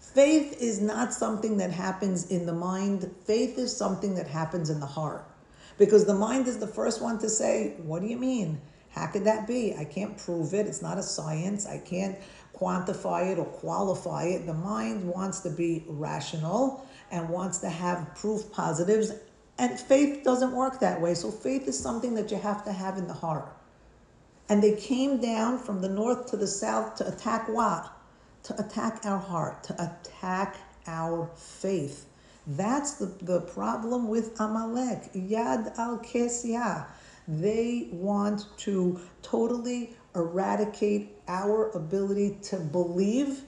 Faith 0.00 0.60
is 0.60 0.80
not 0.80 1.14
something 1.14 1.56
that 1.58 1.70
happens 1.70 2.32
in 2.32 2.46
the 2.46 2.52
mind, 2.52 3.08
faith 3.24 3.56
is 3.58 3.74
something 3.74 4.16
that 4.16 4.26
happens 4.26 4.68
in 4.68 4.80
the 4.80 4.86
heart. 4.86 5.24
Because 5.82 6.04
the 6.04 6.14
mind 6.14 6.46
is 6.46 6.58
the 6.58 6.66
first 6.68 7.02
one 7.02 7.18
to 7.18 7.28
say, 7.28 7.74
What 7.82 8.02
do 8.02 8.06
you 8.06 8.16
mean? 8.16 8.60
How 8.90 9.08
could 9.08 9.24
that 9.24 9.48
be? 9.48 9.74
I 9.74 9.84
can't 9.84 10.16
prove 10.16 10.54
it. 10.54 10.68
It's 10.68 10.80
not 10.80 10.96
a 10.96 11.02
science. 11.02 11.66
I 11.66 11.78
can't 11.78 12.16
quantify 12.56 13.32
it 13.32 13.38
or 13.40 13.46
qualify 13.46 14.26
it. 14.26 14.46
The 14.46 14.54
mind 14.54 15.04
wants 15.08 15.40
to 15.40 15.50
be 15.50 15.82
rational 15.88 16.86
and 17.10 17.28
wants 17.28 17.58
to 17.58 17.68
have 17.68 18.14
proof 18.14 18.52
positives. 18.52 19.10
And 19.58 19.76
faith 19.76 20.22
doesn't 20.22 20.52
work 20.52 20.78
that 20.78 21.00
way. 21.00 21.14
So 21.14 21.32
faith 21.32 21.66
is 21.66 21.76
something 21.76 22.14
that 22.14 22.30
you 22.30 22.36
have 22.36 22.64
to 22.66 22.72
have 22.72 22.96
in 22.96 23.08
the 23.08 23.14
heart. 23.14 23.52
And 24.48 24.62
they 24.62 24.76
came 24.76 25.20
down 25.20 25.58
from 25.58 25.80
the 25.80 25.88
north 25.88 26.30
to 26.30 26.36
the 26.36 26.46
south 26.46 26.94
to 26.98 27.08
attack 27.08 27.48
what? 27.48 27.90
To 28.44 28.54
attack 28.64 29.00
our 29.04 29.18
heart, 29.18 29.64
to 29.64 29.74
attack 29.82 30.58
our 30.86 31.28
faith. 31.34 32.06
That's 32.46 32.94
the, 32.94 33.06
the 33.22 33.40
problem 33.40 34.08
with 34.08 34.38
Amalek. 34.40 35.12
Yad 35.14 35.78
al 35.78 35.98
Kesya. 35.98 36.86
They 37.28 37.88
want 37.92 38.46
to 38.58 39.00
totally 39.22 39.96
eradicate 40.14 41.16
our 41.28 41.70
ability 41.70 42.38
to 42.42 42.56
believe 42.56 43.42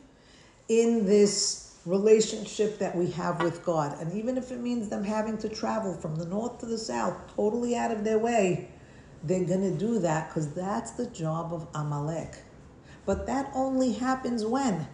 in 0.68 1.05
this 1.05 1.76
relationship 1.84 2.78
that 2.78 2.97
we 2.97 3.11
have 3.11 3.42
with 3.42 3.64
God. 3.64 4.01
And 4.01 4.12
even 4.14 4.38
if 4.38 4.51
it 4.53 4.61
means 4.61 4.88
them 4.88 5.05
having 5.05 5.36
to 5.38 5.49
travel 5.49 5.95
from 5.95 6.16
the 6.16 6.24
north 6.24 6.59
to 6.61 6.66
the 6.66 6.78
south, 6.78 7.14
totally 7.34 7.76
out 7.76 7.90
of 7.90 8.05
their 8.05 8.18
way, 8.18 8.70
they're 9.24 9.45
going 9.45 9.72
to 9.72 9.76
do 9.76 9.99
that 9.99 10.28
because 10.28 10.53
that's 10.55 10.92
the 10.92 11.07
job 11.07 11.53
of 11.53 11.66
Amalek. 11.74 12.36
But 13.07 13.26
that 13.26 13.51
only 13.55 13.92
happens 13.92 14.47
when? 14.47 14.86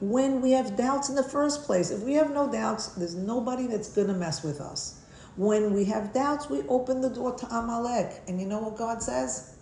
When 0.00 0.42
we 0.42 0.52
have 0.52 0.76
doubts 0.76 1.08
in 1.08 1.14
the 1.14 1.22
first 1.22 1.64
place. 1.64 1.90
If 1.90 2.02
we 2.02 2.14
have 2.14 2.32
no 2.32 2.50
doubts, 2.50 2.88
there's 2.88 3.14
nobody 3.14 3.66
that's 3.66 3.88
going 3.88 4.08
to 4.08 4.14
mess 4.14 4.42
with 4.42 4.60
us. 4.60 5.00
When 5.36 5.72
we 5.72 5.84
have 5.86 6.12
doubts, 6.12 6.48
we 6.48 6.62
open 6.62 7.00
the 7.00 7.10
door 7.10 7.34
to 7.34 7.46
Amalek. 7.46 8.22
And 8.28 8.40
you 8.40 8.46
know 8.46 8.58
what 8.58 8.76
God 8.76 9.02
says? 9.02 9.56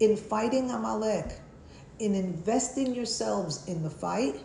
In 0.00 0.16
fighting 0.16 0.70
Amalek, 0.70 1.40
in 1.98 2.14
investing 2.14 2.94
yourselves 2.94 3.66
in 3.66 3.82
the 3.82 3.90
fight, 3.90 4.36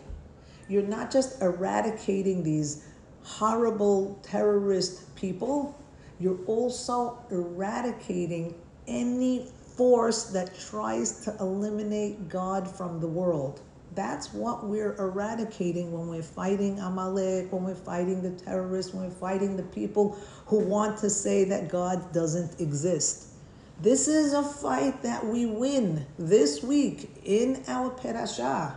you're 0.68 0.82
not 0.82 1.10
just 1.10 1.40
eradicating 1.42 2.42
these 2.42 2.86
horrible 3.22 4.18
terrorist 4.22 5.14
people, 5.14 5.76
you're 6.18 6.38
also 6.46 7.18
eradicating 7.30 8.54
any 8.86 9.46
force 9.76 10.24
that 10.24 10.58
tries 10.58 11.24
to 11.24 11.34
eliminate 11.40 12.28
God 12.28 12.68
from 12.68 13.00
the 13.00 13.06
world. 13.06 13.60
That's 13.94 14.32
what 14.32 14.66
we're 14.66 14.96
eradicating 14.96 15.92
when 15.92 16.08
we're 16.08 16.22
fighting 16.22 16.80
Amalek, 16.80 17.52
when 17.52 17.62
we're 17.62 17.74
fighting 17.74 18.22
the 18.22 18.30
terrorists, 18.30 18.92
when 18.92 19.04
we're 19.04 19.10
fighting 19.10 19.56
the 19.56 19.62
people 19.62 20.18
who 20.46 20.58
want 20.58 20.98
to 20.98 21.10
say 21.10 21.44
that 21.44 21.68
God 21.68 22.12
doesn't 22.12 22.60
exist. 22.60 23.28
This 23.80 24.08
is 24.08 24.32
a 24.32 24.42
fight 24.42 25.02
that 25.02 25.24
we 25.24 25.46
win 25.46 26.06
this 26.18 26.62
week 26.62 27.10
in 27.24 27.62
our 27.68 27.90
Perashah. 27.90 28.76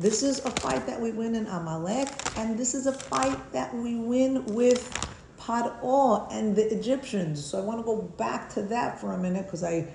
This 0.00 0.22
is 0.22 0.44
a 0.44 0.50
fight 0.50 0.86
that 0.86 1.00
we 1.00 1.12
win 1.12 1.34
in 1.34 1.46
Amalek, 1.46 2.08
and 2.36 2.58
this 2.58 2.74
is 2.74 2.86
a 2.86 2.92
fight 2.92 3.52
that 3.52 3.72
we 3.74 3.96
win 3.96 4.44
with 4.46 4.90
Paro 5.38 6.32
and 6.32 6.56
the 6.56 6.72
Egyptians. 6.72 7.44
So 7.44 7.58
I 7.58 7.62
want 7.62 7.78
to 7.80 7.84
go 7.84 8.02
back 8.02 8.48
to 8.54 8.62
that 8.62 9.00
for 9.00 9.12
a 9.12 9.18
minute 9.18 9.44
because 9.44 9.62
I 9.62 9.86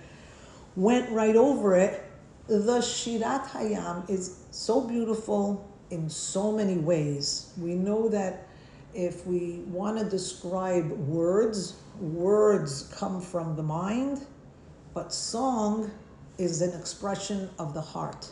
went 0.76 1.10
right 1.12 1.36
over 1.36 1.76
it 1.76 2.07
The 2.48 2.80
Shirat 2.80 3.46
Hayam 3.50 4.10
is 4.10 4.46
so 4.52 4.80
beautiful 4.80 5.70
in 5.90 6.10
so 6.10 6.50
many 6.50 6.78
ways. 6.78 7.52
We 7.58 7.74
know 7.76 8.08
that 8.08 8.48
if 8.94 9.28
we 9.28 9.64
want 9.68 10.00
to 10.00 10.06
describe 10.06 10.90
words, 10.92 11.76
words 12.00 12.84
come 12.98 13.20
from 13.20 13.58
the 13.58 13.64
mind, 13.64 14.26
but 14.94 15.12
song 15.12 15.92
is 16.38 16.62
an 16.62 16.80
expression 16.80 17.50
of 17.60 17.74
the 17.74 17.82
heart. 17.82 18.32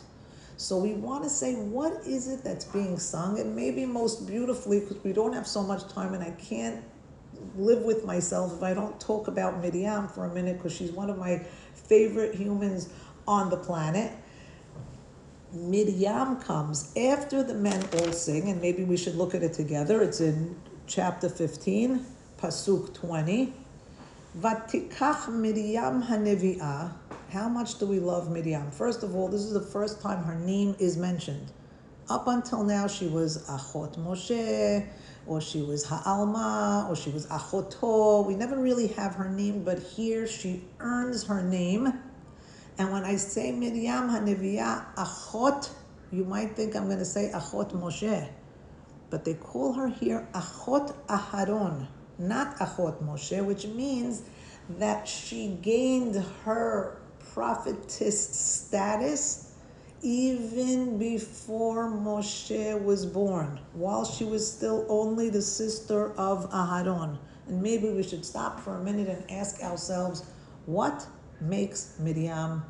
So 0.56 0.78
we 0.78 0.94
want 0.94 1.22
to 1.24 1.28
say, 1.28 1.54
what 1.54 1.92
is 2.06 2.28
it 2.28 2.42
that's 2.42 2.64
being 2.64 2.98
sung? 2.98 3.38
And 3.38 3.54
maybe 3.54 3.84
most 3.84 4.26
beautifully, 4.26 4.80
because 4.80 5.04
we 5.04 5.12
don't 5.12 5.34
have 5.34 5.46
so 5.46 5.62
much 5.62 5.86
time 5.92 6.14
and 6.14 6.24
I 6.24 6.30
can't 6.30 6.82
live 7.54 7.82
with 7.82 8.06
myself 8.06 8.54
if 8.56 8.62
I 8.62 8.72
don't 8.72 8.98
talk 8.98 9.28
about 9.28 9.60
Miriam 9.60 10.08
for 10.08 10.24
a 10.24 10.32
minute, 10.32 10.56
because 10.56 10.72
she's 10.72 10.90
one 10.90 11.10
of 11.10 11.18
my 11.18 11.44
favorite 11.74 12.34
humans 12.34 12.88
on 13.26 13.50
the 13.50 13.56
planet. 13.56 14.12
Miriam 15.52 16.36
comes 16.40 16.92
after 16.96 17.42
the 17.42 17.54
men 17.54 17.82
all 17.94 18.12
sing, 18.12 18.48
and 18.48 18.60
maybe 18.60 18.84
we 18.84 18.96
should 18.96 19.14
look 19.14 19.34
at 19.34 19.42
it 19.42 19.52
together. 19.52 20.02
It's 20.02 20.20
in 20.20 20.56
chapter 20.86 21.28
15, 21.28 22.04
Pasuk 22.38 22.94
20. 22.94 23.52
Vatikach 24.38 25.28
Miriam 25.28 26.02
Hanevi'ah. 26.02 26.92
How 27.30 27.48
much 27.48 27.78
do 27.78 27.86
we 27.86 27.98
love 27.98 28.30
Miriam? 28.30 28.70
First 28.70 29.02
of 29.02 29.14
all, 29.14 29.28
this 29.28 29.40
is 29.40 29.52
the 29.52 29.60
first 29.60 30.02
time 30.02 30.22
her 30.24 30.34
name 30.34 30.76
is 30.78 30.96
mentioned. 30.96 31.52
Up 32.08 32.28
until 32.28 32.62
now, 32.62 32.86
she 32.86 33.08
was 33.08 33.38
Achot 33.48 33.96
Moshe, 33.98 34.86
or 35.26 35.40
she 35.40 35.62
was 35.62 35.84
Ha'alma, 35.84 36.86
or 36.88 36.94
she 36.94 37.10
was 37.10 37.26
Achoto. 37.26 38.24
We 38.26 38.34
never 38.36 38.58
really 38.58 38.88
have 38.88 39.14
her 39.14 39.28
name, 39.28 39.64
but 39.64 39.80
here 39.80 40.26
she 40.26 40.62
earns 40.78 41.24
her 41.24 41.42
name. 41.42 41.94
And 42.78 42.92
when 42.92 43.04
I 43.04 43.16
say 43.16 43.52
Miriam 43.52 44.10
Hanevi'ah 44.10 44.94
Achot, 44.96 45.70
you 46.12 46.24
might 46.24 46.54
think 46.54 46.76
I'm 46.76 46.86
going 46.86 46.98
to 46.98 47.04
say 47.04 47.30
Achot 47.34 47.72
Moshe. 47.72 48.28
But 49.08 49.24
they 49.24 49.34
call 49.34 49.72
her 49.72 49.88
here 49.88 50.28
Achot 50.32 50.94
Aharon, 51.06 51.86
not 52.18 52.56
Achot 52.58 53.02
Moshe, 53.02 53.44
which 53.44 53.66
means 53.66 54.22
that 54.78 55.08
she 55.08 55.58
gained 55.62 56.22
her 56.44 57.00
prophetess 57.32 58.28
status 58.28 59.54
even 60.02 60.98
before 60.98 61.88
Moshe 61.88 62.84
was 62.84 63.06
born, 63.06 63.58
while 63.72 64.04
she 64.04 64.24
was 64.24 64.50
still 64.50 64.84
only 64.88 65.30
the 65.30 65.40
sister 65.40 66.12
of 66.12 66.50
Aharon. 66.50 67.18
And 67.48 67.62
maybe 67.62 67.88
we 67.88 68.02
should 68.02 68.24
stop 68.24 68.60
for 68.60 68.76
a 68.76 68.82
minute 68.82 69.08
and 69.08 69.30
ask 69.30 69.62
ourselves, 69.62 70.24
what 70.66 71.06
makes 71.40 71.96
Miriam 71.98 72.64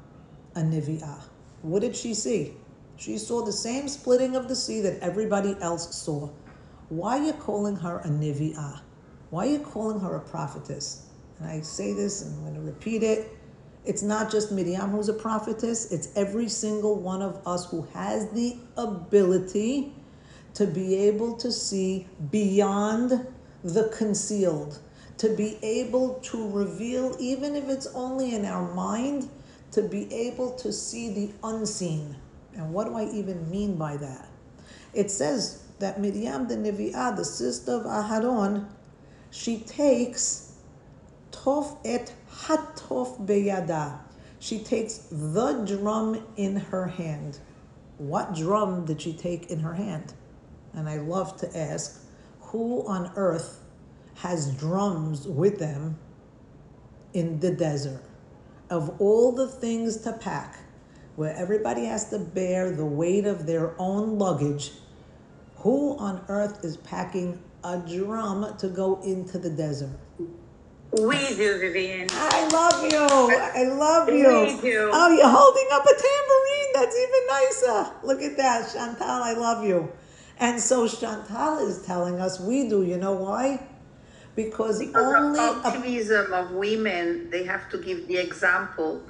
a 0.55 0.61
Nivi'ah? 0.61 1.21
What 1.63 1.81
did 1.81 1.97
she 1.97 2.15
see? 2.15 2.55
She 2.97 3.19
saw 3.19 3.45
the 3.45 3.53
same 3.53 3.89
splitting 3.89 4.37
of 4.37 4.49
the 4.49 4.57
sea 4.57 4.81
that 4.81 5.01
everybody 5.01 5.57
else 5.61 5.95
saw. 5.95 6.31
Why 6.89 7.19
are 7.19 7.25
you 7.25 7.33
calling 7.33 7.77
her 7.77 7.99
a 7.99 8.09
Nivi'ah? 8.09 8.81
Why 9.31 9.47
are 9.47 9.51
you 9.51 9.59
calling 9.59 10.01
her 10.01 10.17
a 10.17 10.21
prophetess? 10.21 11.07
And 11.39 11.49
I 11.49 11.61
say 11.61 11.93
this, 11.93 12.23
and 12.23 12.35
I'm 12.37 12.43
going 12.43 12.55
to 12.55 12.61
repeat 12.61 13.03
it. 13.03 13.37
It's 13.85 14.03
not 14.03 14.31
just 14.31 14.51
Miriam 14.51 14.91
who's 14.91 15.09
a 15.09 15.15
prophetess, 15.15 15.93
it's 15.93 16.09
every 16.17 16.49
single 16.49 16.97
one 16.97 17.23
of 17.23 17.41
us 17.47 17.67
who 17.71 17.83
has 17.93 18.29
the 18.31 18.57
ability 18.77 19.93
to 20.55 20.67
be 20.67 20.97
able 20.97 21.37
to 21.37 21.53
see 21.53 22.07
beyond 22.31 23.27
the 23.63 23.89
concealed, 23.97 24.81
to 25.19 25.35
be 25.35 25.59
able 25.63 26.15
to 26.15 26.51
reveal, 26.51 27.17
even 27.19 27.57
if 27.57 27.69
it's 27.69 27.87
only 27.89 28.35
in 28.35 28.45
our 28.45 28.73
mind, 28.75 29.29
to 29.73 29.83
be 29.83 30.13
able 30.13 30.53
to 30.53 30.73
see 30.73 31.11
the 31.13 31.31
unseen. 31.43 32.17
And 32.55 32.73
what 32.73 32.87
do 32.87 32.95
I 32.95 33.05
even 33.07 33.51
mean 33.51 33.77
by 33.77 33.97
that? 33.97 34.29
It 34.95 35.11
says 35.11 35.63
that 35.79 36.01
Miriam 36.01 36.49
the 36.49 36.57
Nevi'ah, 36.57 37.17
the 37.17 37.25
sister 37.25 37.73
of 37.73 37.85
Aharon, 37.85 38.67
she 39.31 39.59
takes 39.61 40.55
tof 41.31 41.77
et 41.85 42.13
hatof 42.31 43.27
beyada. 43.27 43.99
She 44.39 44.59
takes 44.59 45.09
the 45.11 45.65
drum 45.67 46.23
in 46.37 46.57
her 46.57 46.87
hand. 46.87 47.39
What 47.99 48.35
drum 48.35 48.85
did 48.85 49.03
she 49.03 49.13
take 49.13 49.51
in 49.51 49.61
her 49.61 49.75
hand? 49.75 50.13
And 50.75 50.89
I 50.89 50.99
love 50.99 51.37
to 51.39 51.59
ask, 51.59 52.03
who 52.41 52.87
on 52.87 53.11
earth 53.17 53.61
has 54.17 54.55
drums 54.57 55.27
with 55.27 55.59
them 55.59 55.99
in 57.13 57.41
the 57.41 57.51
desert? 57.51 58.03
Of 58.69 59.01
all 59.01 59.33
the 59.33 59.47
things 59.47 59.99
to 59.99 60.13
pack, 60.13 60.59
where 61.15 61.35
everybody 61.37 61.85
has 61.85 62.11
to 62.11 62.19
bear 62.19 62.71
the 62.73 62.85
weight 62.85 63.27
of 63.27 63.47
their 63.47 63.75
own 63.81 64.19
luggage, 64.19 64.73
who 65.57 65.97
on 65.99 66.25
earth 66.29 66.65
is 66.65 66.77
packing 66.79 67.41
a 67.65 67.79
drum 67.79 68.57
to 68.59 68.69
go 68.69 69.01
into 69.03 69.39
the 69.39 69.51
desert? 69.51 69.99
We 70.93 71.19
do, 71.35 71.59
Vivian. 71.59 72.09
I 72.13 72.49
love 72.49 72.83
you. 72.91 72.99
I 72.99 73.65
love 73.65 74.09
you. 74.09 74.57
We 74.57 74.61
do. 74.61 74.91
Oh, 74.93 75.11
you're 75.13 75.29
holding 75.29 75.67
up 75.73 75.85
a 75.85 75.95
tambourine. 75.95 76.73
That's 76.75 76.97
even 76.97 77.27
nicer. 77.29 77.93
Look 78.07 78.23
at 78.23 78.37
that. 78.37 78.73
Chantal, 78.73 79.07
I 79.07 79.33
love 79.33 79.65
you. 79.65 79.93
And 80.39 80.61
so 80.61 80.87
Chantal 80.87 81.59
is 81.67 81.83
telling 81.83 82.21
us 82.21 82.41
we 82.41 82.69
do. 82.69 82.85
You 82.85 82.99
know 82.99 83.13
why? 83.13 83.61
Because 84.37 84.79
Because 84.79 85.15
only 85.15 85.41
of 85.41 85.65
optimism 85.65 86.33
of 86.33 86.51
women, 86.53 87.31
they 87.31 87.45
have 87.45 87.71
to 87.71 87.79
give 87.79 88.07
the 88.07 88.19
example 88.19 89.03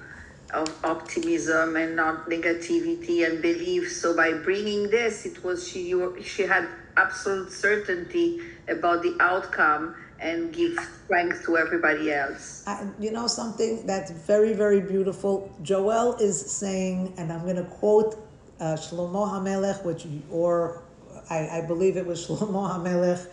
of 0.55 0.69
optimism 0.85 1.75
and 1.77 1.97
not 1.97 2.31
negativity 2.31 3.27
and 3.27 3.43
belief. 3.43 3.93
So 3.93 4.17
by 4.17 4.33
bringing 4.35 4.89
this, 4.89 5.27
it 5.27 5.43
was 5.43 5.67
she 5.69 5.89
you- 5.89 6.17
she 6.23 6.43
had 6.45 6.69
absolute 6.97 7.51
certainty 7.53 8.41
about 8.69 9.03
the 9.03 9.17
outcome 9.21 9.97
and 10.21 10.53
give 10.53 10.79
strength 11.05 11.45
to 11.45 11.59
everybody 11.59 12.13
else. 12.13 12.63
I, 12.67 12.87
you 12.99 13.11
know 13.11 13.27
something 13.27 13.85
that's 13.85 14.13
very, 14.13 14.55
very 14.55 14.81
beautiful. 14.81 15.53
Joel 15.63 16.15
is 16.17 16.41
saying, 16.41 17.15
and 17.19 17.33
I'm 17.33 17.43
going 17.43 17.57
to 17.57 17.65
quote 17.65 18.17
uh, 18.61 18.75
Shlomo 18.75 19.29
HaMelech, 19.29 19.85
which 19.85 20.07
or 20.31 20.85
I, 21.29 21.59
I 21.59 21.61
believe 21.67 21.97
it 21.97 22.07
was 22.07 22.27
Shlomo 22.27 22.71
HaMelech 22.73 23.27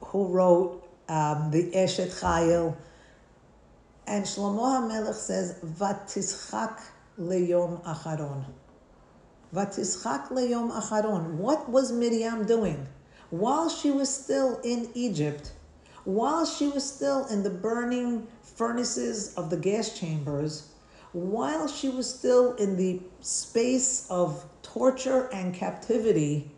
who 0.00 0.28
wrote 0.28 0.87
um, 1.08 1.50
the 1.50 1.70
Eshet 1.72 2.20
Chayil. 2.20 2.76
And 4.06 4.24
Shlomo 4.24 4.90
HaMelech 4.90 5.14
says, 5.14 5.56
"Vatischak 5.64 6.80
leyom 7.20 7.82
acharon." 7.84 8.44
Vatischak 9.54 10.28
leyom 10.28 10.70
acharon. 10.72 11.34
What 11.34 11.68
was 11.68 11.92
Miriam 11.92 12.46
doing 12.46 12.86
while 13.30 13.68
she 13.68 13.90
was 13.90 14.08
still 14.08 14.60
in 14.64 14.88
Egypt? 14.94 15.52
While 16.04 16.46
she 16.46 16.68
was 16.68 16.90
still 16.90 17.26
in 17.26 17.42
the 17.42 17.50
burning 17.50 18.26
furnaces 18.42 19.34
of 19.34 19.50
the 19.50 19.58
gas 19.58 19.98
chambers, 19.98 20.68
while 21.12 21.68
she 21.68 21.90
was 21.90 22.08
still 22.08 22.54
in 22.54 22.76
the 22.76 23.00
space 23.20 24.06
of 24.08 24.44
torture 24.62 25.28
and 25.32 25.54
captivity, 25.54 26.50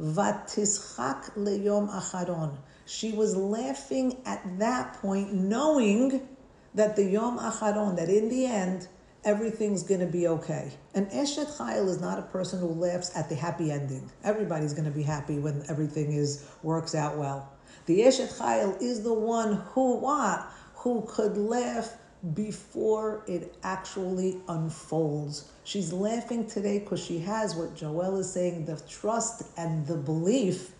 Vatischak 0.00 1.32
leyom 1.36 1.90
acharon. 1.90 2.56
She 2.92 3.10
was 3.10 3.34
laughing 3.34 4.18
at 4.26 4.58
that 4.58 4.92
point, 5.00 5.32
knowing 5.32 6.28
that 6.74 6.94
the 6.94 7.04
Yom 7.04 7.38
Acharon, 7.38 7.96
that 7.96 8.10
in 8.10 8.28
the 8.28 8.44
end, 8.44 8.86
everything's 9.24 9.82
going 9.82 10.00
to 10.00 10.06
be 10.06 10.28
okay. 10.28 10.70
And 10.94 11.06
Eshet 11.08 11.56
Chayil 11.56 11.88
is 11.88 12.02
not 12.02 12.18
a 12.18 12.22
person 12.22 12.60
who 12.60 12.66
laughs 12.66 13.10
at 13.16 13.30
the 13.30 13.34
happy 13.34 13.72
ending. 13.72 14.10
Everybody's 14.24 14.74
going 14.74 14.84
to 14.84 14.90
be 14.90 15.02
happy 15.02 15.38
when 15.38 15.64
everything 15.70 16.12
is 16.12 16.46
works 16.62 16.94
out 16.94 17.16
well. 17.16 17.50
The 17.86 18.00
Eshet 18.00 18.36
Chayil 18.38 18.80
is 18.82 19.02
the 19.02 19.14
one 19.14 19.54
who 19.72 19.96
what? 19.96 20.46
Who 20.74 21.06
could 21.08 21.38
laugh 21.38 21.96
before 22.34 23.24
it 23.26 23.56
actually 23.62 24.38
unfolds. 24.48 25.50
She's 25.64 25.94
laughing 25.94 26.46
today 26.46 26.80
because 26.80 27.02
she 27.02 27.20
has 27.20 27.54
what 27.56 27.74
Joel 27.74 28.18
is 28.18 28.30
saying, 28.30 28.66
the 28.66 28.80
trust 28.86 29.44
and 29.56 29.86
the 29.86 29.96
belief 29.96 30.72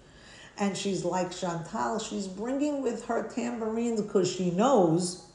and 0.59 0.77
she's 0.77 1.05
like 1.05 1.31
Chantal, 1.31 1.99
she's 1.99 2.27
bringing 2.27 2.83
with 2.83 3.05
her 3.07 3.29
tambourines 3.29 4.01
because 4.01 4.31
she 4.31 4.51
knows 4.51 5.27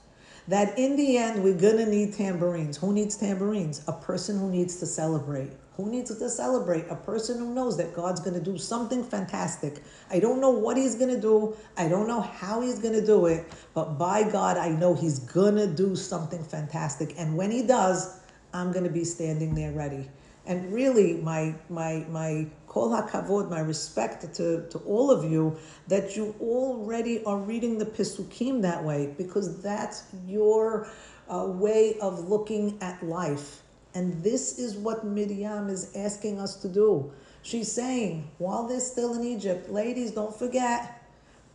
that 0.47 0.77
in 0.79 0.95
the 0.95 1.17
end 1.17 1.43
we're 1.43 1.53
gonna 1.53 1.85
need 1.85 2.13
tambourines. 2.13 2.77
Who 2.77 2.93
needs 2.93 3.17
tambourines? 3.17 3.83
A 3.87 3.93
person 3.93 4.39
who 4.39 4.49
needs 4.49 4.77
to 4.77 4.85
celebrate. 4.85 5.51
Who 5.75 5.91
needs 5.91 6.17
to 6.17 6.29
celebrate? 6.29 6.85
A 6.89 6.95
person 6.95 7.37
who 7.37 7.53
knows 7.53 7.77
that 7.77 7.93
God's 7.93 8.19
gonna 8.21 8.39
do 8.39 8.57
something 8.57 9.03
fantastic. 9.03 9.83
I 10.09 10.19
don't 10.19 10.39
know 10.39 10.49
what 10.49 10.77
he's 10.77 10.95
gonna 10.95 11.19
do, 11.19 11.55
I 11.77 11.87
don't 11.87 12.07
know 12.07 12.21
how 12.21 12.61
he's 12.61 12.79
gonna 12.79 13.05
do 13.05 13.25
it, 13.25 13.45
but 13.73 13.97
by 13.97 14.23
God, 14.23 14.57
I 14.57 14.69
know 14.69 14.95
he's 14.95 15.19
gonna 15.19 15.67
do 15.67 15.95
something 15.95 16.43
fantastic. 16.43 17.13
And 17.17 17.35
when 17.37 17.51
he 17.51 17.63
does, 17.63 18.19
I'm 18.53 18.71
gonna 18.71 18.89
be 18.89 19.03
standing 19.03 19.53
there 19.53 19.71
ready. 19.71 20.09
And 20.45 20.73
really, 20.73 21.15
my 21.15 21.53
my 21.69 22.05
my 22.09 22.47
kol 22.77 22.89
hakavod, 22.91 23.49
my 23.49 23.59
respect 23.59 24.21
to, 24.35 24.67
to 24.69 24.77
all 24.79 25.09
of 25.09 25.29
you 25.29 25.57
that 25.87 26.15
you 26.15 26.35
already 26.39 27.23
are 27.25 27.37
reading 27.37 27.77
the 27.79 27.85
Pisukim 27.85 28.61
that 28.61 28.83
way 28.83 29.15
because 29.17 29.61
that's 29.63 30.03
your 30.27 30.87
uh, 31.27 31.45
way 31.45 31.97
of 31.99 32.29
looking 32.29 32.77
at 32.81 33.01
life. 33.03 33.63
And 33.95 34.23
this 34.23 34.59
is 34.59 34.75
what 34.75 35.03
Miriam 35.03 35.69
is 35.69 35.95
asking 35.95 36.39
us 36.39 36.55
to 36.57 36.67
do. 36.67 37.11
She's 37.41 37.71
saying, 37.71 38.29
while 38.37 38.67
they're 38.67 38.79
still 38.79 39.15
in 39.15 39.23
Egypt, 39.23 39.71
ladies, 39.71 40.11
don't 40.11 40.35
forget, 40.37 41.03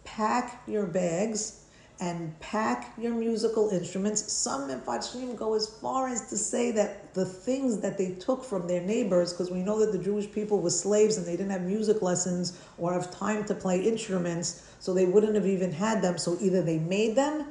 pack 0.05 0.63
your 0.67 0.87
bags 0.87 1.62
and 2.03 2.39
pack 2.41 2.93
your 2.99 3.15
musical 3.15 3.69
instruments. 3.69 4.33
Some 4.33 4.69
Mefarshim 4.69 5.37
go 5.37 5.55
as 5.55 5.69
far 5.69 6.09
as 6.09 6.29
to 6.31 6.37
say 6.37 6.73
that 6.73 7.15
the 7.15 7.25
things 7.25 7.79
that 7.79 7.97
they 7.97 8.15
took 8.15 8.45
from 8.45 8.67
their 8.67 8.81
neighbors, 8.81 9.33
because 9.33 9.53
we 9.53 9.63
know 9.63 9.79
that 9.79 9.93
the 9.97 10.03
Jewish 10.03 10.29
people 10.33 10.61
were 10.61 10.71
slaves 10.71 11.17
and 11.17 11.25
they 11.25 11.37
didn't 11.37 11.53
have 11.53 11.63
music 11.63 12.03
lessons 12.03 12.59
or 12.77 12.93
have 12.93 13.17
time 13.17 13.45
to 13.45 13.55
play 13.55 13.81
instruments, 13.85 14.69
so 14.81 14.93
they 14.93 15.05
wouldn't 15.07 15.37
have 15.37 15.47
even 15.47 15.71
had 15.71 16.03
them. 16.03 16.19
So 16.19 16.37
either 16.41 16.61
they 16.61 16.81
made 16.81 17.15
them 17.15 17.47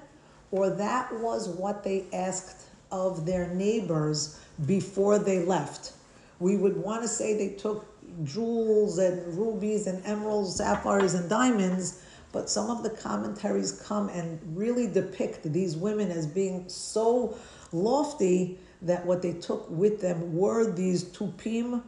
or 0.52 0.70
that 0.70 1.14
was 1.22 1.48
what 1.48 1.86
they 1.86 2.08
asked 2.12 2.68
of 2.92 3.26
their 3.26 3.48
neighbors 3.54 4.38
before 4.66 5.18
they 5.18 5.46
left. 5.46 5.94
We 6.40 6.58
would 6.58 6.76
want 6.76 7.04
to 7.04 7.08
say 7.08 7.38
they 7.38 7.56
took 7.56 7.88
jewels 8.26 8.98
and 8.98 9.38
rubies 9.38 9.88
and 9.88 10.06
emeralds, 10.06 10.58
sapphires 10.58 11.14
and 11.14 11.30
diamonds, 11.30 12.04
but 12.32 12.50
some 12.50 12.70
of 12.70 12.84
the 12.84 12.90
commentaries 12.90 13.72
come 13.86 14.10
and 14.10 14.40
really 14.56 14.88
depict 14.88 15.52
these 15.52 15.76
women 15.76 16.12
as 16.12 16.26
being 16.26 16.68
so 16.68 17.38
lofty 17.72 18.58
that 18.82 19.06
what 19.06 19.22
they 19.22 19.34
took 19.34 19.70
with 19.70 20.02
them 20.02 20.36
were 20.36 20.72
these 20.72 21.04
tupim 21.04 21.84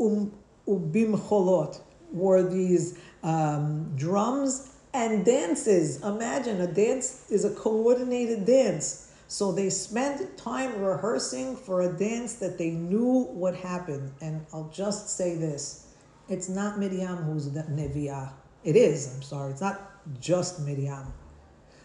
um, 0.00 0.32
ubim 0.66 1.18
cholot, 1.28 1.80
were 2.12 2.42
these 2.42 2.98
um, 3.22 3.92
drums 3.96 4.72
and 4.92 5.24
dances. 5.24 6.02
Imagine 6.02 6.60
a 6.60 6.66
dance 6.66 7.30
is 7.30 7.44
a 7.44 7.50
coordinated 7.50 8.46
dance. 8.46 9.12
So 9.28 9.50
they 9.50 9.70
spent 9.70 10.36
time 10.38 10.80
rehearsing 10.80 11.56
for 11.56 11.82
a 11.82 11.92
dance 11.92 12.34
that 12.36 12.58
they 12.58 12.70
knew 12.70 13.24
what 13.24 13.56
happened. 13.56 14.12
And 14.20 14.46
I'll 14.52 14.70
just 14.72 15.10
say 15.10 15.34
this 15.34 15.86
it's 16.28 16.48
not 16.48 16.78
Miriam 16.78 17.16
who's 17.18 17.50
the 17.50 17.62
Nevi'ah. 17.62 18.32
It 18.66 18.74
is, 18.74 19.14
I'm 19.14 19.22
sorry, 19.22 19.52
it's 19.52 19.60
not 19.60 19.80
just 20.20 20.58
Miriam. 20.58 21.06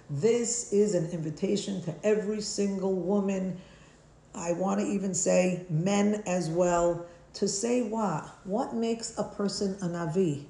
This 0.09 0.73
is 0.73 0.95
an 0.95 1.11
invitation 1.11 1.79
to 1.84 1.93
every 2.03 2.41
single 2.41 2.95
woman. 2.95 3.61
I 4.34 4.53
want 4.53 4.79
to 4.79 4.88
even 4.88 5.13
say 5.13 5.63
men 5.69 6.23
as 6.25 6.49
well 6.49 7.05
to 7.36 7.47
say 7.47 7.84
what? 7.84 8.27
What 8.45 8.73
makes 8.73 9.15
a 9.19 9.23
person 9.23 9.77
a 9.82 9.86
Navi? 9.86 10.45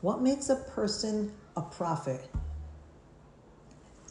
What 0.00 0.20
makes 0.20 0.48
a 0.48 0.56
person 0.56 1.32
a 1.56 1.62
prophet? 1.62 2.28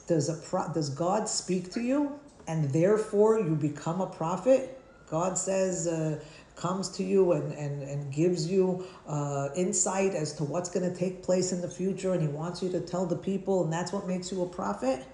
Does 0.07 0.29
a 0.29 0.35
pro- 0.35 0.71
does 0.73 0.89
God 0.89 1.27
speak 1.27 1.69
to 1.73 1.81
you 1.81 2.17
and 2.47 2.71
therefore 2.71 3.41
you 3.41 3.55
become 3.55 3.99
a 3.99 4.07
prophet? 4.07 4.81
God 5.09 5.37
says, 5.37 5.85
uh, 5.85 6.17
comes 6.55 6.89
to 6.89 7.03
you 7.03 7.31
and, 7.33 7.51
and, 7.53 7.81
and 7.83 8.13
gives 8.13 8.49
you 8.49 8.85
uh, 9.07 9.49
insight 9.55 10.13
as 10.13 10.33
to 10.33 10.43
what's 10.43 10.69
going 10.69 10.89
to 10.89 10.95
take 10.95 11.23
place 11.23 11.51
in 11.51 11.61
the 11.61 11.69
future, 11.69 12.13
and 12.13 12.21
He 12.21 12.27
wants 12.27 12.61
you 12.61 12.69
to 12.71 12.79
tell 12.79 13.05
the 13.05 13.15
people, 13.15 13.63
and 13.63 13.73
that's 13.73 13.91
what 13.91 14.07
makes 14.07 14.31
you 14.31 14.43
a 14.43 14.47
prophet? 14.47 15.05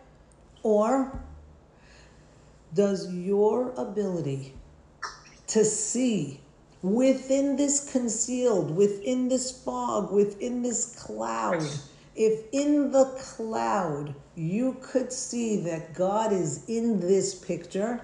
Or 0.63 1.19
does 2.73 3.13
your 3.13 3.71
ability 3.77 4.53
to 5.47 5.63
see 5.63 6.41
within 6.81 7.55
this 7.55 7.91
concealed, 7.91 8.75
within 8.75 9.29
this 9.29 9.51
fog, 9.63 10.11
within 10.11 10.61
this 10.61 10.95
cloud, 11.01 11.63
if 12.15 12.45
in 12.51 12.91
the 12.91 13.05
cloud 13.19 14.13
you 14.35 14.77
could 14.81 15.11
see 15.11 15.61
that 15.61 15.93
God 15.93 16.31
is 16.33 16.65
in 16.67 16.99
this 16.99 17.35
picture, 17.35 18.01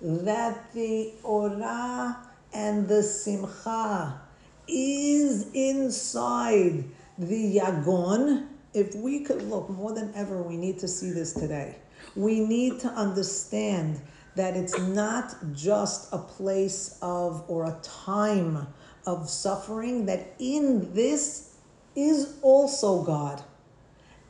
that 0.00 0.72
the 0.74 1.12
orah 1.22 2.16
and 2.52 2.88
the 2.88 3.02
simcha 3.02 4.20
is 4.66 5.48
inside 5.54 6.84
the 7.18 7.56
yagon. 7.56 8.48
If 8.74 8.94
we 8.94 9.20
could 9.20 9.42
look 9.42 9.68
more 9.70 9.92
than 9.92 10.12
ever, 10.14 10.42
we 10.42 10.56
need 10.56 10.78
to 10.80 10.88
see 10.88 11.10
this 11.10 11.32
today. 11.32 11.76
We 12.14 12.40
need 12.40 12.80
to 12.80 12.88
understand 12.88 14.00
that 14.36 14.56
it's 14.56 14.78
not 14.78 15.34
just 15.52 16.12
a 16.12 16.18
place 16.18 16.98
of 17.02 17.44
or 17.48 17.64
a 17.64 17.78
time 17.82 18.68
of 19.06 19.28
suffering, 19.28 20.06
that 20.06 20.34
in 20.38 20.92
this 20.94 21.56
is 21.96 22.36
also 22.42 23.02
God. 23.02 23.42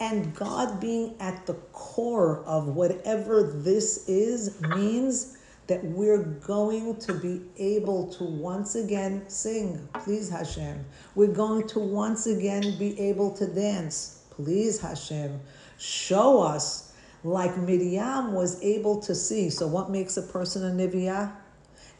And 0.00 0.34
God 0.34 0.80
being 0.80 1.16
at 1.18 1.46
the 1.46 1.54
core 1.72 2.44
of 2.44 2.68
whatever 2.68 3.42
this 3.42 4.08
is 4.08 4.60
means 4.60 5.37
that 5.68 5.84
we're 5.84 6.22
going 6.22 6.96
to 6.96 7.12
be 7.12 7.42
able 7.58 8.08
to 8.08 8.24
once 8.24 8.74
again 8.74 9.28
sing, 9.28 9.86
please 10.00 10.30
Hashem. 10.30 10.84
We're 11.14 11.32
going 11.32 11.68
to 11.68 11.78
once 11.78 12.26
again 12.26 12.76
be 12.78 12.98
able 12.98 13.30
to 13.36 13.46
dance, 13.46 14.24
please 14.30 14.80
Hashem. 14.80 15.38
Show 15.76 16.40
us 16.40 16.94
like 17.22 17.56
Miriam 17.58 18.32
was 18.32 18.62
able 18.62 18.98
to 19.02 19.14
see. 19.14 19.50
So, 19.50 19.66
what 19.66 19.90
makes 19.90 20.16
a 20.16 20.22
person 20.22 20.64
a 20.64 20.70
Niviah? 20.70 21.32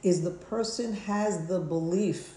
Is 0.03 0.23
the 0.23 0.31
person 0.31 0.95
has 0.95 1.47
the 1.47 1.61
belief 1.61 2.37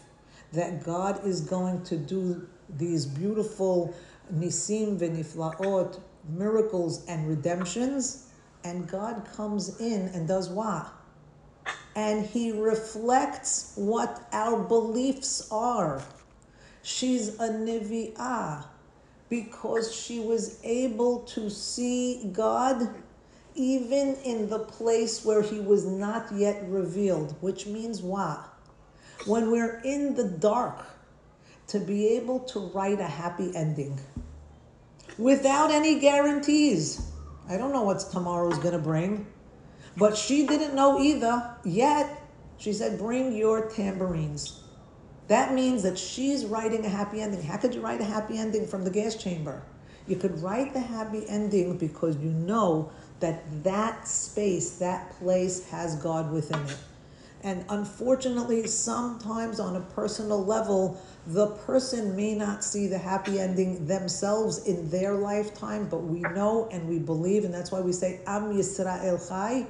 that 0.51 0.83
God 0.83 1.25
is 1.25 1.41
going 1.41 1.83
to 1.85 1.95
do 1.95 2.47
these 2.69 3.05
beautiful 3.05 3.95
nisim 4.33 4.99
v'niflaot, 4.99 6.01
miracles 6.27 7.05
and 7.05 7.27
redemptions, 7.27 8.27
and 8.63 8.89
God 8.89 9.27
comes 9.35 9.79
in 9.79 10.07
and 10.09 10.27
does 10.27 10.49
what? 10.49 10.91
And 11.95 12.25
he 12.25 12.51
reflects 12.51 13.73
what 13.75 14.27
our 14.31 14.63
beliefs 14.63 15.47
are. 15.51 16.01
She's 16.83 17.39
a 17.39 17.49
Nivi'ah 17.49 18.65
because 19.29 19.93
she 19.93 20.19
was 20.19 20.59
able 20.63 21.19
to 21.19 21.49
see 21.49 22.29
God 22.31 22.89
even 23.55 24.15
in 24.23 24.49
the 24.49 24.59
place 24.59 25.25
where 25.25 25.41
he 25.41 25.59
was 25.59 25.85
not 25.85 26.31
yet 26.33 26.63
revealed, 26.67 27.35
which 27.41 27.67
means 27.67 28.01
what? 28.01 28.47
When 29.25 29.51
we're 29.51 29.81
in 29.83 30.15
the 30.15 30.23
dark, 30.23 30.85
to 31.71 31.79
be 31.79 32.09
able 32.17 32.41
to 32.41 32.59
write 32.73 32.99
a 32.99 33.07
happy 33.07 33.49
ending 33.55 33.97
without 35.17 35.71
any 35.71 35.99
guarantees. 36.01 37.09
I 37.47 37.55
don't 37.55 37.71
know 37.71 37.83
what 37.83 37.99
tomorrow's 38.11 38.57
going 38.57 38.73
to 38.73 38.79
bring. 38.79 39.25
But 39.97 40.17
she 40.17 40.47
didn't 40.47 40.75
know 40.75 40.99
either, 40.99 41.55
yet 41.63 42.21
she 42.57 42.73
said, 42.73 42.97
Bring 42.97 43.35
your 43.35 43.69
tambourines. 43.69 44.61
That 45.27 45.53
means 45.53 45.83
that 45.83 45.97
she's 45.97 46.45
writing 46.45 46.85
a 46.85 46.89
happy 46.89 47.21
ending. 47.21 47.41
How 47.41 47.57
could 47.57 47.73
you 47.73 47.81
write 47.81 48.01
a 48.01 48.05
happy 48.05 48.37
ending 48.37 48.67
from 48.67 48.83
the 48.83 48.89
gas 48.89 49.15
chamber? 49.15 49.63
You 50.07 50.15
could 50.15 50.41
write 50.41 50.73
the 50.73 50.79
happy 50.79 51.23
ending 51.27 51.77
because 51.77 52.17
you 52.17 52.31
know 52.31 52.91
that 53.19 53.63
that 53.63 54.07
space, 54.07 54.77
that 54.79 55.11
place 55.19 55.69
has 55.69 55.95
God 55.95 56.31
within 56.31 56.59
it. 56.65 56.77
And 57.43 57.65
unfortunately, 57.69 58.67
sometimes 58.67 59.59
on 59.59 59.75
a 59.75 59.81
personal 59.81 60.43
level, 60.43 61.01
the 61.25 61.47
person 61.47 62.15
may 62.15 62.35
not 62.35 62.63
see 62.63 62.87
the 62.87 62.97
happy 62.97 63.39
ending 63.39 63.87
themselves 63.87 64.67
in 64.67 64.89
their 64.89 65.15
lifetime, 65.15 65.87
but 65.89 66.03
we 66.03 66.19
know 66.19 66.69
and 66.71 66.87
we 66.87 66.99
believe, 66.99 67.43
and 67.43 67.53
that's 67.53 67.71
why 67.71 67.79
we 67.79 67.93
say 67.93 68.19
Am 68.27 68.53
Yisrael 68.53 69.27
Chai. 69.27 69.65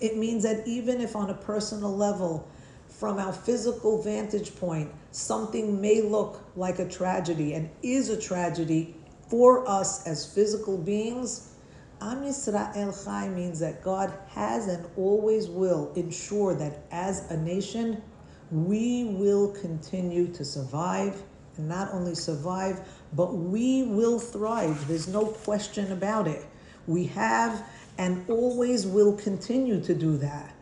It 0.00 0.16
means 0.16 0.42
that 0.42 0.66
even 0.66 1.00
if 1.00 1.16
on 1.16 1.30
a 1.30 1.34
personal 1.34 1.94
level, 1.94 2.48
from 2.88 3.18
our 3.18 3.32
physical 3.32 4.00
vantage 4.02 4.56
point, 4.56 4.90
something 5.10 5.80
may 5.80 6.00
look 6.00 6.42
like 6.56 6.78
a 6.78 6.88
tragedy 6.88 7.52
and 7.54 7.68
is 7.82 8.08
a 8.08 8.18
tragedy 8.18 8.96
for 9.28 9.68
us 9.68 10.06
as 10.06 10.24
physical 10.24 10.78
beings, 10.78 11.52
Am 12.00 12.22
Yisrael 12.22 13.04
Chai 13.04 13.28
means 13.28 13.58
that 13.60 13.82
God 13.82 14.12
has 14.28 14.68
and 14.68 14.86
always 14.96 15.48
will 15.48 15.92
ensure 15.94 16.54
that 16.54 16.84
as 16.90 17.30
a 17.30 17.36
nation, 17.36 18.02
we 18.50 19.04
will 19.04 19.48
continue 19.52 20.28
to 20.28 20.44
survive, 20.44 21.22
and 21.56 21.68
not 21.68 21.92
only 21.92 22.14
survive, 22.14 22.80
but 23.14 23.34
we 23.34 23.84
will 23.84 24.18
thrive. 24.18 24.86
There's 24.88 25.08
no 25.08 25.26
question 25.26 25.90
about 25.90 26.28
it. 26.28 26.44
We 26.86 27.06
have 27.06 27.66
and 27.98 28.28
always 28.28 28.86
will 28.86 29.14
continue 29.14 29.80
to 29.82 29.94
do 29.94 30.16
that. 30.18 30.54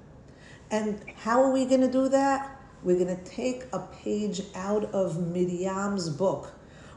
And 0.70 1.01
how 1.16 1.43
are 1.43 1.53
we 1.53 1.64
going 1.66 1.80
to 1.80 1.91
do 1.91 2.09
that? 2.09 2.61
We're 2.82 3.03
going 3.03 3.16
to 3.16 3.24
take 3.24 3.64
a 3.72 3.80
page 3.80 4.43
out 4.55 4.85
of 4.93 5.16
Miriam's 5.16 6.09
book. 6.11 6.53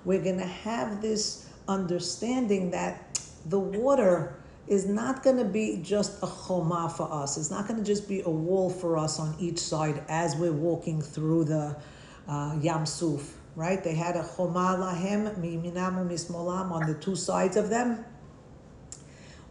We're 0.05 0.21
going 0.21 0.39
to 0.39 0.45
have 0.45 1.01
this 1.01 1.49
understanding 1.67 2.71
that 2.71 3.19
the 3.45 3.59
water 3.59 4.35
is 4.67 4.85
not 4.85 5.23
going 5.23 5.37
to 5.37 5.45
be 5.45 5.79
just 5.81 6.21
a 6.21 6.27
choma 6.27 6.93
for 6.95 7.11
us. 7.11 7.37
It's 7.37 7.49
not 7.49 7.67
going 7.67 7.79
to 7.79 7.85
just 7.85 8.07
be 8.07 8.21
a 8.25 8.29
wall 8.29 8.69
for 8.69 8.97
us 8.97 9.19
on 9.19 9.35
each 9.39 9.59
side 9.59 10.03
as 10.09 10.35
we're 10.35 10.51
walking 10.51 11.01
through 11.01 11.45
the 11.45 11.77
uh, 12.27 12.57
Yam 12.61 12.85
Suf, 12.85 13.37
right? 13.55 13.81
They 13.81 13.95
had 13.95 14.17
a 14.17 14.27
choma 14.35 14.75
lahem 14.77 15.39
miminam 15.39 16.09
mismolam 16.09 16.71
on 16.71 16.85
the 16.85 16.95
two 16.95 17.15
sides 17.15 17.55
of 17.55 17.69
them. 17.69 18.03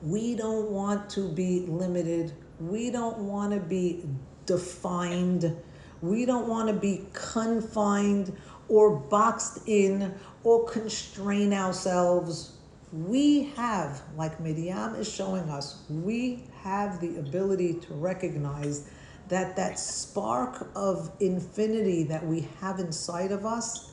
We 0.02 0.34
don't 0.34 0.70
want 0.70 1.10
to 1.10 1.28
be 1.28 1.60
limited. 1.66 2.32
We 2.60 2.90
don't 2.90 3.18
want 3.18 3.52
to 3.52 3.60
be 3.60 4.04
defined. 4.44 5.56
We 6.02 6.26
don't 6.26 6.48
want 6.48 6.68
to 6.68 6.74
be 6.74 7.06
confined 7.12 8.36
or 8.68 8.96
boxed 8.96 9.60
in 9.66 10.14
or 10.44 10.64
constrain 10.66 11.52
ourselves. 11.52 12.52
We 12.92 13.44
have, 13.56 14.02
like 14.16 14.38
Miriam 14.40 14.94
is 14.94 15.10
showing 15.10 15.48
us, 15.50 15.82
we 15.88 16.44
have 16.62 17.00
the 17.00 17.18
ability 17.18 17.74
to 17.74 17.94
recognize 17.94 18.88
that 19.28 19.56
that 19.56 19.78
spark 19.78 20.70
of 20.76 21.10
infinity 21.20 22.04
that 22.04 22.24
we 22.24 22.48
have 22.60 22.78
inside 22.78 23.32
of 23.32 23.44
us 23.44 23.90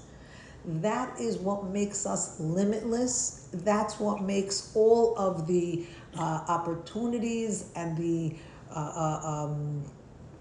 that 0.65 1.19
is 1.19 1.37
what 1.37 1.65
makes 1.65 2.05
us 2.05 2.39
limitless. 2.39 3.49
That's 3.51 3.99
what 3.99 4.21
makes 4.21 4.71
all 4.75 5.17
of 5.17 5.47
the 5.47 5.85
uh, 6.17 6.45
opportunities 6.47 7.69
and 7.75 7.97
the 7.97 8.35
uh, 8.73 8.79
uh, 8.79 9.27
um, 9.27 9.83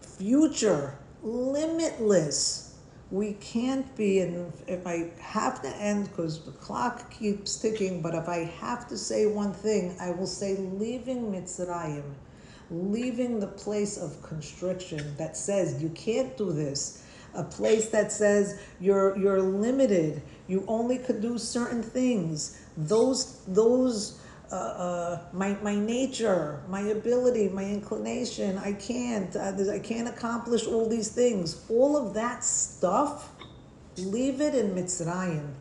future 0.01 0.99
limitless. 1.23 2.77
We 3.11 3.35
can't 3.35 3.95
be, 3.95 4.21
and 4.21 4.53
if 4.67 4.87
I 4.87 5.11
have 5.21 5.61
to 5.63 5.69
end 5.77 6.09
because 6.09 6.45
the 6.45 6.53
clock 6.53 7.11
keeps 7.11 7.57
ticking, 7.61 8.01
but 8.01 8.15
if 8.15 8.29
I 8.29 8.45
have 8.61 8.89
to 8.89 8.97
say 8.97 9.27
one 9.27 9.53
thing, 9.53 9.97
I 10.01 10.13
will 10.13 10.27
say 10.27 10.57
leaving 10.57 11.31
Mitzrayim, 11.31 12.15
leaving 12.71 13.39
the 13.39 13.49
place 13.49 13.99
of 13.99 14.23
constriction 14.23 15.15
that 15.19 15.37
says 15.37 15.83
you 15.83 15.91
can't 15.91 16.37
do 16.39 16.53
this 16.53 17.02
a 17.35 17.45
place 17.45 17.89
that 17.91 18.13
says 18.13 18.61
you're 18.81 19.17
you're 19.19 19.41
limited. 19.41 20.23
You 20.49 20.65
only 20.69 20.99
could 20.99 21.21
do 21.21 21.39
certain 21.39 21.83
things. 21.83 22.61
Those 22.77 23.45
those 23.47 24.21
uh, 24.51 24.55
uh, 24.55 25.21
my 25.33 25.57
my 25.63 25.75
nature 25.75 26.61
my 26.69 26.81
ability 26.81 27.49
my 27.49 27.65
inclination 27.65 28.59
i 28.59 28.75
can't 28.75 29.35
uh, 29.35 29.55
i 29.73 29.79
can't 29.79 30.09
accomplish 30.09 30.67
all 30.67 30.89
these 30.89 31.11
things. 31.11 31.65
All 31.71 31.97
of 31.97 32.15
that 32.15 32.45
stuff 32.45 33.31
leave 33.97 34.41
it 34.41 34.55
in 34.55 34.75
mitzrayim. 34.75 35.55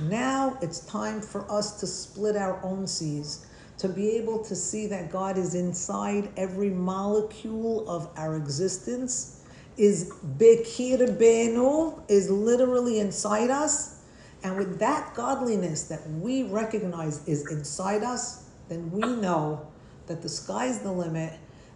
Now 0.00 0.58
it's 0.62 0.80
time 0.80 1.20
for 1.20 1.50
us 1.50 1.80
to 1.80 1.86
split 1.86 2.36
our 2.36 2.62
own 2.62 2.86
seas 2.86 3.46
to 3.78 3.88
be 3.88 4.10
able 4.10 4.44
to 4.44 4.56
see 4.56 4.86
that 4.88 5.10
god 5.10 5.38
is 5.38 5.54
inside 5.54 6.28
every 6.36 6.68
molecule 6.68 7.88
of 7.88 8.08
our 8.16 8.36
existence 8.36 9.37
is 9.78 10.12
Bekir 10.36 11.16
Benu, 11.16 12.02
is 12.08 12.28
literally 12.28 12.98
inside 12.98 13.48
us. 13.48 14.00
And 14.42 14.56
with 14.56 14.78
that 14.80 15.14
godliness 15.14 15.84
that 15.84 16.08
we 16.10 16.42
recognize 16.44 17.26
is 17.26 17.50
inside 17.50 18.02
us, 18.02 18.50
then 18.68 18.90
we 18.90 19.00
know 19.00 19.66
that 20.06 20.20
the 20.20 20.28
sky's 20.28 20.80
the 20.80 20.92
limit, 20.92 21.32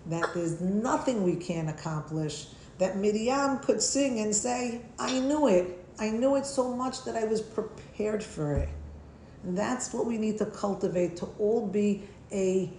that 0.07 0.35
there's 0.35 0.61
nothing 0.61 1.23
we 1.23 1.37
can't 1.37 1.71
accomplish, 1.71 2.49
that 2.79 2.97
Miriam 2.97 3.59
could 3.61 3.81
sing 3.81 4.21
and 4.21 4.35
say, 4.35 4.81
I 4.99 5.21
knew 5.21 5.47
it. 5.49 5.79
I 5.99 6.11
knew 6.11 6.37
it 6.37 6.47
so 6.47 6.75
much 6.75 7.05
that 7.05 7.17
I 7.17 7.25
was 7.25 7.41
prepared 7.41 8.23
for 8.23 8.55
it. 8.57 8.69
And 9.45 9.57
that's 9.57 9.93
what 9.93 10.07
we 10.07 10.19
need 10.19 10.39
to 10.39 10.47
cultivate 10.47 11.17
to 11.19 11.27
all 11.39 11.67
be 11.67 12.05
a 12.33 12.73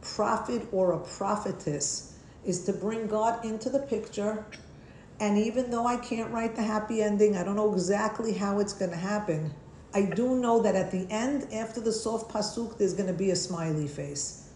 prophet 0.00 0.66
or 0.72 0.92
a 0.92 0.98
prophetess, 1.00 2.18
is 2.44 2.64
to 2.64 2.72
bring 2.72 3.06
God 3.06 3.44
into 3.44 3.68
the 3.68 3.80
picture 3.80 4.46
and 5.20 5.36
even 5.36 5.70
though 5.70 5.86
I 5.86 5.98
can't 5.98 6.32
write 6.32 6.56
the 6.56 6.62
happy 6.62 7.02
ending, 7.02 7.36
I 7.36 7.44
don't 7.44 7.56
know 7.56 7.72
exactly 7.74 8.32
how 8.32 8.58
it's 8.58 8.72
going 8.72 8.90
to 8.90 8.96
happen. 8.96 9.52
I 9.92 10.02
do 10.02 10.36
know 10.36 10.62
that 10.62 10.74
at 10.74 10.90
the 10.90 11.06
end, 11.10 11.52
after 11.52 11.80
the 11.80 11.92
sof 11.92 12.28
pasuk, 12.28 12.78
there's 12.78 12.94
going 12.94 13.08
to 13.08 13.12
be 13.12 13.30
a 13.30 13.36
smiley 13.36 13.86
face. 13.86 14.48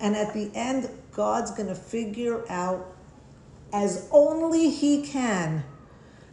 And 0.00 0.14
at 0.14 0.32
the 0.32 0.50
end, 0.54 0.88
God's 1.10 1.50
going 1.50 1.68
to 1.68 1.74
figure 1.74 2.48
out, 2.48 2.94
as 3.72 4.08
only 4.12 4.70
He 4.70 5.02
can, 5.02 5.64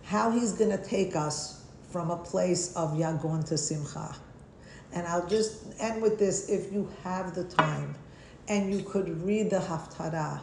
how 0.03 0.29
He's 0.29 0.53
going 0.53 0.77
to 0.77 0.83
take 0.83 1.15
us 1.15 1.65
from 1.89 2.11
a 2.11 2.17
place 2.17 2.75
of 2.75 2.91
Yagon 2.91 3.43
to 3.47 3.57
Simcha. 3.57 4.15
And 4.93 5.07
I'll 5.07 5.27
just 5.27 5.63
end 5.79 6.01
with 6.01 6.19
this 6.19 6.49
if 6.49 6.71
you 6.71 6.89
have 7.03 7.33
the 7.33 7.43
time 7.45 7.95
and 8.47 8.71
you 8.71 8.83
could 8.83 9.23
read 9.23 9.49
the 9.49 9.59
Haftarah 9.59 10.41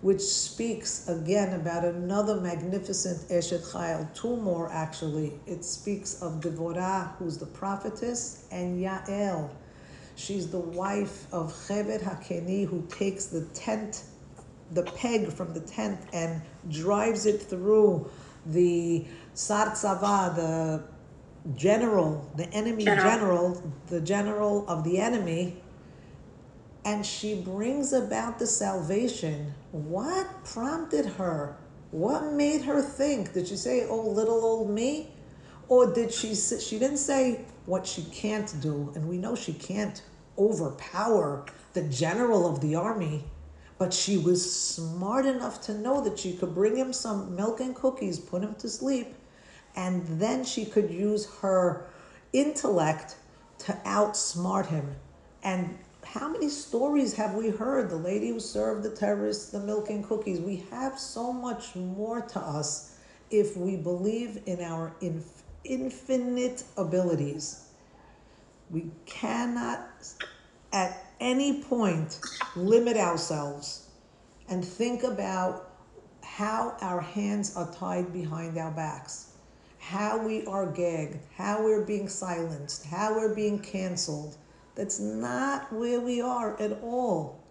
which 0.00 0.20
speaks 0.20 1.08
again 1.08 1.54
about 1.54 1.84
another 1.84 2.40
magnificent 2.40 3.18
Eshet 3.30 3.72
Chayil, 3.72 4.12
two 4.14 4.36
more 4.36 4.70
actually. 4.72 5.32
It 5.46 5.64
speaks 5.64 6.22
of 6.22 6.40
Devorah, 6.40 7.16
who's 7.16 7.36
the 7.36 7.46
prophetess, 7.46 8.44
and 8.52 8.80
Yael. 8.80 9.50
She's 10.14 10.48
the 10.48 10.60
wife 10.60 11.26
of 11.32 11.52
Chever 11.66 11.98
Hakeni, 11.98 12.66
who 12.66 12.86
takes 12.88 13.26
the 13.26 13.42
tent, 13.54 14.04
the 14.72 14.84
peg 14.84 15.32
from 15.32 15.52
the 15.52 15.60
tent, 15.60 16.00
and 16.12 16.42
drives 16.70 17.26
it 17.26 17.42
through 17.42 18.08
the 18.46 19.04
Sar 19.34 19.70
Tzava, 19.70 20.34
the 20.34 20.82
general, 21.56 22.30
the 22.36 22.48
enemy 22.52 22.84
general. 22.84 23.10
general, 23.10 23.72
the 23.88 24.00
general 24.00 24.68
of 24.68 24.84
the 24.84 24.98
enemy, 24.98 25.56
and 26.88 27.04
she 27.04 27.34
brings 27.34 27.92
about 27.92 28.38
the 28.38 28.46
salvation. 28.46 29.52
What 29.72 30.26
prompted 30.42 31.04
her? 31.04 31.54
What 31.90 32.32
made 32.32 32.62
her 32.62 32.80
think? 32.80 33.34
Did 33.34 33.46
she 33.46 33.56
say, 33.56 33.86
"Oh, 33.86 34.00
little 34.00 34.42
old 34.42 34.70
me," 34.70 35.12
or 35.68 35.92
did 35.92 36.10
she? 36.10 36.34
She 36.34 36.78
didn't 36.78 37.04
say 37.12 37.44
what 37.66 37.86
she 37.86 38.04
can't 38.04 38.50
do, 38.62 38.90
and 38.94 39.06
we 39.06 39.18
know 39.18 39.34
she 39.34 39.52
can't 39.52 40.00
overpower 40.38 41.44
the 41.74 41.82
general 41.82 42.46
of 42.46 42.62
the 42.62 42.74
army. 42.74 43.24
But 43.76 43.92
she 43.92 44.16
was 44.16 44.40
smart 44.50 45.26
enough 45.26 45.60
to 45.66 45.74
know 45.74 46.00
that 46.00 46.18
she 46.18 46.32
could 46.38 46.54
bring 46.54 46.74
him 46.74 46.94
some 46.94 47.36
milk 47.36 47.60
and 47.60 47.74
cookies, 47.74 48.18
put 48.18 48.42
him 48.42 48.54
to 48.54 48.68
sleep, 48.68 49.14
and 49.76 50.06
then 50.18 50.42
she 50.42 50.64
could 50.64 50.90
use 50.90 51.26
her 51.42 51.84
intellect 52.32 53.16
to 53.66 53.72
outsmart 53.84 54.66
him. 54.68 54.96
And 55.42 55.76
how 56.18 56.26
many 56.28 56.48
stories 56.48 57.14
have 57.14 57.34
we 57.34 57.48
heard? 57.48 57.88
The 57.88 57.96
lady 57.96 58.30
who 58.30 58.40
served 58.40 58.82
the 58.82 58.90
terrorists 58.90 59.50
the 59.50 59.60
milk 59.60 59.88
and 59.88 60.04
cookies. 60.04 60.40
We 60.40 60.64
have 60.70 60.98
so 60.98 61.32
much 61.32 61.76
more 61.76 62.22
to 62.22 62.40
us 62.40 62.96
if 63.30 63.56
we 63.56 63.76
believe 63.76 64.40
in 64.46 64.60
our 64.60 64.92
inf- 65.00 65.44
infinite 65.62 66.64
abilities. 66.76 67.68
We 68.68 68.90
cannot 69.06 69.86
at 70.72 71.06
any 71.20 71.62
point 71.62 72.18
limit 72.56 72.96
ourselves 72.96 73.86
and 74.48 74.64
think 74.64 75.04
about 75.04 75.70
how 76.24 76.76
our 76.80 77.00
hands 77.00 77.54
are 77.54 77.72
tied 77.72 78.12
behind 78.12 78.58
our 78.58 78.72
backs, 78.72 79.34
how 79.78 80.18
we 80.18 80.44
are 80.46 80.66
gagged, 80.66 81.18
how 81.36 81.62
we're 81.62 81.84
being 81.84 82.08
silenced, 82.08 82.86
how 82.86 83.14
we're 83.14 83.36
being 83.36 83.60
canceled 83.60 84.36
that's 84.78 85.00
not 85.00 85.72
where 85.72 85.98
we 85.98 86.20
are 86.20 86.56
at 86.62 86.80
all. 86.84 87.42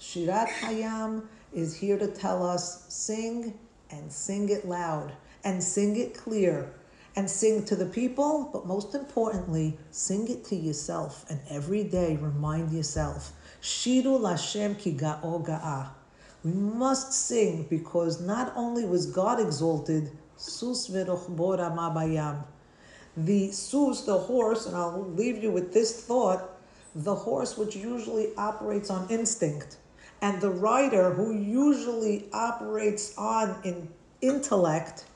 Shirat 0.00 0.48
Hayam 0.48 1.22
is 1.54 1.76
here 1.76 1.96
to 1.96 2.08
tell 2.08 2.44
us 2.44 2.86
sing 2.88 3.56
and 3.90 4.12
sing 4.12 4.48
it 4.48 4.66
loud 4.66 5.12
and 5.44 5.62
sing 5.62 5.94
it 5.96 6.12
clear 6.12 6.74
and 7.14 7.30
sing 7.30 7.64
to 7.66 7.76
the 7.76 7.86
people, 7.86 8.50
but 8.52 8.66
most 8.66 8.96
importantly, 8.96 9.78
sing 9.92 10.26
it 10.26 10.44
to 10.46 10.56
yourself 10.56 11.24
and 11.30 11.38
every 11.48 11.84
day 11.84 12.16
remind 12.16 12.72
yourself. 12.72 13.32
Shiru 13.62 14.18
Lashem 14.18 14.76
ki 14.76 14.94
ga'o 14.94 15.46
ga'a. 15.46 15.90
We 16.42 16.50
must 16.50 17.12
sing 17.12 17.68
because 17.70 18.20
not 18.20 18.52
only 18.56 18.84
was 18.84 19.06
God 19.06 19.38
exalted, 19.38 20.10
sus 20.36 20.88
mabayam. 20.88 22.42
The 23.16 23.52
sus, 23.52 24.04
the 24.04 24.18
horse, 24.18 24.66
and 24.66 24.74
I'll 24.74 25.08
leave 25.10 25.40
you 25.40 25.52
with 25.52 25.72
this 25.72 26.02
thought, 26.02 26.51
the 26.94 27.14
horse, 27.14 27.56
which 27.56 27.74
usually 27.74 28.34
operates 28.36 28.90
on 28.90 29.08
instinct, 29.10 29.78
and 30.20 30.40
the 30.40 30.50
rider, 30.50 31.12
who 31.12 31.34
usually 31.34 32.28
operates 32.32 33.16
on 33.16 33.56
in 33.64 33.88
intellect, 34.20 35.06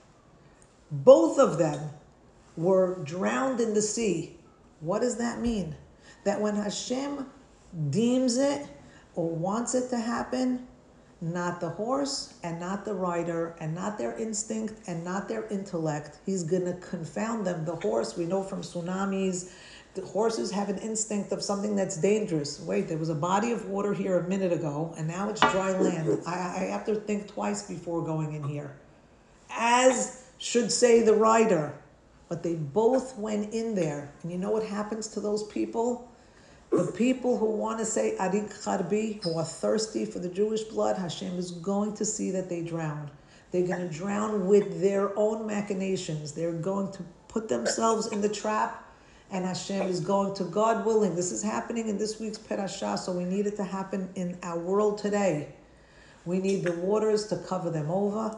both 0.91 1.39
of 1.39 1.59
them 1.59 1.91
were 2.57 2.99
drowned 3.05 3.61
in 3.61 3.75
the 3.75 3.83
sea. 3.83 4.37
What 4.81 5.03
does 5.03 5.17
that 5.17 5.41
mean? 5.41 5.77
That 6.25 6.41
when 6.41 6.57
Hashem 6.57 7.27
deems 7.91 8.37
it 8.37 8.67
or 9.15 9.29
wants 9.29 9.75
it 9.75 9.91
to 9.91 9.99
happen, 9.99 10.67
not 11.21 11.61
the 11.61 11.71
horse 11.71 12.35
and 12.43 12.61
not 12.61 12.85
the 12.85 12.95
rider 12.95 13.57
and 13.61 13.75
not 13.75 13.97
their 13.97 14.17
instinct 14.19 14.75
and 14.87 15.05
not 15.05 15.29
their 15.29 15.47
intellect, 15.49 16.19
he's 16.27 16.43
going 16.43 16.65
to 16.65 16.75
confound 16.75 17.47
them. 17.47 17.65
The 17.65 17.77
horse, 17.77 18.17
we 18.17 18.27
know 18.27 18.43
from 18.43 18.63
tsunamis 18.63 19.53
the 19.97 20.07
horses 20.07 20.51
have 20.53 20.69
an 20.69 20.79
instinct 20.79 21.33
of 21.33 21.43
something 21.43 21.75
that's 21.75 21.97
dangerous. 21.97 22.61
Wait, 22.61 22.87
there 22.87 22.99
was 22.99 23.09
a 23.09 23.15
body 23.15 23.51
of 23.51 23.69
water 23.69 23.93
here 23.93 24.19
a 24.19 24.29
minute 24.29 24.53
ago, 24.53 24.95
and 24.97 25.09
now 25.09 25.29
it's 25.29 25.41
dry 25.41 25.73
land. 25.73 26.21
I, 26.27 26.33
I 26.33 26.65
have 26.71 26.85
to 26.87 26.95
think 26.95 27.27
twice 27.27 27.65
before 27.65 28.05
going 28.05 28.35
in 28.35 28.45
here. 28.45 28.77
As 29.51 30.23
should 30.39 30.71
say 30.71 31.03
the 31.03 31.15
rider. 31.15 31.75
But 32.29 32.43
they 32.43 32.55
both 32.55 33.17
went 33.17 33.55
in 33.55 33.75
there. 33.75 34.13
And 34.23 34.33
you 34.33 34.39
know 34.39 34.51
what 34.51 34.65
happens 34.65 35.07
to 35.09 35.21
those 35.21 35.45
people? 35.45 36.11
The 36.73 36.93
people 36.93 37.39
who 37.39 37.47
want 37.47 37.79
to 37.79 37.85
say 37.85 38.17
Arik 38.19 38.53
Harbi, 38.65 39.23
who 39.23 39.39
are 39.39 39.45
thirsty 39.45 40.05
for 40.05 40.19
the 40.19 40.29
Jewish 40.29 40.65
blood, 40.65 40.99
Hashem 40.99 41.39
is 41.39 41.53
going 41.53 41.95
to 41.95 42.05
see 42.05 42.33
that 42.33 42.49
they 42.49 42.63
drown. 42.63 43.11
They're 43.53 43.67
going 43.67 43.89
to 43.89 43.95
drown 43.95 44.47
with 44.47 44.81
their 44.81 45.17
own 45.17 45.47
machinations. 45.47 46.33
They're 46.33 46.53
going 46.53 46.91
to 46.93 47.05
put 47.29 47.49
themselves 47.49 48.09
in 48.09 48.21
the 48.21 48.29
trap, 48.29 48.85
and 49.31 49.45
Hashem 49.45 49.89
is 49.89 50.01
going 50.01 50.35
to, 50.37 50.45
God 50.45 50.87
willing, 50.87 51.15
this 51.15 51.33
is 51.33 51.43
happening 51.43 51.89
in 51.89 51.99
this 51.99 52.21
week's 52.21 52.39
Perashah, 52.39 52.99
so 52.99 53.13
we 53.13 53.25
need 53.25 53.47
it 53.47 53.57
to 53.57 53.65
happen 53.65 54.09
in 54.15 54.39
our 54.43 54.59
world 54.59 54.99
today. 54.99 55.49
We 56.25 56.39
need 56.39 56.65
the 56.65 56.73
waters 56.73 57.27
to 57.29 57.37
cover 57.37 57.71
them 57.71 57.91
over, 57.91 58.37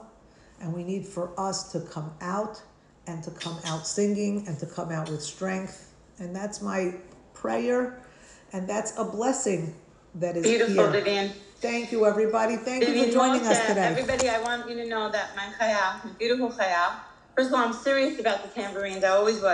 and 0.60 0.72
we 0.72 0.84
need 0.84 1.06
for 1.06 1.38
us 1.38 1.72
to 1.72 1.80
come 1.80 2.12
out 2.20 2.62
and 3.06 3.22
to 3.24 3.30
come 3.30 3.58
out 3.66 3.86
singing 3.86 4.46
and 4.46 4.58
to 4.58 4.66
come 4.66 4.90
out 4.90 5.10
with 5.10 5.22
strength. 5.22 5.92
And 6.18 6.34
that's 6.34 6.60
my 6.60 6.94
prayer, 7.34 8.00
and 8.52 8.68
that's 8.68 8.98
a 8.98 9.04
blessing 9.04 9.74
that 10.16 10.36
is 10.36 10.42
Beautiful, 10.42 10.74
here. 10.74 10.90
Vivian. 10.90 11.32
Thank 11.60 11.92
you, 11.92 12.06
everybody. 12.06 12.56
Thank 12.56 12.86
you 12.86 13.04
for 13.04 13.12
joining 13.12 13.46
us 13.46 13.66
today. 13.66 13.86
Everybody, 13.86 14.28
I 14.28 14.40
want 14.40 14.68
you 14.68 14.76
to 14.76 14.86
know 14.86 15.10
that 15.10 15.34
my 15.34 15.52
chayal, 15.58 16.04
my 16.04 16.10
beautiful 16.18 16.50
chayal. 16.50 16.94
First 17.34 17.48
of 17.48 17.54
all, 17.54 17.66
I'm 17.66 17.72
serious 17.72 18.18
about 18.18 18.42
the 18.42 18.48
tambourines. 18.48 19.04
I 19.04 19.08
always 19.10 19.36
was. 19.36 19.44